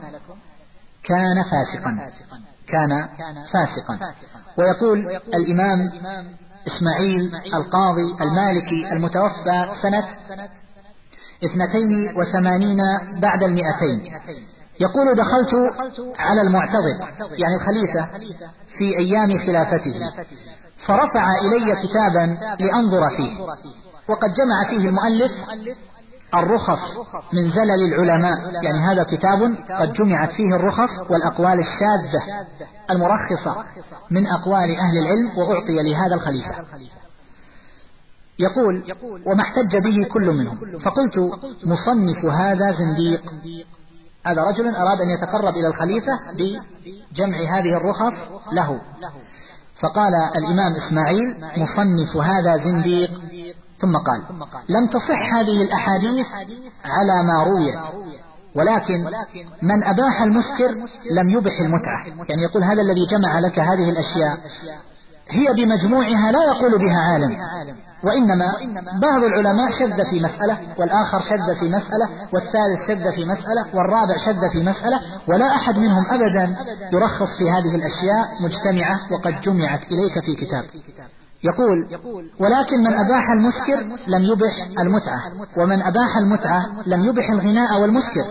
كان 1.03 1.43
فاسقا 1.43 2.11
كان 2.67 3.07
فاسقا. 3.53 3.99
ويقول 4.57 5.07
الإمام 5.33 5.77
إسماعيل 6.67 7.35
القاضي 7.53 8.15
المالكي 8.21 8.91
المتوفى 8.91 9.69
سنة 9.81 10.07
اثنتين 11.45 12.17
وثمانين 12.17 12.77
بعد 13.21 13.43
المئتين. 13.43 14.13
يقول 14.79 15.15
دخلت 15.15 15.53
على 16.19 16.41
المعتضد 16.41 16.99
يعني 17.31 17.55
الخليفة 17.55 18.17
في 18.77 18.97
أيام 18.97 19.37
خلافته. 19.47 19.99
فرفع 20.87 21.31
إلي 21.41 21.75
كتابا 21.75 22.37
لأنظر 22.59 23.09
فيه. 23.17 23.41
وقد 24.09 24.33
جمع 24.33 24.69
فيه 24.69 24.89
المؤلف 24.89 25.31
الرخص 26.35 26.79
من 27.33 27.51
زلل 27.51 27.93
العلماء. 27.93 28.53
يعني 28.63 28.79
هذا 28.79 29.03
كتاب 29.03 29.55
قد 29.79 29.93
جمعت 29.93 30.31
فيه 30.31 30.55
الرخص 30.55 31.11
والأقوال 31.11 31.59
الشاذة 31.59 32.45
المرخصة 32.91 33.63
من 34.11 34.27
أقوال 34.27 34.79
أهل 34.79 34.97
العلم 34.97 35.37
وأعطي 35.37 35.83
لهذا 35.83 36.15
الخليفة. 36.15 36.65
يقول 38.39 38.83
وما 39.25 39.41
احتج 39.41 39.77
به 39.77 40.07
كل 40.13 40.25
منهم. 40.25 40.79
فقلت 40.79 41.17
مصنف 41.65 42.25
هذا 42.25 42.71
زنديق. 42.71 43.21
هذا 44.25 44.43
رجل 44.43 44.75
أراد 44.75 45.01
أن 45.01 45.09
يتقرب 45.09 45.53
إلى 45.53 45.67
الخليفة 45.67 46.11
بجمع 46.33 47.37
هذه 47.37 47.77
الرخص 47.77 48.13
له. 48.53 48.81
فقال 49.81 50.13
الإمام 50.35 50.73
إسماعيل 50.75 51.27
مصنف 51.57 52.17
هذا 52.17 52.57
زنديق. 52.57 53.09
ثم 53.81 53.97
قال 53.97 54.23
لم 54.69 54.87
تصح 54.87 55.33
هذه 55.33 55.61
الأحاديث 55.61 56.27
على 56.85 57.23
ما 57.23 57.43
رويت 57.43 57.79
ولكن 58.55 59.03
من 59.61 59.83
أباح 59.83 60.21
المسكر 60.21 60.71
لم 61.11 61.29
يبح 61.29 61.59
المتعة. 61.59 62.05
يعني 62.29 62.43
يقول 62.43 62.63
هذا 62.63 62.81
الذي 62.81 63.05
جمع 63.05 63.39
لك 63.39 63.59
هذه 63.59 63.89
الأشياء 63.89 64.37
هي 65.29 65.53
بمجموعها 65.53 66.31
لا 66.31 66.43
يقول 66.43 66.77
بها 66.79 66.99
عالم. 66.99 67.37
وإنما 68.03 68.45
بعض 69.01 69.23
العلماء 69.23 69.71
شذ 69.79 70.03
في 70.11 70.19
مسألة 70.23 70.57
والآخر 70.79 71.19
شذ 71.19 71.59
في 71.59 71.65
مسألة 71.69 72.09
والثالث 72.33 72.79
شذ 72.87 73.15
في 73.15 73.25
مسألة 73.25 73.75
والرابع 73.75 74.17
شذ 74.25 74.49
في 74.53 74.59
مسألة 74.63 74.99
ولا 75.27 75.55
أحد 75.55 75.77
منهم 75.77 76.05
أبدا 76.11 76.55
يرخص 76.93 77.37
في 77.37 77.49
هذه 77.51 77.75
الأشياء 77.75 78.25
مجتمعة 78.43 78.99
وقد 79.11 79.41
جمعت 79.41 79.81
إليك 79.91 80.25
في 80.25 80.35
كتاب. 80.35 80.65
يقول 81.43 81.77
ولكن 82.39 82.77
من 82.83 82.93
أباح 82.93 83.31
المسكر 83.31 83.77
لم 84.07 84.23
يبح 84.23 84.79
المتعة. 84.79 85.21
ومن 85.57 85.81
أباح 85.81 86.17
المتعة 86.17 86.61
لم 86.87 87.05
يبح 87.05 87.29
الغناء 87.29 87.81
والمسكر. 87.81 88.25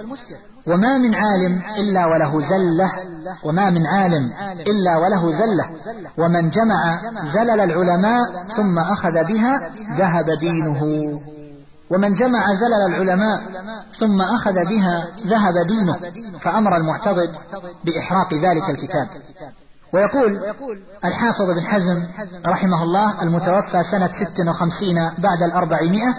وما 0.69 0.99
من 0.99 1.15
عالم 1.15 1.63
إلا 1.79 2.07
وله 2.07 2.41
زلة. 2.41 2.91
وما 3.45 3.71
من 3.71 3.87
عالم 3.87 4.33
إلا 4.67 4.97
وله 4.97 5.31
زلة. 5.31 5.65
ومن 6.19 6.51
جمع 6.51 7.01
زلل 7.35 7.61
العلماء 7.61 8.47
ثم 8.57 8.79
أخذ 8.79 9.13
بها 9.13 9.71
ذهب 9.99 10.39
دينه. 10.41 10.83
ومن 11.91 12.15
جمع 12.15 12.55
زلل 12.55 12.95
العلماء 12.95 13.39
ثم 14.01 14.21
أخذ 14.21 14.55
بها 14.55 15.07
ذهب 15.27 15.55
دينه. 15.67 15.99
فأمر 16.39 16.77
المعتضد 16.77 17.31
بإحراق 17.85 18.35
ذلك 18.35 18.71
الكتاب. 18.71 19.09
ويقول 19.93 20.33
الحافظ 21.05 21.47
بن 21.57 21.67
حزم 21.67 22.03
رحمه 22.47 22.83
الله 22.83 23.23
المتوفى 23.23 23.83
سنة 23.91 24.11
56 24.35 24.95
بعد 25.19 25.43
الأربعمائة 25.43 26.15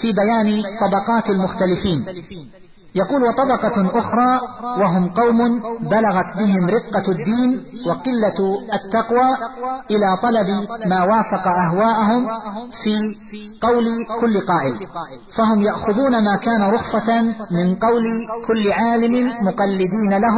في 0.00 0.12
بيان 0.12 0.62
طبقات 0.80 1.30
المختلفين. 1.30 2.04
يقول 2.94 3.22
وطبقة 3.22 3.98
أخرى 3.98 4.40
وهم 4.80 5.08
قوم 5.08 5.38
بلغت 5.80 6.36
بهم 6.38 6.66
رقة 6.70 7.12
الدين 7.12 7.64
وقلة 7.88 8.38
التقوى 8.74 9.28
إلى 9.90 10.18
طلب 10.22 10.46
ما 10.86 11.04
وافق 11.04 11.48
أهواءهم 11.48 12.28
في 12.82 13.16
قول 13.62 13.84
كل 14.20 14.40
قائل. 14.40 14.74
فهم 15.36 15.62
يأخذون 15.62 16.24
ما 16.24 16.36
كان 16.36 16.62
رخصة 16.62 17.22
من 17.50 17.74
قول 17.74 18.04
كل 18.46 18.72
عالم 18.72 19.32
مقلدين 19.46 20.12
له 20.18 20.36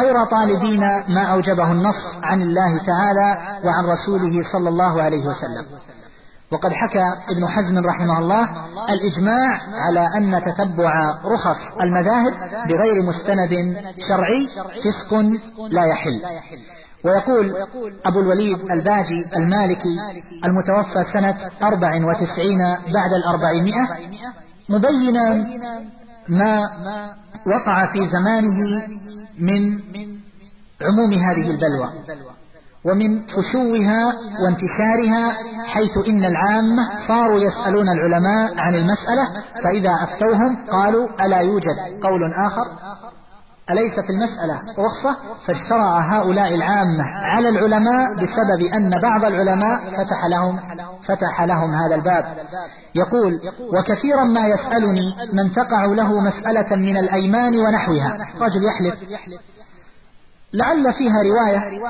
غير 0.00 0.24
طالبين 0.24 0.80
ما 1.08 1.22
أوجبه 1.32 1.72
النص 1.72 2.00
عن 2.22 2.42
الله 2.42 2.78
تعالى 2.86 3.58
وعن 3.64 3.84
رسوله 3.84 4.42
صلى 4.52 4.68
الله 4.68 5.02
عليه 5.02 5.26
وسلم. 5.26 5.64
وقد 6.52 6.72
حكى 6.72 7.04
ابن 7.28 7.48
حزم 7.48 7.86
رحمه 7.86 8.18
الله 8.18 8.48
الإجماع 8.90 9.60
على 9.86 10.08
أن 10.16 10.42
تتبع 10.44 11.18
رخص 11.24 11.80
المذاهب 11.80 12.32
بغير 12.68 13.02
مستند 13.02 13.76
شرعي 14.08 14.48
فسق 14.84 15.14
لا 15.70 15.84
يحل. 15.84 16.20
ويقول 17.04 17.56
أبو 18.04 18.20
الوليد 18.20 18.58
الباجي 18.70 19.26
المالكي 19.36 19.96
المتوفى 20.44 21.04
سنة 21.12 21.36
أربع 21.62 22.06
وتسعين 22.06 22.58
بعد 22.94 23.12
الأربعمائة 23.12 23.88
مبينا 24.68 25.34
ما 26.28 26.60
وقع 27.46 27.92
في 27.92 28.08
زمانه 28.08 28.86
من 29.38 29.78
عموم 30.82 31.12
هذه 31.12 31.50
البلوى. 31.50 31.90
ومن 32.84 33.26
فشوها 33.26 34.12
وانتشارها 34.44 35.32
حيث 35.66 36.08
إن 36.08 36.24
العامة 36.24 36.82
صاروا 37.08 37.40
يسألون 37.40 37.88
العلماء 37.88 38.58
عن 38.58 38.74
المسألة 38.74 39.24
فإذا 39.64 39.90
أفتوهم 40.04 40.66
قالوا 40.70 41.08
ألا 41.20 41.38
يوجد؟ 41.38 41.76
قول 42.02 42.24
آخر 42.24 42.64
أليس 43.70 43.92
في 44.06 44.12
المسألة 44.12 44.54
رخصة؟ 44.78 45.36
فاجترأ 45.46 46.00
هؤلاء 46.00 46.54
العامة 46.54 47.04
على 47.04 47.48
العلماء 47.48 48.14
بسبب 48.14 48.74
أن 48.74 49.00
بعض 49.00 49.24
العلماء 49.24 49.80
فتح 49.80 50.26
لهم 50.26 50.60
فتح 51.08 51.42
لهم 51.42 51.74
هذا 51.74 51.94
الباب. 51.94 52.24
يقول 52.94 53.40
وكثيرا 53.60 54.24
ما 54.24 54.40
يسألني 54.46 55.14
من 55.32 55.52
تقع 55.52 55.84
له 55.84 56.20
مسألة 56.20 56.76
من 56.76 56.96
الأيمان 56.96 57.58
ونحوها. 57.58 58.18
رجل 58.40 58.64
يحلف 58.64 58.94
لعل 60.54 60.92
فيها 60.92 61.22
رواية 61.22 61.80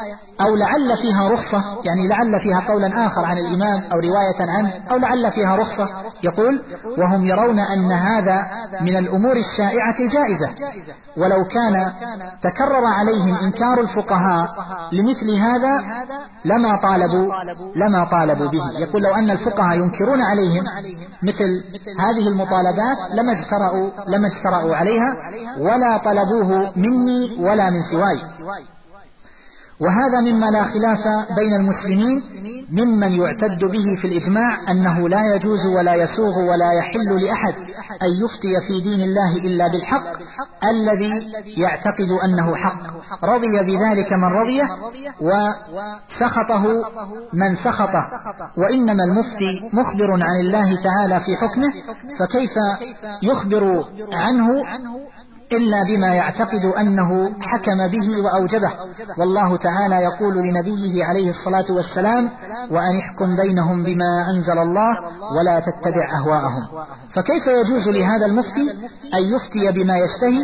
أو 0.40 0.56
لعل 0.56 0.96
فيها 0.96 1.28
رخصة 1.28 1.62
يعني 1.84 2.08
لعل 2.08 2.40
فيها 2.40 2.60
قولا 2.68 3.06
آخر 3.06 3.24
عن 3.24 3.38
الإمام 3.38 3.92
أو 3.92 3.98
رواية 3.98 4.50
عنه 4.50 4.72
أو 4.90 4.96
لعل 4.96 5.32
فيها 5.32 5.56
رخصة. 5.56 5.88
يقول 6.22 6.62
وهم 6.98 7.26
يرون 7.26 7.58
أن 7.58 7.92
هذا 7.92 8.46
من 8.80 8.96
الأمور 8.96 9.36
الشائعة 9.36 9.94
الجائزة. 10.00 10.50
ولو 11.16 11.44
كان 11.44 11.92
تكرر 12.42 12.84
عليهم 12.84 13.34
إنكار 13.34 13.80
الفقهاء 13.80 14.48
لمثل 14.92 15.30
هذا 15.30 15.72
لما 16.44 16.80
طالبوا 16.82 17.34
لما 17.76 18.04
طالبوا 18.10 18.48
به. 18.50 18.80
يقول 18.80 19.02
لو 19.02 19.14
أن 19.14 19.30
الفقهاء 19.30 19.76
ينكرون 19.76 20.22
عليهم 20.22 20.64
مثل 21.22 21.64
هذه 22.00 22.28
المطالبات 22.28 22.98
لما 23.14 23.32
اجترأوا 23.32 23.90
لما 24.08 24.28
اجترأوا 24.28 24.76
عليها 24.76 25.16
ولا 25.58 26.00
طلبوه 26.04 26.72
مني 26.76 27.36
ولا 27.38 27.70
من 27.70 27.82
سواي. 27.92 28.20
وهذا 29.80 30.20
مما 30.20 30.46
لا 30.46 30.64
خلاف 30.64 30.98
بين 31.36 31.54
المسلمين 31.60 32.20
ممن 32.72 33.12
يعتد 33.12 33.64
به 33.64 33.84
في 34.00 34.06
الإجماع 34.06 34.70
أنه 34.70 35.08
لا 35.08 35.34
يجوز 35.34 35.66
ولا 35.66 35.94
يسوغ 35.94 36.38
ولا 36.38 36.72
يحل 36.72 37.24
لأحد 37.24 37.54
أن 38.02 38.10
يفتي 38.24 38.66
في 38.68 38.80
دين 38.80 39.00
الله 39.00 39.36
إلا 39.36 39.68
بالحق 39.68 40.04
الذي 40.64 41.10
يعتقد 41.60 42.10
أنه 42.24 42.56
حق. 42.56 42.80
رضي 43.24 43.60
بذلك 43.60 44.12
من 44.12 44.24
رضيه 44.24 44.64
وسخطه 45.20 46.66
من 47.32 47.56
سخطه. 47.56 48.04
وإنما 48.56 49.04
المفتي 49.04 49.70
مخبر 49.72 50.12
عن 50.12 50.40
الله 50.40 50.82
تعالى 50.82 51.20
في 51.20 51.36
حكمه 51.36 51.72
فكيف 52.18 52.54
يخبر 53.22 53.84
عنه 54.12 54.64
إلا 55.52 55.82
بما 55.88 56.14
يعتقد 56.14 56.64
أنه 56.80 57.32
حكم 57.40 57.88
به 57.88 58.24
وأوجبه. 58.24 58.72
والله 59.18 59.56
تعالى 59.56 59.96
يقول 59.96 60.34
لنبيه 60.34 61.04
عليه 61.04 61.30
الصلاة 61.30 61.76
والسلام 61.76 62.30
وأن 62.70 62.98
احكم 62.98 63.36
بينهم 63.36 63.84
بما 63.84 64.30
أنزل 64.30 64.58
الله 64.58 64.98
ولا 65.36 65.60
تتبع 65.60 66.18
أهواءهم. 66.20 66.86
فكيف 67.14 67.46
يجوز 67.46 67.88
لهذا 67.88 68.26
المفتي 68.26 68.70
أن 69.14 69.22
يفتي 69.34 69.82
بما 69.82 69.94
يشتهي 69.98 70.42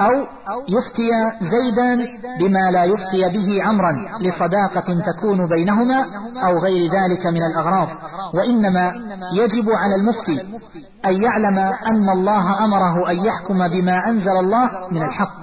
أو 0.00 0.26
يفتي 0.68 1.10
زيدا 1.40 2.06
بما 2.40 2.70
لا 2.70 2.84
يفتي 2.84 3.28
به 3.28 3.62
عمرا 3.62 3.92
لصداقة 4.20 5.12
تكون 5.12 5.48
بينهما 5.48 6.04
أو 6.46 6.58
غير 6.58 6.90
ذلك 6.90 7.26
من 7.26 7.42
الأغراض؟ 7.50 7.88
وإنما 8.34 8.92
يجب 9.32 9.70
على 9.70 9.94
المفتي 9.94 10.40
أن 11.04 11.22
يعلم 11.22 11.58
أن 11.86 12.08
الله 12.10 12.64
أمره 12.64 13.10
أن 13.10 13.16
يحكم 13.16 13.68
بما 13.68 14.08
أنزل 14.08 14.37
الله 14.40 14.88
من 14.90 15.02
الحق 15.02 15.34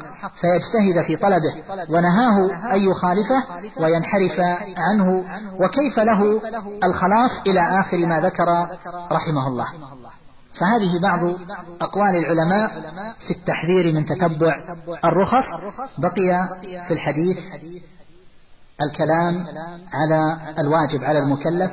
فيجتهد 0.41 1.05
في 1.07 1.15
طلبه 1.15 1.53
ونهاه 1.89 2.73
أن 2.75 2.79
يخالفه 2.89 3.43
وينحرف 3.83 4.39
عنه 4.77 5.23
وكيف 5.59 5.99
له 5.99 6.41
الخلاص 6.83 7.31
إلى 7.47 7.79
آخر 7.79 7.97
ما 8.05 8.19
ذكر 8.21 8.45
رحمه 9.11 9.47
الله. 9.47 9.65
فهذه 10.59 11.01
بعض 11.01 11.19
أقوال 11.81 12.15
العلماء 12.15 12.69
في 13.27 13.33
التحذير 13.33 13.93
من 13.93 14.05
تتبع 14.05 14.55
الرخص 15.05 15.45
بقي 15.99 16.59
في 16.87 16.93
الحديث 16.93 17.37
الكلام 18.81 19.45
على 19.93 20.37
الواجب 20.59 21.03
على 21.03 21.19
المكلف 21.19 21.71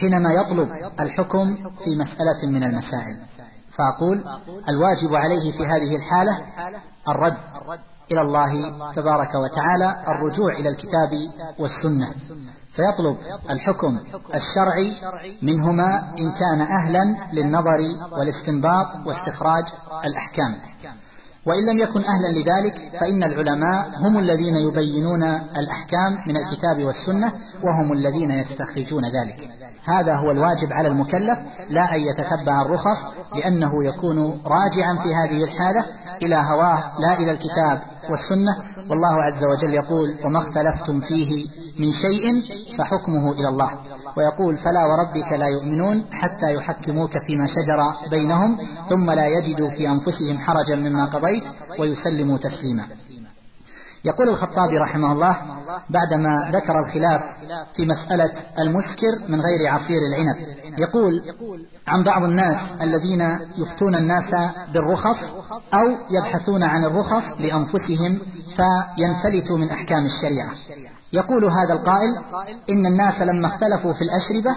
حينما 0.00 0.32
يطلب 0.32 0.68
الحكم 1.00 1.54
في 1.56 1.96
مسألة 1.96 2.50
من 2.52 2.62
المسائل. 2.64 3.16
فأقول 3.78 4.24
الواجب 4.68 5.14
عليه 5.14 5.52
في 5.52 5.66
هذه 5.66 5.96
الحالة 5.96 6.32
الرد 7.08 7.36
إلى 8.12 8.20
الله 8.20 8.52
تبارك 8.92 9.34
وتعالى 9.34 10.04
الرجوع 10.08 10.52
إلى 10.52 10.68
الكتاب 10.68 11.10
والسنة. 11.58 12.08
فيطلب 12.74 13.16
الحكم 13.50 13.98
الشرعي 14.34 14.92
منهما 15.42 16.14
إن 16.18 16.32
كان 16.32 16.60
أهلا 16.60 17.04
للنظر 17.32 17.78
والاستنباط 18.18 18.86
واستخراج 19.06 19.64
الأحكام. 20.04 20.54
وإن 21.46 21.66
لم 21.66 21.78
يكن 21.78 22.00
أهلا 22.04 22.28
لذلك 22.38 22.98
فإن 23.00 23.22
العلماء 23.22 23.88
هم 23.98 24.18
الذين 24.18 24.54
يبينون 24.54 25.22
الأحكام 25.56 26.12
من 26.26 26.36
الكتاب 26.36 26.84
والسنة 26.84 27.32
وهم 27.62 27.92
الذين 27.92 28.30
يستخرجون 28.30 29.04
ذلك. 29.04 29.50
هذا 29.84 30.14
هو 30.14 30.30
الواجب 30.30 30.72
على 30.72 30.88
المكلف 30.88 31.38
لا 31.70 31.94
أن 31.94 32.00
يتتبع 32.00 32.62
الرخص 32.62 32.98
لأنه 33.36 33.84
يكون 33.84 34.42
راجعا 34.46 34.96
في 35.02 35.14
هذه 35.14 35.44
الحالة 35.44 35.86
إلى 36.22 36.36
هواه 36.36 37.00
لا 37.00 37.18
إلى 37.18 37.30
الكتاب 37.30 37.80
والسنة 38.10 38.52
والله 38.90 39.22
عز 39.22 39.44
وجل 39.44 39.74
يقول 39.74 40.08
وما 40.24 40.38
اختلفتم 40.38 41.00
فيه 41.00 41.46
من 41.78 41.92
شيء 41.92 42.40
فحكمه 42.78 43.32
إلى 43.32 43.48
الله. 43.48 43.70
ويقول 44.16 44.56
فلا 44.56 44.86
وربك 44.86 45.32
لا 45.32 45.46
يؤمنون 45.46 46.04
حتى 46.12 46.54
يحكموك 46.54 47.18
فيما 47.18 47.46
شجر 47.46 48.08
بينهم 48.10 48.58
ثم 48.88 49.10
لا 49.10 49.26
يجدوا 49.26 49.70
في 49.70 49.88
أنفسهم 49.88 50.38
حرجا 50.38 50.76
مما 50.76 51.04
قضيت 51.04 51.44
ويسلموا 51.78 52.38
تسليما. 52.38 52.84
يقول 54.08 54.28
الخطابي 54.28 54.78
رحمه 54.78 55.12
الله 55.12 55.36
بعدما 55.90 56.50
ذكر 56.52 56.78
الخلاف 56.78 57.20
في 57.76 57.86
مسألة 57.86 58.30
المسكر 58.58 59.28
من 59.32 59.40
غير 59.40 59.66
عصير 59.66 59.98
العنب 59.98 60.36
يقول 60.78 61.22
عن 61.88 62.04
بعض 62.04 62.22
الناس 62.24 62.82
الذين 62.82 63.20
يفتون 63.58 63.94
الناس 63.94 64.34
بالرخص 64.74 65.18
أو 65.74 65.88
يبحثون 66.10 66.62
عن 66.62 66.84
الرخص 66.84 67.40
لأنفسهم 67.40 68.18
فينفلتوا 68.56 69.58
من 69.58 69.70
أحكام 69.70 70.06
الشريعة. 70.06 70.50
يقول 71.12 71.44
هذا 71.44 71.72
القائل 71.72 72.14
إن 72.70 72.86
الناس 72.86 73.20
لما 73.22 73.46
اختلفوا 73.48 73.92
في 73.92 74.02
الأشربة 74.02 74.50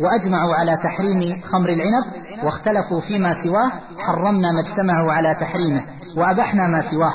وأجمعوا 0.00 0.54
على 0.54 0.76
تحريم 0.76 1.42
خمر 1.42 1.68
العنب 1.68 2.04
واختلفوا 2.44 3.00
فيما 3.00 3.34
سواه 3.44 3.70
حرمنا 3.98 4.52
ما 4.52 4.60
اجتمعوا 4.60 5.12
على 5.12 5.34
تحريمه 5.40 5.82
وأبحنا 6.16 6.66
ما 6.68 6.90
سواه. 6.90 7.14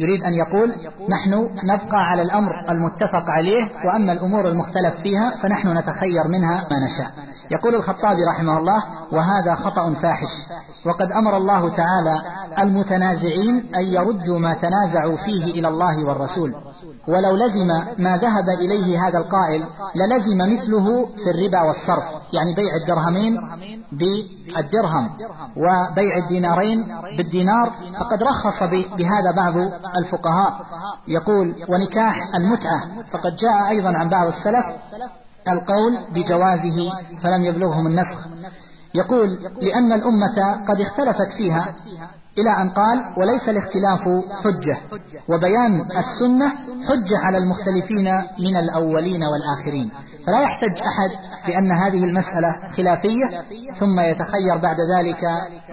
يريد 0.00 0.22
أن 0.24 0.34
يقول 0.34 0.74
نحن 1.10 1.48
نبقى 1.64 1.98
على 2.10 2.22
الأمر 2.22 2.70
المتفق 2.70 3.30
عليه 3.30 3.64
وأما 3.84 4.12
الأمور 4.12 4.48
المختلف 4.48 4.94
فيها 5.02 5.42
فنحن 5.42 5.68
نتخير 5.78 6.28
منها 6.28 6.66
ما 6.70 6.76
نشاء. 6.86 7.10
يقول 7.50 7.74
الخطابي 7.74 8.24
رحمه 8.24 8.58
الله 8.58 8.84
وهذا 9.12 9.54
خطأ 9.54 9.94
فاحش. 9.94 10.32
وقد 10.86 11.12
أمر 11.12 11.36
الله 11.36 11.68
تعالى 11.76 12.22
المتنازعين 12.58 13.74
أن 13.74 13.84
يردوا 13.84 14.38
ما 14.38 14.54
تنازعوا 14.54 15.16
فيه 15.16 15.44
إلى 15.44 15.68
الله 15.68 16.04
والرسول. 16.04 16.54
ولو 17.08 17.36
لزم 17.36 17.68
ما 17.98 18.16
ذهب 18.16 18.48
إليه 18.60 19.08
هذا 19.08 19.18
القائل 19.18 19.64
للزم 19.96 20.38
مثله 20.54 21.06
في 21.06 21.30
الربا 21.30 21.60
والصرف 21.62 22.04
يعني 22.32 22.54
بيع 22.54 22.76
الدرهمين 22.82 23.40
بالدرهم 23.92 25.10
وبيع 25.56 26.16
الدينارين 26.24 26.86
بالدينار. 27.16 27.72
فقد 28.00 28.22
رخص 28.22 28.62
بهذا 28.96 29.30
بعض 29.36 29.56
الفقهاء. 29.96 30.60
يقول 31.08 31.54
ونكاح 31.68 32.14
المتعة. 32.34 33.02
فقد 33.12 33.36
جاء 33.36 33.68
أيضا 33.70 33.88
عن 33.98 34.08
بعض 34.08 34.26
السلف 34.26 34.66
القول 35.48 35.92
بجوازه 36.14 36.90
فلم 37.22 37.44
يبلغهم 37.44 37.86
النسخ. 37.86 38.26
يقول 38.94 39.28
لأن 39.60 39.92
الأمة 39.92 40.64
قد 40.68 40.80
اختلفت 40.80 41.32
فيها. 41.36 41.74
إلى 42.38 42.50
أن 42.62 42.70
قال 42.70 42.98
وليس 43.16 43.48
الاختلاف 43.48 44.00
حجة. 44.44 44.78
وبيان 45.28 45.80
السنة 45.80 46.48
حجة 46.88 47.18
على 47.18 47.38
المختلفين 47.38 48.08
من 48.38 48.56
الأولين 48.56 49.20
والآخرين. 49.24 49.90
فلا 50.26 50.40
يحتج 50.40 50.78
أحد 50.78 51.10
بأن 51.46 51.72
هذه 51.72 52.04
المسألة 52.04 52.56
خلافية 52.76 53.42
ثم 53.80 54.00
يتخير 54.00 54.56
بعد 54.62 54.76
ذلك 54.96 55.20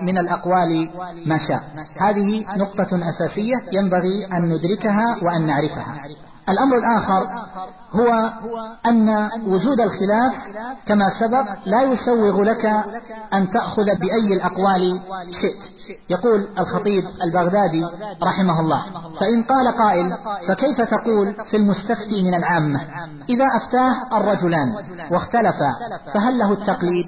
من 0.02 0.18
الأقوال 0.18 0.90
ما 1.26 1.38
شاء. 1.48 1.64
هذه 2.00 2.46
نقطة 2.58 3.10
أساسية 3.10 3.56
ينبغي 3.72 4.26
أن 4.32 4.42
ندركها 4.50 5.18
وأن 5.22 5.48
نعرفها. 5.48 5.96
الأمر 6.50 6.78
الآخر 6.78 7.28
هو 7.92 8.32
أن 8.86 9.30
وجود 9.48 9.80
الخلاف 9.80 10.34
كما 10.86 11.06
سبق 11.20 11.46
لا 11.66 11.82
يسوغ 11.82 12.42
لك 12.42 12.66
أن 13.34 13.50
تأخذ 13.50 13.86
بأي 13.86 14.34
الأقوال 14.34 15.00
شئت. 15.42 15.90
يقول 16.10 16.48
الخطيب 16.60 17.04
البغدادي 17.24 17.86
رحمه 18.24 18.60
الله 18.60 18.84
فإن 19.20 19.44
قال 19.44 19.68
قائل 19.78 20.18
فكيف 20.48 20.82
تقول 20.82 21.36
في 21.52 21.58
المستفتي 21.58 22.24
من 22.24 22.34
العامة؟ 22.34 22.82
إذا 23.30 23.46
أفتاه 23.56 24.18
الرجلان 24.18 24.76
واختلفا 25.12 25.72
فهل 26.14 26.38
له 26.40 26.52
التقليد؟ 26.52 27.06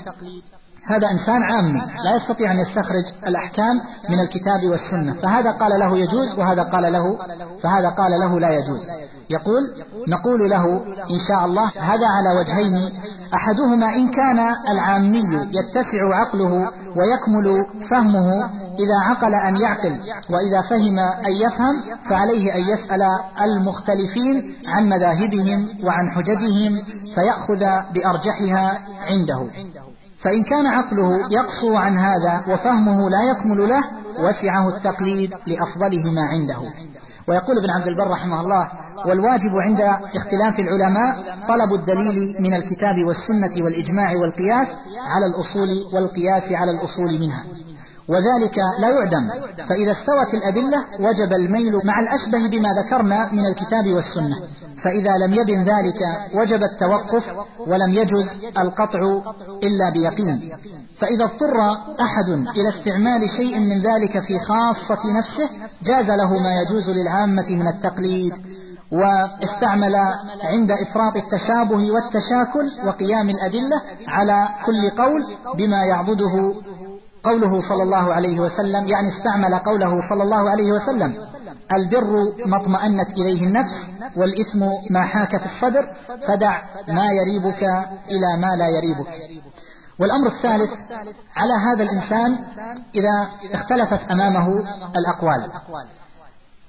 هذا 0.88 1.12
إنسان 1.12 1.44
عامي 1.44 1.82
لا 2.04 2.16
يستطيع 2.16 2.52
أن 2.52 2.60
يستخرج 2.60 3.04
الأحكام 3.28 3.82
من 4.10 4.20
الكتاب 4.20 4.66
والسنة. 4.66 5.22
فهذا 5.22 5.52
قال 5.52 5.80
له 5.80 5.98
يجوز 5.98 6.40
وهذا 6.40 6.64
قال 6.64 6.94
له 6.94 7.18
فهذا 7.64 7.90
قال 7.90 8.12
له 8.12 8.40
لا 8.40 8.50
يجوز. 8.50 8.82
يقول 9.30 9.64
نقول 10.08 10.50
له 10.50 10.66
إن 11.12 11.20
شاء 11.28 11.46
الله 11.46 11.72
هذا 11.80 12.08
على 12.08 12.40
وجهين. 12.40 12.92
أحدهما 13.34 13.96
إن 13.96 14.12
كان 14.12 14.40
العامي 14.72 15.48
يتسع 15.52 16.16
عقله 16.16 16.52
ويكمل 16.96 17.66
فهمه 17.90 18.30
إذا 18.80 19.00
عقل 19.10 19.34
أن 19.34 19.56
يعقل 19.62 20.00
وإذا 20.30 20.62
فهم 20.70 21.00
أن 21.00 21.32
يفهم 21.32 21.76
فعليه 22.10 22.56
أن 22.56 22.62
يسأل 22.62 23.02
المختلفين 23.42 24.56
عن 24.68 24.90
مذاهبهم 24.90 25.86
وعن 25.86 26.12
حججهم 26.12 26.82
فيأخذ 27.16 27.94
بأرجحها 27.94 28.80
عنده. 29.10 29.50
فإن 30.26 30.44
كان 30.44 30.66
عقله 30.66 31.32
يقصو 31.32 31.76
عن 31.76 31.98
هذا 31.98 32.54
وفهمه 32.54 33.10
لا 33.10 33.22
يكمل 33.32 33.70
له 33.70 33.84
وسعه 34.20 34.70
التقليد 34.70 35.30
لأفضله 35.48 36.12
ما 36.12 36.22
عنده. 36.32 36.58
ويقول 37.28 37.58
ابن 37.58 37.70
عبد 37.70 37.88
البر 37.88 38.08
رحمه 38.12 38.42
الله 38.42 38.70
والواجب 39.06 39.58
عند 39.58 39.82
اختلاف 40.16 40.60
العلماء 40.60 41.38
طلب 41.48 41.74
الدليل 41.74 42.36
من 42.40 42.54
الكتاب 42.54 42.96
والسنة 43.08 43.64
والإجماع 43.64 44.16
والقياس 44.16 44.68
على 45.08 45.26
الأصول 45.26 45.70
والقياس 45.94 46.52
على 46.52 46.72
الأصول 46.72 47.20
منها. 47.20 47.44
وذلك 48.10 48.58
لا 48.80 48.90
يعدم 48.90 49.30
فإذا 49.70 49.92
استوت 49.92 50.34
الأدلة 50.34 50.80
وجب 51.00 51.34
الميل 51.34 51.82
مع 51.86 52.00
الأشبه 52.00 52.50
بما 52.50 52.70
ذكرنا 52.82 53.30
من 53.32 53.46
الكتاب 53.46 53.86
والسنة. 53.96 54.38
فإذا 54.84 55.18
لم 55.26 55.34
يبن 55.34 55.60
ذلك 55.64 56.00
وجب 56.34 56.60
التوقف 56.64 57.24
ولم 57.68 57.94
يجز 57.94 58.46
القطع 58.58 59.00
إلا 59.64 59.90
بيقين. 59.94 60.52
فإذا 61.00 61.24
اضطر 61.24 61.60
أحد 62.02 62.30
إلى 62.30 62.70
استعمال 62.70 63.30
شيء 63.38 63.60
من 63.60 63.78
ذلك 63.82 64.20
في 64.28 64.40
خاصة 64.40 65.00
نفسه 65.18 65.50
جاز 65.84 66.12
له 66.12 66.34
ما 66.40 66.62
يجوز 66.62 66.90
للعامة 66.90 67.50
من 67.50 67.68
التقليد 67.68 68.34
واستعمل 68.92 69.96
عند 70.44 70.72
إفراط 70.72 71.16
التشابه 71.16 71.92
والتشاكل 71.92 72.88
وقيام 72.88 73.30
الأدلة 73.30 73.82
على 74.08 74.48
كل 74.66 74.90
قول 74.90 75.24
بما 75.58 75.84
يعبده 75.86 76.54
قوله 77.24 77.62
صلى 77.70 77.84
الله 77.84 78.14
عليه 78.14 78.40
وسلم 78.40 78.88
يعني 78.88 79.08
استعمل 79.18 79.56
قوله 79.66 80.10
صلى 80.10 80.24
الله 80.24 80.50
عليه 80.50 80.72
وسلم. 80.72 81.16
البر 81.72 82.34
ما 82.46 82.58
اطمأنت 82.58 83.10
إليه 83.18 83.44
النفس 83.48 83.74
والإثم 84.18 84.60
ما 84.90 85.02
حاك 85.04 85.38
في 85.38 85.46
الصدر 85.46 85.88
فدع 86.28 86.62
ما 86.88 87.06
يريبك 87.12 87.64
إلى 88.10 88.38
ما 88.40 88.56
لا 88.58 88.68
يريبك. 88.78 89.08
والأمر 90.00 90.28
الثالث 90.28 90.72
على 91.36 91.54
هذا 91.54 91.84
الإنسان 91.84 92.38
إذا 92.96 93.30
اختلفت 93.54 94.12
أمامه 94.12 94.64
الأقوال 94.96 95.52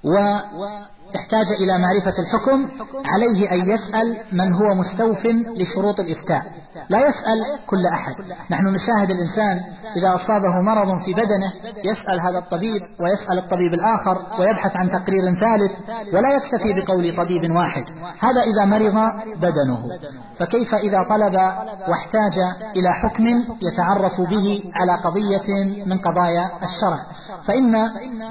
واحتاج 0.03 1.45
إلى 1.59 1.77
معرفة 1.77 2.13
الحكم 2.19 2.69
عليه 3.05 3.51
أن 3.51 3.69
يسأل 3.69 4.17
من 4.31 4.53
هو 4.53 4.73
مستوف 4.73 5.25
لشروط 5.57 5.99
الإفتاء. 5.99 6.41
لا 6.89 6.99
يسأل 6.99 7.67
كل 7.67 7.85
أحد. 7.85 8.13
نحن 8.51 8.67
نشاهد 8.67 9.09
الإنسان 9.09 9.61
إذا 9.97 10.15
أصابه 10.15 10.61
مرض 10.61 10.99
في 11.05 11.13
بدنه 11.13 11.53
يسأل 11.83 12.19
هذا 12.19 12.37
الطبيب 12.37 12.81
ويسأل 12.99 13.37
الطبيب 13.37 13.73
الآخر 13.73 14.17
ويبحث 14.39 14.75
عن 14.75 14.89
تقرير 14.89 15.23
ثالث 15.39 15.71
ولا 16.13 16.29
يكتفي 16.35 16.81
بقول 16.81 17.17
طبيب 17.17 17.51
واحد. 17.55 17.83
هذا 18.19 18.41
إذا 18.41 18.65
مرض 18.65 19.11
بدنه. 19.37 19.79
فكيف 20.39 20.75
إذا 20.75 21.03
طلب 21.03 21.33
واحتاج 21.87 22.37
إلى 22.75 22.93
حكم 22.93 23.25
يتعرف 23.61 24.21
به 24.21 24.63
على 24.75 25.01
قضية 25.03 25.65
من 25.85 25.97
قضايا 25.97 26.51
الشرع؟ 26.63 26.99
فإن 27.47 27.73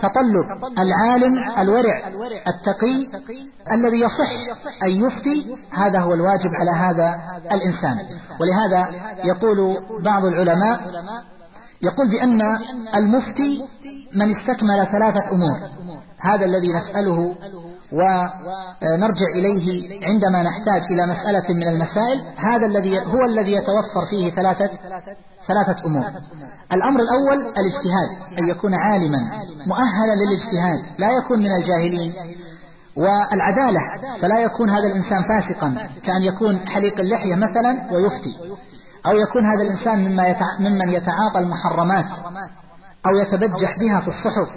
تطلب 0.03 0.65
العالم 0.79 1.39
الورع 1.59 2.09
التقي 2.49 3.21
الذي 3.73 4.01
يصح 4.01 4.31
أن 4.85 4.91
يفتي 4.91 5.57
هذا 5.73 6.01
هو 6.01 6.15
الواجب 6.15 6.51
على 6.55 6.71
هذا 6.71 7.15
الإنسان. 7.53 7.99
ولهذا 8.41 8.89
يقول 9.25 9.77
بعض 10.05 10.25
العلماء 10.25 10.81
يقول 11.83 12.11
بأن 12.11 12.41
المفتي 12.95 13.63
من 14.15 14.37
استكمل 14.37 14.87
ثلاثة 14.93 15.31
أمور. 15.33 15.59
هذا 16.21 16.45
الذي 16.45 16.69
نسأله 16.73 17.35
ونرجع 17.93 19.27
إليه 19.35 19.67
عندما 20.07 20.43
نحتاج 20.43 20.83
إلى 20.91 21.07
مسألة 21.07 21.55
من 21.55 21.69
المسائل 21.69 22.21
هذا 22.37 22.67
الذي 22.67 23.01
هو 23.01 23.25
الذي 23.25 23.53
يتوفر 23.53 24.07
فيه 24.11 24.31
ثلاثة 24.31 24.71
ثلاثة 25.47 25.87
أمور. 25.87 26.05
الأمر 26.73 27.01
الأول 27.01 27.39
الاجتهاد 27.41 28.39
أن 28.39 28.49
يكون 28.49 28.75
عالما 28.75 29.19
مؤهلا 29.67 30.15
للاجتهاد 30.15 30.99
لا 30.99 31.11
يكون 31.11 31.39
من 31.39 31.53
الجاهلين. 31.61 32.13
والعدالة 32.97 33.81
فلا 34.23 34.41
يكون 34.41 34.71
هذا 34.71 34.87
الإنسان 34.87 35.23
فاسقا 35.23 35.89
كأن 36.05 36.23
يكون 36.23 36.69
حليق 36.69 37.01
اللحية 37.01 37.35
مثلا 37.35 37.93
ويفتي 37.93 38.37
أو 39.07 39.17
يكون 39.17 39.47
هذا 39.47 39.63
الإنسان 39.63 39.99
مما 39.99 40.27
يتع... 40.29 40.59
ممن 40.61 40.89
يتعاطى 40.89 41.39
المحرمات 41.39 42.07
أو 43.07 43.17
يتبجح 43.17 43.79
بها 43.79 44.01
في 44.01 44.09
الصحف. 44.09 44.49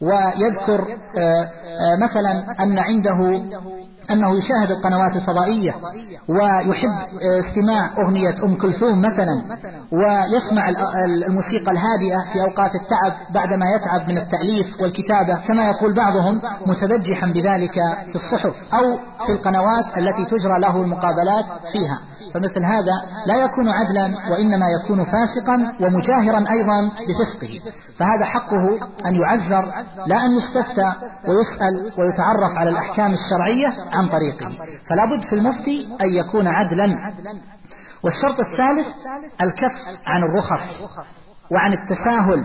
ويذكر 0.00 0.98
آه، 1.18 1.44
آه، 1.44 1.96
مثلا 2.02 2.62
أن 2.62 2.78
عنده 2.78 3.42
أنه 4.10 4.38
يشاهد 4.38 4.70
القنوات 4.70 5.16
الفضائية 5.16 5.74
ويحب 6.28 6.88
آه، 6.88 7.38
استماع 7.38 7.90
أغنية 7.98 8.44
أم 8.44 8.54
كلثوم 8.54 8.98
مثلا 8.98 9.42
ويسمع 9.92 10.68
الموسيقى 11.04 11.72
الهادئة 11.72 12.32
في 12.32 12.42
أوقات 12.42 12.70
التعب 12.74 13.12
بعدما 13.34 13.66
يتعب 13.70 14.08
من 14.08 14.18
التأليف 14.18 14.80
والكتابة. 14.80 15.34
كما 15.48 15.64
يقول 15.64 15.94
بعضهم 15.94 16.40
متبجحا 16.66 17.26
بذلك 17.26 17.74
في 18.06 18.14
الصحف 18.14 18.54
أو 18.74 18.98
في 19.26 19.32
القنوات 19.32 19.98
التي 19.98 20.24
تجرى 20.24 20.58
له 20.58 20.82
المقابلات 20.82 21.44
فيها. 21.72 21.98
فمثل 22.34 22.64
هذا 22.64 22.92
لا 23.26 23.44
يكون 23.44 23.68
عدلا 23.68 24.04
وإنما 24.30 24.66
يكون 24.70 25.04
فاسقا 25.04 25.72
ومجاهرا 25.80 26.38
أيضا 26.38 26.90
بفسقه. 27.08 27.60
فهذا 27.98 28.24
حقه 28.24 28.78
أن 29.06 29.14
يعزر 29.14 29.72
لا 30.06 30.26
أن 30.26 30.36
يستفتى 30.36 30.92
ويسأل 31.28 31.90
ويتعرف 31.98 32.56
على 32.56 32.70
الأحكام 32.70 33.12
الشرعية 33.12 33.74
عن 33.96 34.08
طريقه. 34.08 34.48
فلا 34.88 35.04
بد 35.04 35.22
في 35.28 35.34
المفتي 35.34 35.88
أن 36.00 36.14
يكون 36.14 36.46
عدلا. 36.46 36.84
والشرط 38.02 38.40
الثالث 38.40 38.86
الكف 39.40 39.72
عن 40.06 40.22
الرخص. 40.22 40.82
وعن 41.52 41.72
التساهل 41.72 42.44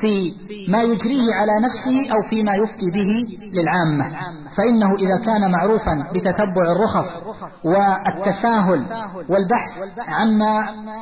في 0.00 0.32
ما 0.68 0.82
يجريه 0.82 1.34
على 1.34 1.52
نفسه 1.66 2.12
أو 2.14 2.22
فيما 2.30 2.52
يفتي 2.54 2.90
به 2.90 3.38
للعامة. 3.54 4.16
فإنه 4.56 4.94
إذا 4.94 5.24
كان 5.24 5.50
معروفا 5.50 6.06
بتتبع 6.14 6.62
الرخص 6.72 7.22
والتساهل 7.64 8.84
والبحث 9.28 9.98
عما 10.08 10.60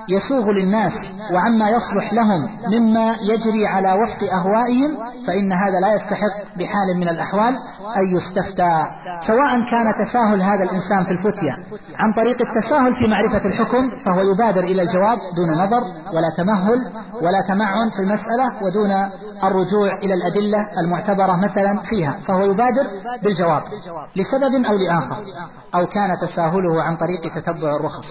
يسوغ 0.08 0.50
للناس 0.50 0.92
وعما 1.32 1.68
يصلح 1.70 2.12
لهم 2.12 2.48
مما 2.72 3.16
يجري 3.22 3.66
على 3.66 3.92
وفق 3.92 4.32
أهوائهم 4.32 4.96
فإن 5.26 5.52
هذا 5.52 5.80
لا 5.80 5.94
يستحق 5.94 6.56
بحال 6.58 6.96
من 6.96 7.08
الأحوال 7.08 7.54
أن 7.96 8.16
يستفتى. 8.16 8.86
سواء 9.26 9.70
كان 9.70 10.06
تساهل 10.08 10.42
هذا 10.42 10.62
الإنسان 10.64 11.04
في 11.04 11.10
الفتية 11.10 11.56
عن 11.98 12.12
طريق 12.12 12.36
التساهل 12.40 12.94
في 12.94 13.06
معرفة 13.10 13.48
الحكم 13.48 13.90
فهو 14.04 14.20
يبادر 14.20 14.64
إلى 14.64 14.82
الجواب 14.82 15.18
دون 15.36 15.50
نظر 15.64 15.82
ولا 16.14 16.30
تمهل 16.36 16.78
ولا 17.26 17.40
تمعن 17.48 17.90
في 17.90 17.98
المسألة 17.98 18.46
ودون 18.64 18.90
الرجوع 19.44 19.94
إلى 19.94 20.14
الأدلة 20.14 20.58
المعتبرة 20.80 21.36
مثلا 21.36 21.82
فيها 21.90 22.20
فهو 22.26 22.44
يبادر 22.44 22.86
بالجواب 23.22 23.62
لسبب 24.16 24.64
أو 24.66 24.76
لآخر 24.76 25.24
أو 25.74 25.86
كان 25.86 26.18
تساهله 26.20 26.82
عن 26.82 26.96
طريق 26.96 27.34
تتبع 27.34 27.76
الرخص. 27.76 28.06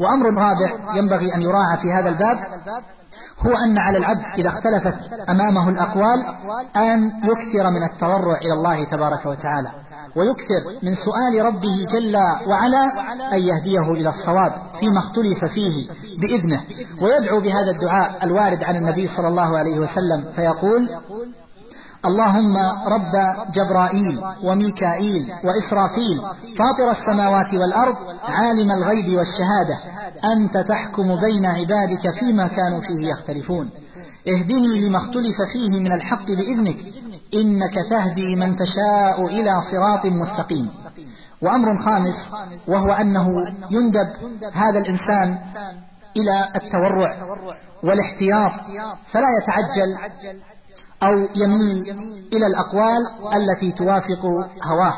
وأمر 0.00 0.26
رابع 0.34 0.96
ينبغي 0.96 1.34
أن 1.34 1.42
يراعى 1.42 1.76
في 1.76 1.92
هذا 1.92 2.08
الباب 2.08 2.36
هو 3.46 3.56
أن 3.56 3.78
على 3.78 3.98
العبد 3.98 4.24
إذا 4.38 4.48
اختلفت 4.48 5.12
أمامه 5.28 5.68
الأقوال 5.68 6.24
أن 6.76 7.06
يكثر 7.06 7.70
من 7.70 7.82
التضرع 7.92 8.38
إلى 8.38 8.52
الله 8.52 8.84
تبارك 8.84 9.26
وتعالى 9.26 9.68
ويكثر 10.16 10.62
من 10.82 10.94
سؤال 10.94 11.46
ربه 11.46 11.86
جل 11.92 12.16
وعلا 12.46 12.84
أن 13.32 13.38
يهديه 13.38 13.92
إلى 13.92 14.08
الصواب 14.08 14.52
فيما 14.80 14.98
اختلف 14.98 15.44
فيه 15.44 15.88
بإذنه 16.20 16.64
ويدعو 17.02 17.40
بهذا 17.40 17.70
الدعاء 17.70 18.24
الوارد 18.24 18.64
عن 18.64 18.76
النبي 18.76 19.08
صلى 19.08 19.28
الله 19.28 19.58
عليه 19.58 19.78
وسلم 19.78 20.24
فيقول 20.36 20.88
اللهم 22.06 22.56
رب 22.86 23.14
جبرائيل 23.54 24.20
وميكائيل 24.44 25.32
وإسرافيل 25.44 26.18
فاطر 26.58 26.90
السماوات 26.90 27.54
والأرض 27.54 27.96
عالم 28.22 28.70
الغيب 28.70 29.18
والشهادة 29.18 29.78
أنت 30.32 30.68
تحكم 30.68 31.20
بين 31.20 31.46
عبادك 31.46 32.14
فيما 32.20 32.46
كانوا 32.46 32.80
فيه 32.80 33.10
يختلفون. 33.10 33.70
اهدني 34.28 34.88
لما 34.88 34.98
اختلف 34.98 35.36
فيه 35.52 35.80
من 35.80 35.92
الحق 35.92 36.26
بإذنك 36.26 36.76
إنك 37.34 37.74
تهدي 37.90 38.36
من 38.36 38.56
تشاء 38.56 39.26
إلى 39.26 39.52
صراط 39.70 40.06
مستقيم. 40.06 40.70
وأمر 41.42 41.78
خامس 41.84 42.32
وهو 42.68 42.92
أنه 42.92 43.28
يندب 43.70 44.08
هذا 44.52 44.78
الإنسان 44.78 45.38
إلى 46.16 46.48
التورع 46.56 47.16
والاحتياط 47.82 48.52
فلا 49.12 49.26
يتعجل 49.42 49.96
أو 51.02 51.12
يميل 51.34 51.90
إلى 52.32 52.46
الأقوال 52.46 52.98
التي 53.34 53.72
توافق 53.72 54.24
هواه. 54.62 54.94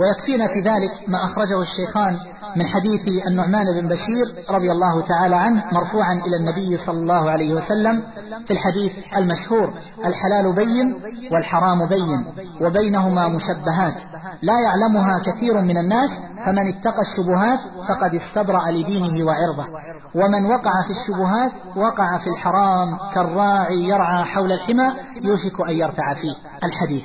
ويكفينا 0.00 0.46
في 0.48 0.60
ذلك 0.68 1.08
ما 1.08 1.18
أخرجه 1.24 1.62
الشيخان 1.62 2.16
من 2.56 2.66
حديث 2.66 3.26
النعمان 3.26 3.64
بن 3.80 3.88
بشير 3.88 4.24
رضي 4.50 4.72
الله 4.72 5.00
تعالى 5.00 5.36
عنه 5.36 5.64
مرفوعا 5.72 6.12
إلى 6.12 6.36
النبي 6.36 6.76
صلى 6.86 6.98
الله 6.98 7.30
عليه 7.30 7.54
وسلم 7.54 8.02
في 8.46 8.52
الحديث 8.52 8.92
المشهور 9.16 9.72
الحلال 10.04 10.54
بين 10.54 10.94
والحرام 11.32 11.86
بين 11.86 12.24
وبينهما 12.60 13.28
مشبهات 13.28 13.94
لا 14.42 14.60
يعلمها 14.60 15.22
كثير 15.26 15.60
من 15.60 15.78
الناس 15.78 16.10
فمن 16.46 16.68
اتقى 16.68 17.02
الشبهات 17.02 17.58
فقد 17.88 18.14
استبرأ 18.14 18.70
لدينه 18.70 19.26
وعرضه 19.26 19.66
ومن 20.14 20.46
وقع 20.46 20.72
في 20.82 20.90
الشبهات 20.90 21.76
وقع 21.76 22.18
في 22.18 22.30
الحرام 22.30 22.98
كالراعي 23.14 23.78
يرعى 23.78 24.24
حول 24.24 24.52
الحمى 24.52 24.92
يوشك 25.22 25.60
أن 25.68 25.76
يرتع 25.76 26.14
فيه. 26.14 26.34
الحديث. 26.64 27.04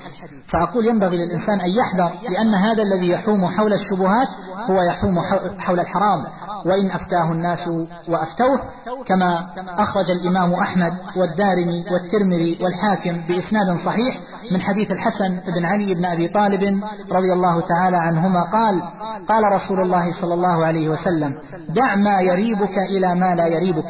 فأقول 0.49 0.85
ينبغي 0.85 1.17
للإنسان 1.17 1.61
أن 1.61 1.69
يحذر 1.69 2.29
لأن 2.29 2.55
هذا 2.55 2.83
الذي 2.83 3.09
يحوم 3.09 3.45
حول 3.45 3.73
الشبهات 3.73 4.27
هو 4.69 4.81
يحوم 4.81 5.19
حول 5.59 5.80
الحرام 5.80 6.25
وإن 6.65 6.91
أفتاه 6.91 7.32
الناس 7.32 7.67
وأفتوه 8.07 8.61
كما 9.05 9.49
أخرج 9.78 10.11
الإمام 10.11 10.53
أحمد 10.53 10.91
والدارمي 11.17 11.86
والترمذي 11.91 12.57
والحاكم 12.61 13.21
بإسناد 13.28 13.78
صحيح 13.86 14.19
من 14.51 14.61
حديث 14.61 14.91
الحسن 14.91 15.39
بن 15.55 15.65
علي 15.65 15.93
بن 15.93 16.05
أبي 16.05 16.28
طالب 16.28 16.84
رضي 17.11 17.34
الله 17.34 17.61
تعالى 17.61 17.97
عنهما 17.97 18.43
قال 18.43 18.82
قال 19.30 19.43
رسول 19.53 19.80
الله 19.80 20.21
صلى 20.21 20.34
الله 20.34 20.65
عليه 20.65 20.89
وسلم 20.89 21.36
دع 21.69 21.95
ما 21.95 22.21
يريبك 22.21 22.78
إلى 22.78 23.15
ما 23.15 23.36
لا 23.36 23.47
يريبك 23.47 23.86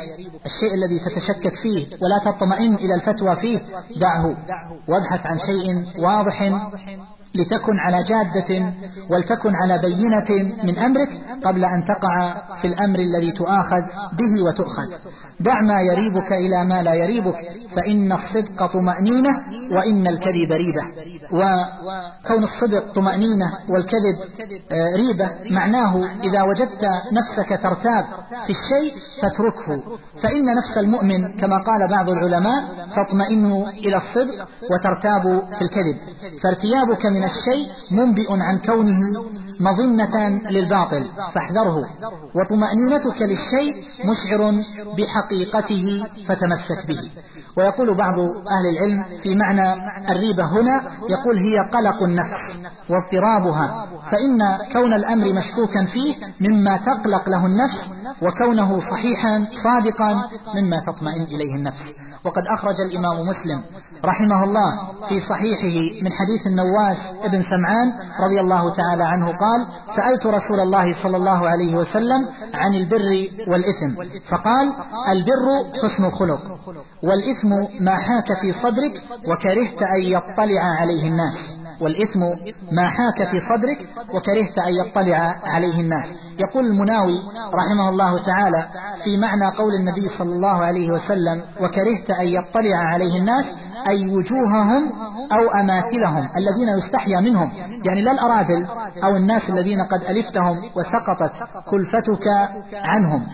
الشيء 0.46 0.74
الذي 0.74 1.00
تتشكك 1.00 1.56
فيه 1.64 1.88
ولا 2.02 2.32
تطمئن 2.32 2.76
إلى 2.76 2.96
الفتوى 2.96 3.36
فيه 3.36 3.60
دعه 4.00 4.36
وابحث 4.88 5.26
عن 5.26 5.38
شيء 5.40 5.84
واضح 6.04 6.42
لتكن 7.36 7.80
على 7.80 7.98
جادة 8.04 8.74
ولتكن 9.10 9.56
على 9.56 9.78
بينة 9.78 10.54
من 10.64 10.78
أمرك 10.80 11.10
قبل 11.46 11.66
أن 11.66 11.84
تقع 11.86 12.34
في 12.62 12.68
الأمر 12.68 13.00
الذي 13.00 13.32
تؤاخذ 13.32 13.82
به 14.14 14.44
وتؤخذ. 14.46 14.88
دع 15.40 15.62
ما 15.62 15.82
يريبك 15.82 16.32
إلى 16.34 16.66
ما 16.66 16.84
لا 16.84 16.94
يريبك 16.94 17.36
فإن 17.76 18.12
الصدق 18.12 18.66
طمأنينة 18.74 19.30
وإن 19.72 20.08
الكذب 20.08 20.52
ريبة. 20.52 20.82
وكون 21.32 22.44
الصدق 22.44 22.94
طمأنينة 22.94 23.46
والكذب 23.70 24.16
آه، 24.72 24.96
ريبة 24.96 25.30
معناه 25.56 26.10
إذا 26.24 26.44
وجدت 26.44 26.84
نفسك 27.12 27.50
ترتاب 27.64 28.06
في 28.46 28.54
الشيء 28.58 28.94
فاتركه. 29.22 29.84
فإن 30.24 30.46
نفس 30.46 30.78
المؤمن 30.78 31.38
كما 31.40 31.58
قال 31.58 31.88
بعض 31.90 32.10
العلماء 32.10 32.64
تطمئن 32.96 33.46
إلى 33.86 33.98
الصدق 33.98 34.48
وترتاب 34.72 35.44
في 35.58 35.62
الكذب. 35.62 35.98
فارتيابك 36.44 37.06
من 37.06 37.24
الشيء 37.24 37.68
منبئ 37.92 38.32
عن 38.32 38.58
كونه 38.58 39.00
مظنة 39.60 40.42
للباطل 40.50 41.10
فاحذره. 41.34 41.86
وطمأنينتك 42.36 43.22
للشيء 43.22 43.84
مشعر 44.06 44.62
بحقيقته 44.98 46.06
فتمسك 46.28 46.88
به. 46.88 47.12
ويقول 47.58 47.96
بعض 47.96 48.20
أهل 48.20 48.66
العلم 48.70 49.06
في 49.24 49.36
معنى 49.36 49.74
الريبة 50.12 50.46
هنا 50.46 50.92
يقول 51.10 51.38
هي 51.38 51.60
قلق 51.74 52.04
النفس 52.04 52.70
واضطرابها. 52.90 53.88
فإن 54.12 54.40
كون 54.74 54.94
الأمر 54.94 55.34
مشكوكا 55.34 55.86
فيه 55.86 56.16
مما 56.42 56.78
تقلق 56.78 57.30
له 57.30 57.46
النفس 57.46 57.92
وكونه 58.22 58.80
صحيحا 58.92 59.46
صادقا 59.64 60.14
مما 60.56 60.84
تطمئن 60.88 61.24
إليه 61.24 61.56
النفس. 61.56 62.07
وقد 62.26 62.44
أخرج 62.48 62.76
الإمام 62.82 63.28
مسلم 63.28 63.62
رحمه 64.06 64.44
الله 64.44 64.72
في 65.10 65.20
صحيحه 65.22 66.04
من 66.04 66.12
حديث 66.12 66.48
النواس 66.48 66.98
ابن 67.24 67.44
سمعان 67.44 67.94
رضي 68.20 68.40
الله 68.42 68.76
تعالى 68.76 69.04
عنه 69.04 69.28
قال 69.28 69.68
سألت 69.96 70.26
رسول 70.26 70.60
الله 70.60 71.04
صلى 71.04 71.18
الله 71.18 71.50
عليه 71.50 71.76
وسلم 71.76 72.28
عن 72.54 72.74
البر 72.74 73.28
والإثم 73.48 73.90
فقال 74.30 74.74
البر 75.10 75.46
حسن 75.84 76.06
الخلق 76.06 76.40
والإثم 77.04 77.50
ما 77.84 77.96
حاك 77.96 78.40
في 78.42 78.52
صدرك 78.64 78.94
وكرهت 79.28 79.82
أن 79.84 80.02
يطلع 80.04 80.62
عليه 80.80 81.08
الناس. 81.08 81.67
والإثم 81.82 82.20
ما 82.72 82.90
حاك 82.90 83.30
في 83.32 83.40
صدرك 83.40 83.90
وكرهت 84.16 84.58
أن 84.58 84.74
يطلع 84.74 85.36
عليه 85.44 85.82
الناس. 85.82 86.06
يقول 86.40 86.66
المناوي 86.66 87.20
رحمه 87.54 87.90
الله 87.90 88.26
تعالى 88.26 88.66
في 89.04 89.18
معنى 89.18 89.46
قول 89.46 89.74
النبي 89.74 90.08
صلى 90.18 90.34
الله 90.36 90.66
عليه 90.66 90.92
وسلم 90.92 91.42
وكرهت 91.62 92.10
أن 92.10 92.28
يطلع 92.28 92.78
عليه 92.78 93.20
الناس 93.20 93.46
أي 93.88 94.10
وجوههم 94.10 94.84
أو 95.32 95.50
أماثلهم 95.62 96.30
الذين 96.38 96.70
يستحيا 96.78 97.20
منهم. 97.20 97.52
يعني 97.86 98.02
لا 98.02 98.12
الأراذل 98.12 98.68
أو 99.04 99.16
الناس 99.16 99.50
الذين 99.50 99.82
قد 99.82 100.02
ألفتهم 100.04 100.58
وسقطت 100.76 101.32
كلفتك 101.70 102.28
عنهم. 102.74 103.28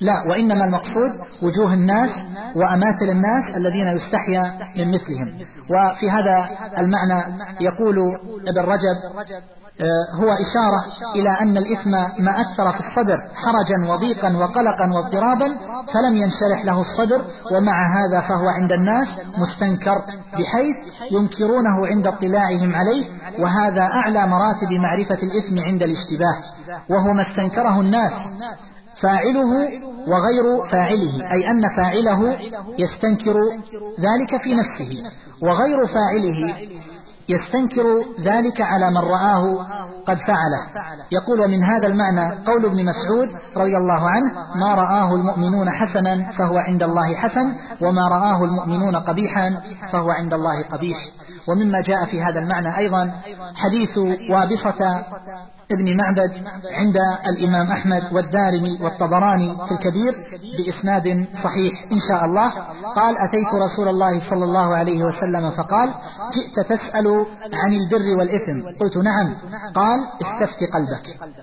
لا 0.00 0.24
وإنما 0.28 0.64
المقصود 0.64 1.10
وجوه 1.42 1.74
الناس 1.74 2.10
وأماثل 2.56 3.08
الناس 3.08 3.56
الذين 3.56 3.86
يستحيا 3.86 4.42
من 4.76 4.94
مثلهم. 4.94 5.38
وفي 5.70 6.10
هذا 6.10 6.48
المعنى 6.78 7.42
يقول 7.60 7.98
ابن 8.48 8.60
رجب 8.60 8.96
آه، 9.80 10.14
هو 10.14 10.28
إشارة 10.32 10.84
إلى 11.14 11.30
أن 11.40 11.56
الإثم 11.56 11.90
ما 12.24 12.40
أثر 12.40 12.72
في 12.72 12.80
الصدر 12.80 13.18
حرجا 13.34 13.92
وضيقا 13.92 14.36
وقلقا 14.36 14.92
واضطرابا 14.92 15.46
فلم 15.94 16.16
ينشرح 16.16 16.64
له 16.64 16.80
الصدر 16.80 17.24
ومع 17.52 17.96
هذا 17.98 18.20
فهو 18.20 18.48
عند 18.48 18.72
الناس 18.72 19.08
مستنكر 19.38 19.96
بحيث 20.32 20.76
ينكرونه 21.10 21.86
عند 21.86 22.06
اطلاعهم 22.06 22.74
عليه 22.74 23.04
وهذا 23.38 23.82
أعلى 23.82 24.26
مراتب 24.26 24.72
معرفة 24.72 25.18
الإثم 25.22 25.58
عند 25.58 25.82
الاشتباه 25.82 26.42
وهو 26.90 27.12
ما 27.12 27.30
استنكره 27.30 27.80
الناس. 27.80 28.12
فاعله 29.00 29.50
وغير 30.08 30.70
فاعله 30.70 31.32
أي 31.32 31.50
أن 31.50 31.68
فاعله 31.76 32.38
يستنكر 32.78 33.34
ذلك 34.00 34.42
في 34.42 34.54
نفسه 34.54 35.02
وغير 35.40 35.86
فاعله 35.86 36.56
يستنكر 37.28 38.04
ذلك 38.20 38.60
على 38.60 38.90
من 38.90 38.98
رآه 38.98 39.66
قد 40.06 40.16
فعله. 40.26 40.62
يقول 41.12 41.40
ومن 41.40 41.62
هذا 41.62 41.86
المعنى 41.86 42.44
قول 42.46 42.64
ابن 42.64 42.84
مسعود 42.84 43.28
رضي 43.56 43.76
الله 43.76 44.10
عنه 44.10 44.32
ما 44.54 44.74
رآه 44.74 45.14
المؤمنون 45.14 45.70
حسنا 45.70 46.32
فهو 46.38 46.58
عند 46.58 46.82
الله 46.82 47.14
حسن 47.14 47.52
وما 47.80 48.08
رآه 48.08 48.44
المؤمنون 48.44 48.96
قبيحا 48.96 49.62
فهو 49.92 50.10
عند 50.10 50.34
الله 50.34 50.62
قبيح 50.62 50.98
ومما 51.48 51.80
جاء 51.80 52.06
في 52.06 52.22
هذا 52.22 52.38
المعنى 52.40 52.78
أيضا 52.78 53.12
حديث 53.54 53.98
وابصة 54.30 55.04
ابن 55.70 55.96
معبد 55.96 56.32
عند 56.70 56.96
الإمام 57.26 57.70
أحمد 57.70 58.12
والدارمي 58.12 58.78
والطبراني 58.80 59.56
في 59.68 59.72
الكبير 59.72 60.14
بإسناد 60.58 61.26
صحيح 61.44 61.84
إن 61.92 62.00
شاء 62.08 62.24
الله. 62.24 62.50
قال 62.96 63.18
أتيت 63.18 63.54
رسول 63.54 63.88
الله 63.88 64.30
صلى 64.30 64.44
الله 64.44 64.74
عليه 64.74 65.04
وسلم 65.04 65.50
فقال 65.50 65.94
جئت 66.34 66.66
تسأل 66.66 67.26
عن 67.52 67.72
البر 67.72 68.18
والإثم. 68.18 68.78
قلت 68.80 68.96
نعم. 68.96 69.34
قال 69.74 69.98
استفت 70.22 70.60
قلبك. 70.74 71.36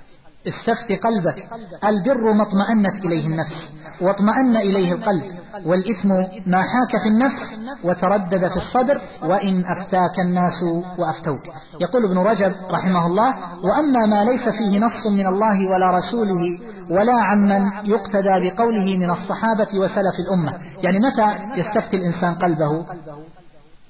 استفت 0.47 1.03
قلبك. 1.03 1.35
البر 1.83 2.33
ما 2.33 2.43
اطمأنت 2.43 3.05
إليه 3.05 3.27
النفس 3.27 3.73
واطمأن 4.01 4.57
إليه 4.57 4.93
القلب. 4.93 5.23
والإثم 5.65 6.09
ما 6.47 6.61
حاك 6.61 7.01
في 7.03 7.09
النفس 7.09 7.41
وتردد 7.83 8.47
في 8.47 8.57
الصدر 8.57 9.01
وإن 9.23 9.65
أفتاك 9.65 10.19
الناس 10.19 10.63
وأفتوك. 10.99 11.41
يقول 11.81 12.05
ابن 12.05 12.17
رجب 12.17 12.53
رحمه 12.71 13.05
الله 13.07 13.35
وأما 13.63 14.05
ما 14.05 14.23
ليس 14.23 14.49
فيه 14.49 14.79
نص 14.79 15.07
من 15.07 15.27
الله 15.27 15.69
ولا 15.71 15.97
رسوله 15.97 16.59
ولا 16.89 17.13
عمن 17.13 17.71
يقتدى 17.83 18.49
بقوله 18.49 18.97
من 18.97 19.09
الصحابة 19.09 19.79
وسلف 19.79 20.19
الأمة. 20.19 20.53
يعني 20.83 20.99
متى 20.99 21.35
يستفتي 21.55 21.97
الإنسان 21.97 22.33
قلبه؟ 22.35 22.85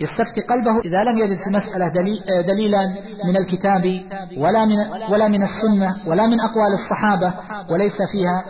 يستفتي 0.04 0.41
قلبه 0.49 0.80
إذا 0.80 1.04
لم 1.12 1.18
يجد 1.18 1.38
في 1.43 1.47
المسألة 1.47 1.88
دليلا 2.41 2.82
من 3.26 3.38
الكتاب 3.38 4.01
ولا 4.38 4.66
من, 4.66 4.78
ولا 5.12 5.28
من 5.28 5.43
السنة 5.43 5.95
ولا 6.08 6.28
من 6.28 6.39
أقوال 6.39 6.74
الصحابة 6.74 7.34
وليس 7.70 7.97
فيها 8.12 8.43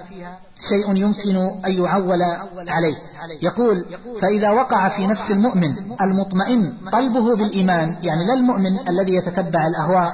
شيء 0.70 0.96
يمكن 0.96 1.36
أن 1.66 1.72
يعول 1.72 2.22
عليه. 2.70 2.96
يقول 3.42 3.86
فإذا 4.22 4.50
وقع 4.52 4.90
في 4.98 5.08
نفس 5.08 5.32
المؤمن 5.32 5.72
المطمئن 6.02 6.74
قلبه 6.92 7.36
بالإيمان 7.36 7.96
يعني 8.04 8.26
لا 8.26 8.34
المؤمن 8.34 8.88
الذي 8.90 9.16
يتتبع 9.16 9.68
الأهواء 9.68 10.14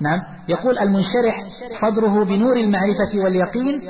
نعم 0.00 0.20
يقول 0.48 0.78
المنشرح 0.78 1.44
صدره 1.80 2.24
بنور 2.24 2.56
المعرفة 2.56 3.18
واليقين 3.24 3.82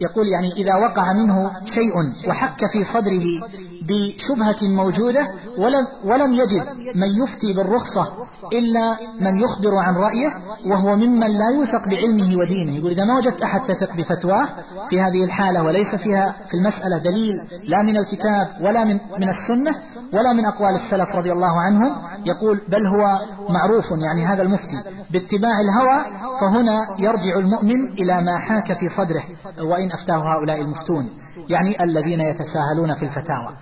يقول 0.00 0.28
يعني 0.28 0.52
إذا 0.52 0.74
وقع 0.76 1.12
منه 1.12 1.50
شيء 1.74 2.28
وحك 2.28 2.58
في 2.72 2.84
صدره 2.94 3.48
بشبهة 3.88 4.68
موجودة 4.68 5.26
ولم, 5.58 5.86
ولم 6.04 6.32
يجد 6.32 6.66
من 6.94 7.08
يفتي 7.22 7.52
بالرخصة 7.52 8.08
إلا 8.52 8.96
من 9.20 9.40
يخبر 9.40 9.76
عن 9.76 9.94
رأيه 9.94 10.28
وهو 10.66 10.96
ممن 10.96 11.26
لا 11.26 11.50
يوثق 11.54 11.88
بعلمه 11.90 12.36
ودينه. 12.36 12.76
يقول 12.76 12.90
إذا 12.90 13.04
ما 13.04 13.16
وجدت 13.16 13.42
أحد 13.42 13.60
تثق 13.60 13.96
بفتواه 13.96 14.48
في 14.90 15.00
هذه 15.00 15.24
الحالة 15.24 15.62
وليس 15.62 15.94
فيها 15.94 16.34
في 16.50 16.56
المسألة 16.56 16.98
دليل 16.98 17.34
لا 17.64 17.82
من 17.82 17.96
الكتاب 17.96 18.48
ولا 18.60 18.84
من, 18.84 18.98
من 19.18 19.28
السنة 19.28 19.74
ولا 20.12 20.32
من 20.32 20.44
أقوال 20.44 20.74
السلف 20.74 21.16
رضي 21.16 21.32
الله 21.32 21.60
عنهم 21.60 21.90
يقول 22.26 22.60
بل 22.68 22.86
هو 22.86 23.18
معروف 23.48 23.84
يعني 24.02 24.26
هذا 24.26 24.42
المفتي. 24.42 24.82
باتباع 25.10 25.60
الهوى 25.60 26.04
فهنا 26.40 26.78
يرجع 26.98 27.38
المؤمن 27.38 27.92
إلى 27.92 28.22
ما 28.22 28.38
حاك 28.38 28.78
في 28.78 28.88
صدره 28.88 29.22
وإن 29.70 29.92
أفتاه 29.92 30.34
هؤلاء 30.34 30.60
المفتون. 30.60 31.08
يعني 31.48 31.84
الذين 31.84 32.20
يتساهلون 32.20 32.94
في 32.94 33.04
الفتاوى. 33.04 33.52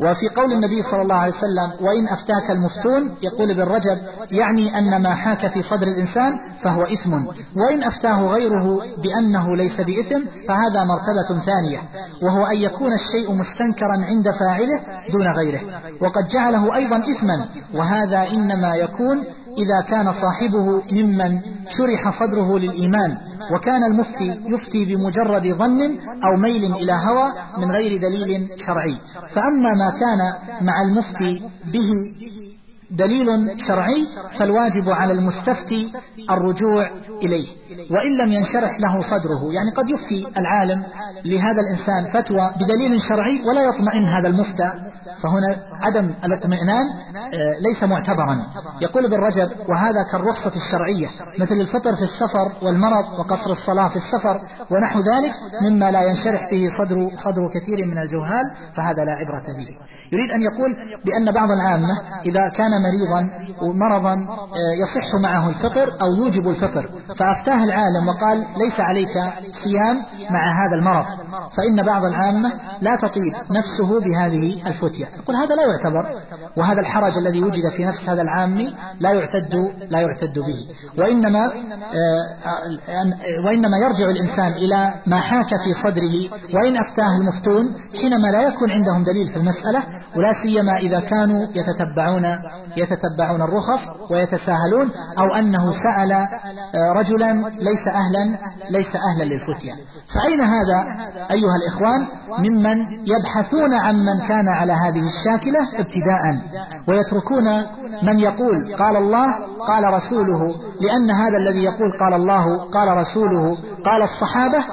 وفي 0.00 0.28
قول 0.36 0.52
النبي 0.52 0.82
صلى 0.82 1.02
الله 1.02 1.14
عليه 1.14 1.32
وسلم 1.32 1.86
وإن 1.86 2.08
أفتاك 2.08 2.50
المفتون 2.50 3.14
يقول 3.22 3.50
ابن 3.50 3.62
رجب 3.62 3.98
يعني 4.30 4.78
أن 4.78 5.02
ما 5.02 5.14
حاك 5.14 5.52
في 5.52 5.62
صدر 5.62 5.86
الإنسان 5.86 6.38
فهو 6.62 6.82
إثم 6.82 7.12
وإن 7.56 7.82
أفتاه 7.82 8.26
غيره 8.26 8.80
بأنه 9.02 9.56
ليس 9.56 9.80
بإثم 9.80 10.20
فهذا 10.48 10.84
مرتبة 10.84 11.44
ثانية 11.44 11.78
وهو 12.22 12.46
أن 12.46 12.56
يكون 12.56 12.92
الشيء 12.92 13.32
مستنكرا 13.32 14.06
عند 14.06 14.30
فاعله 14.30 14.80
دون 15.12 15.28
غيره 15.28 15.60
وقد 16.00 16.28
جعله 16.28 16.74
أيضا 16.74 16.96
إثما 16.96 17.46
وهذا 17.74 18.30
إنما 18.30 18.76
يكون 18.76 19.24
إذا 19.58 19.80
كان 19.88 20.12
صاحبه 20.12 20.82
ممن 20.92 21.40
شرح 21.78 22.20
صدره 22.20 22.58
للإيمان 22.58 23.16
وكان 23.52 23.84
المفتي 23.84 24.40
يفتي 24.46 24.84
بمجرد 24.84 25.42
ظن 25.58 25.98
أو 26.24 26.36
ميل 26.36 26.74
إلى 26.74 26.92
هوى 26.92 27.32
من 27.58 27.70
غير 27.70 28.00
دليل 28.00 28.48
شرعي. 28.66 28.96
فأما 29.34 29.70
ما 29.78 29.90
كان 30.00 30.32
مع 30.66 30.82
المفتي 30.82 31.42
به 31.64 31.90
دليل 32.90 33.26
شرعي 33.68 34.06
فالواجب 34.38 34.90
على 34.90 35.12
المستفتي 35.12 35.92
الرجوع 36.30 36.90
إليه 37.22 37.46
وإن 37.90 38.16
لم 38.16 38.32
ينشرح 38.32 38.80
له 38.80 39.02
صدره 39.02 39.52
يعني 39.52 39.70
قد 39.70 39.90
يفتي 39.90 40.38
العالم 40.38 40.82
لهذا 41.24 41.60
الإنسان 41.60 42.12
فتوى 42.12 42.50
بدليل 42.60 43.00
شرعي 43.08 43.42
ولا 43.46 43.62
يطمئن 43.62 44.04
هذا 44.04 44.28
المفتى. 44.28 44.72
فهنا 45.22 45.56
عدم 45.82 46.10
الاطمئنان 46.24 46.86
آه، 47.16 47.58
ليس 47.60 47.82
معتبرا. 47.82 48.46
يقول 48.80 49.04
ابن 49.04 49.16
رجب 49.16 49.48
وهذا 49.68 50.02
كالرخصة 50.12 50.52
الشرعية 50.56 51.08
مثل 51.38 51.54
الفطر 51.54 51.96
في 51.96 52.02
السفر 52.02 52.66
والمرض 52.66 53.18
وقصر 53.18 53.50
الصلاة 53.52 53.88
في 53.88 53.96
السفر 53.96 54.40
ونحو 54.70 55.00
ذلك 55.00 55.32
مما 55.62 55.90
لا 55.90 56.02
ينشرح 56.02 56.50
فيه 56.50 56.68
صدر, 56.78 57.10
صدر 57.24 57.48
كثير 57.48 57.86
من 57.86 57.98
الجهال 57.98 58.44
فهذا 58.76 59.04
لا 59.04 59.12
عبرة 59.12 59.46
به. 59.58 59.95
يريد 60.12 60.30
أن 60.30 60.42
يقول 60.42 60.76
بأن 61.04 61.32
بعض 61.32 61.50
العامة 61.50 61.88
إذا 62.26 62.48
كان 62.48 62.70
مريضا 62.82 63.30
ومرضا 63.62 64.12
آه، 64.12 64.72
يصح 64.82 65.14
معه 65.14 65.48
الفطر 65.48 66.00
أو 66.02 66.14
يوجب 66.14 66.48
الفطر. 66.48 66.88
فأفتاه 67.18 67.64
العالم 67.64 68.08
وقال 68.08 68.38
ليس 68.38 68.80
عليك 68.80 69.12
صيام 69.64 70.02
مع 70.30 70.66
هذا 70.66 70.74
المرض. 70.76 71.04
فإن 71.56 71.82
بعض 71.86 72.04
العامة 72.04 72.52
لا 72.80 72.96
تطيب 72.96 73.32
نفسه 73.50 74.00
بهذه 74.00 74.66
الفتية. 74.66 75.06
يقول 75.22 75.36
هذا 75.36 75.54
لا 75.54 75.66
يعتبر 75.66 76.06
وهذا 76.56 76.80
الحرج 76.80 77.12
الذي 77.18 77.42
وجد 77.42 77.68
في 77.76 77.84
نفس 77.84 78.08
هذا 78.08 78.22
العامي 78.22 78.74
لا 79.00 79.12
يعتد 79.12 79.72
لا 79.90 80.00
يعتد 80.00 80.38
به. 80.38 80.66
وإنما 80.98 81.40
آه، 81.94 82.26
وإنما 83.44 83.78
يرجع 83.78 84.10
الإنسان 84.10 84.52
إلى 84.52 84.94
ما 85.06 85.20
حاك 85.20 85.48
في 85.48 85.74
صدره. 85.82 86.38
وإن 86.54 86.76
أفتاه 86.76 87.16
المفتون 87.20 87.74
حينما 88.00 88.28
لا 88.28 88.42
يكون 88.42 88.70
عندهم 88.70 89.04
دليل 89.04 89.28
في 89.28 89.36
المسألة 89.36 89.82
ولا 90.16 90.32
سيما 90.42 90.76
إذا 90.76 91.00
كانوا 91.00 91.46
يتتبعون 91.54 92.24
يتتبعون 92.76 93.42
الرخص 93.42 94.10
ويتساهلون 94.10 94.90
أو 95.18 95.34
أنه 95.34 95.72
سأل 95.72 96.12
آه، 96.12 96.92
رجلا 96.92 97.32
ليس 97.48 97.88
أهلا 97.88 98.38
ليس 98.70 98.96
أهلا 98.96 99.24
للفتية. 99.24 99.72
فأين 100.14 100.40
هذا 100.40 100.86
أيها 101.30 101.56
الإخوان؟ 101.56 102.06
ممن 102.38 102.86
يبحثون 103.06 103.74
عن 103.74 103.94
من 103.94 104.26
كان 104.28 104.48
على 104.48 104.72
هذه 104.72 105.02
الشاكلة 105.06 105.60
ابتداء 105.78 106.38
ويتركون 106.88 107.44
من 108.02 108.18
يقول 108.18 108.74
قال 108.76 108.96
الله 108.96 109.26
قال 109.68 109.84
رسوله 109.94 110.54
لأن 110.80 111.10
هذا 111.10 111.36
الذي 111.36 111.64
يقول 111.64 111.92
قال 111.92 112.14
الله 112.14 112.70
قال 112.70 112.96
رسوله 112.96 113.56
قال 113.84 114.02
الصحابة 114.02 114.64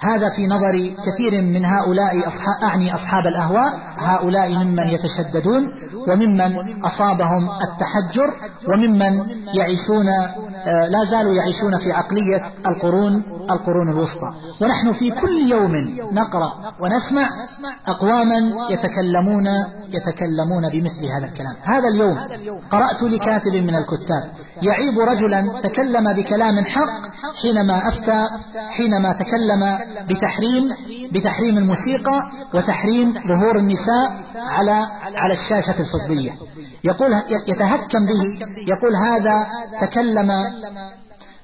هذا 0.00 0.30
في 0.36 0.46
نظر 0.46 0.94
كثير 1.06 1.42
من 1.42 1.64
هؤلاء 1.64 2.18
أصحاب 2.26 2.62
أعني 2.62 2.94
أصحاب 2.94 3.26
الأهواء 3.26 3.80
هؤلاء 3.98 4.48
ممن 4.48 4.88
يتشددون 4.88 5.70
وممن 6.08 6.82
أصابهم 6.84 7.48
التحجر 7.50 8.34
وممن 8.68 9.26
يعيشون 9.54 10.08
آه، 10.66 10.88
لا 10.88 11.10
زالوا 11.10 11.32
يعيشون 11.32 11.78
في 11.78 11.92
عقلية 11.92 12.42
القرون 12.66 13.22
القرون 13.50 13.88
الوسطى. 13.88 14.32
ونحن 14.62 14.92
في 14.92 15.10
كل 15.10 15.50
يوم 15.50 15.72
نقرأ 16.12 16.52
ونسمع 16.80 17.28
أقواما 17.86 18.36
يتكلمون 18.70 19.46
يتكلمون 19.88 20.70
بمثل 20.72 21.04
هذا 21.06 21.26
الكلام. 21.26 21.54
هذا 21.62 21.88
اليوم 21.88 22.18
قرأت 22.70 23.02
لكاتب 23.02 23.54
من 23.54 23.74
الكتاب. 23.74 24.24
يعيب 24.62 24.98
رجلا 24.98 25.60
تكلم 25.62 26.12
بكلام 26.16 26.64
حق 26.64 27.10
حينما 27.42 27.88
أفتى 27.88 28.26
حينما 28.70 29.12
تكلم 29.12 29.78
بتحريم 30.08 30.64
بتحريم 31.12 31.58
الموسيقى 31.58 32.22
وتحريم 32.54 33.14
ظهور 33.28 33.58
النساء 33.58 34.12
على 34.36 34.86
على 35.16 35.34
الشاشة 35.34 35.80
الفضية. 35.80 36.32
يقول 36.84 37.10
يتهكم 37.48 38.06
به. 38.06 38.46
يقول 38.66 38.96
هذا 38.96 39.46
تكلم 39.80 40.30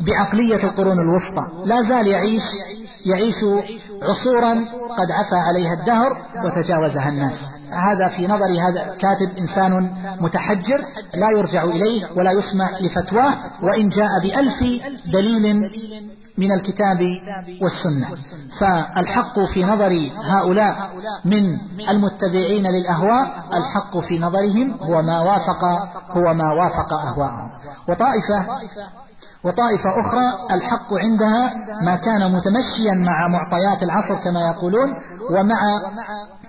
بعقلية 0.01 0.65
القرون 0.65 0.99
الوسطى. 1.01 1.47
لا 1.67 1.89
زال 1.89 2.07
يعيش 2.07 2.43
يعيش 3.07 3.35
عصورا 4.03 4.55
قد 4.99 5.11
عفى 5.11 5.37
عليها 5.49 5.75
الدهر 5.81 6.17
وتجاوزها 6.45 7.09
الناس. 7.09 7.39
هذا 7.71 8.09
في 8.17 8.27
نظر 8.27 8.61
هذا 8.69 8.97
كاتب 9.01 9.39
إنسان 9.39 9.91
متحجر 10.21 10.79
لا 11.15 11.31
يرجع 11.39 11.65
إليه 11.65 12.07
ولا 12.17 12.33
يسمع 12.33 12.71
لفتواه 12.81 13.35
وإن 13.63 13.89
جاء 13.89 14.21
بألف 14.23 14.83
دليل 15.07 15.71
من 16.39 16.53
الكتاب 16.53 17.01
والسنة. 17.63 18.09
فالحق 18.61 19.41
في 19.55 19.65
نظر 19.65 20.11
هؤلاء 20.25 20.91
من 21.25 21.59
المتبعين 21.89 22.67
للأهواء 22.67 23.27
الحق 23.53 23.99
في 23.99 24.19
نظرهم 24.19 24.77
هو 24.81 25.03
ما 25.03 25.21
وافق 25.21 25.65
هو 26.11 26.35
ما 26.35 26.53
وافق 26.53 26.93
أهواءهم. 26.93 27.51
وطائفة 27.89 28.47
وطائفة 29.45 29.91
أخرى 30.07 30.55
الحق 30.57 30.95
عندها 30.95 31.53
ما 31.83 31.97
كان 31.97 32.33
متمشيا 32.33 32.95
مع 32.95 33.29
معطيات 33.29 33.83
العصر 33.83 34.25
كما 34.25 34.41
يقولون 34.41 34.95
ومع 35.31 35.61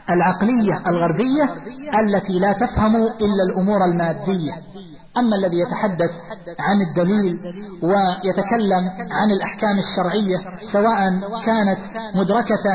العقلية 0.10 0.82
الغربية 0.88 1.44
التي 2.04 2.40
لا 2.40 2.54
تفهم 2.54 2.96
إلا 2.96 3.44
الأمور 3.50 3.86
المادية. 3.86 4.54
أما 5.20 5.36
الذي 5.36 5.58
يتحدث 5.60 6.12
عن 6.60 6.82
الدليل 6.82 7.40
ويتكلم 7.82 8.84
عن 9.12 9.32
الأحكام 9.32 9.78
الشرعية 9.80 10.38
سواء 10.74 10.98
كانت 11.46 11.80
مدركة 12.16 12.66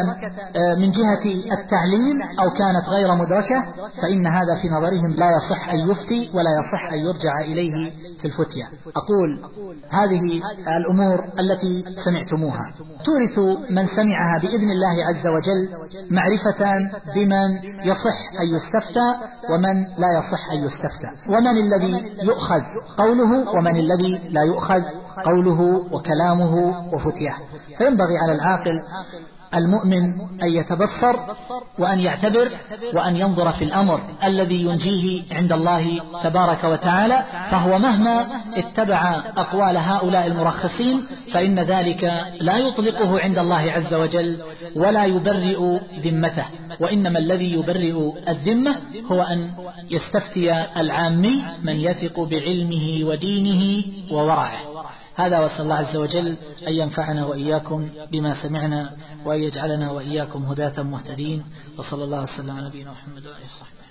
آه، 0.57 0.75
من 0.75 0.91
جهة 0.93 1.25
التعليل 1.53 2.23
أو 2.41 2.51
كانت 2.51 2.89
غير 2.89 3.15
مدركة 3.15 3.65
فإن 4.03 4.27
هذا 4.27 4.57
في 4.63 4.69
نظرهم 4.69 5.15
لا 5.17 5.31
يصح 5.31 5.69
أن 5.69 5.79
يفتي 5.79 6.31
ولا 6.35 6.51
يصح 6.61 6.93
أن 6.93 6.99
يرجع 6.99 7.41
إليه 7.41 7.91
في 8.21 8.25
الفتية. 8.25 8.65
أقول 8.97 9.41
هذه 9.91 10.43
الأمور 10.77 11.25
التي 11.41 11.85
سمعتموها. 12.05 12.73
تورث 13.05 13.39
من 13.71 13.87
سمعها 13.87 14.39
بإذن 14.39 14.71
الله 14.71 15.05
عز 15.05 15.27
وجل 15.27 15.69
معرفة 16.11 16.79
بمن 17.15 17.51
يصح 17.85 18.19
أن 18.41 18.47
يستفتى 18.47 19.15
ومن 19.51 19.83
لا 19.83 20.09
يصح 20.19 20.51
أن 20.53 20.59
يستفتى. 20.59 21.11
ومن 21.29 21.57
الذي 21.57 22.13
يؤخذ 22.33 22.63
قوله 22.99 23.57
ومن 23.57 23.77
الذي 23.77 24.13
لا 24.29 24.43
يؤخذ 24.43 24.83
قوله 25.25 25.61
وكلامه 25.93 26.55
وفتيه 26.95 27.35
فينبغي 27.79 28.19
على 28.23 28.33
العاقل 28.33 28.77
المؤمن 29.55 30.21
أن 30.43 30.49
يتبصر 30.49 31.17
وأن 31.79 32.01
يعتبر 32.01 32.51
وأن 32.95 33.17
ينظر 33.17 33.53
في 33.53 33.65
الأمر 33.65 34.01
الذي 34.25 34.63
ينجيه 34.63 35.23
عند 35.33 35.53
الله 35.53 36.01
تبارك 36.25 36.65
وتعالى 36.65 37.25
فهو 37.51 37.79
مهما 37.79 38.27
اتبع 38.57 39.23
أقوال 39.37 39.77
هؤلاء 39.77 40.27
المرخصين 40.27 41.07
فإن 41.33 41.61
ذلك 41.61 42.05
لا 42.41 42.57
يطلقه 42.59 43.21
عند 43.21 43.39
الله 43.39 43.73
عز 43.73 43.95
وجل 43.95 44.39
ولا 44.77 45.05
يبرئ 45.05 45.79
ذمته 46.01 46.45
وإنما 46.81 47.19
الذي 47.19 47.53
يبرئ 47.53 48.13
الذمة 48.29 48.77
هو 49.13 49.23
أن 49.23 49.51
يستفتي 49.91 50.67
العامي 50.77 51.43
من 51.63 51.77
يثق 51.77 52.21
بعلمه 52.21 53.01
ودينه 53.03 53.85
وورعه. 54.13 54.59
هذا 55.15 55.41
وصلى 55.41 55.61
الله 55.61 55.75
عز 55.75 55.97
وجل 55.97 56.37
أن 56.69 56.73
ينفعنا 56.73 57.27
وإياكم 57.27 57.89
بما 58.13 58.43
سمعنا 58.43 58.97
وأن 59.25 59.43
يجعلنا 59.43 59.91
وإياكم 59.91 60.45
هداة 60.45 60.83
مهتدين 60.83 61.45
وصلى 61.79 62.05
الله 62.05 62.23
وسلم 62.23 62.57
على 62.57 62.67
نبينا 62.67 62.91
محمد 62.91 63.27
وآله 63.27 63.47
وصحبه 63.55 63.82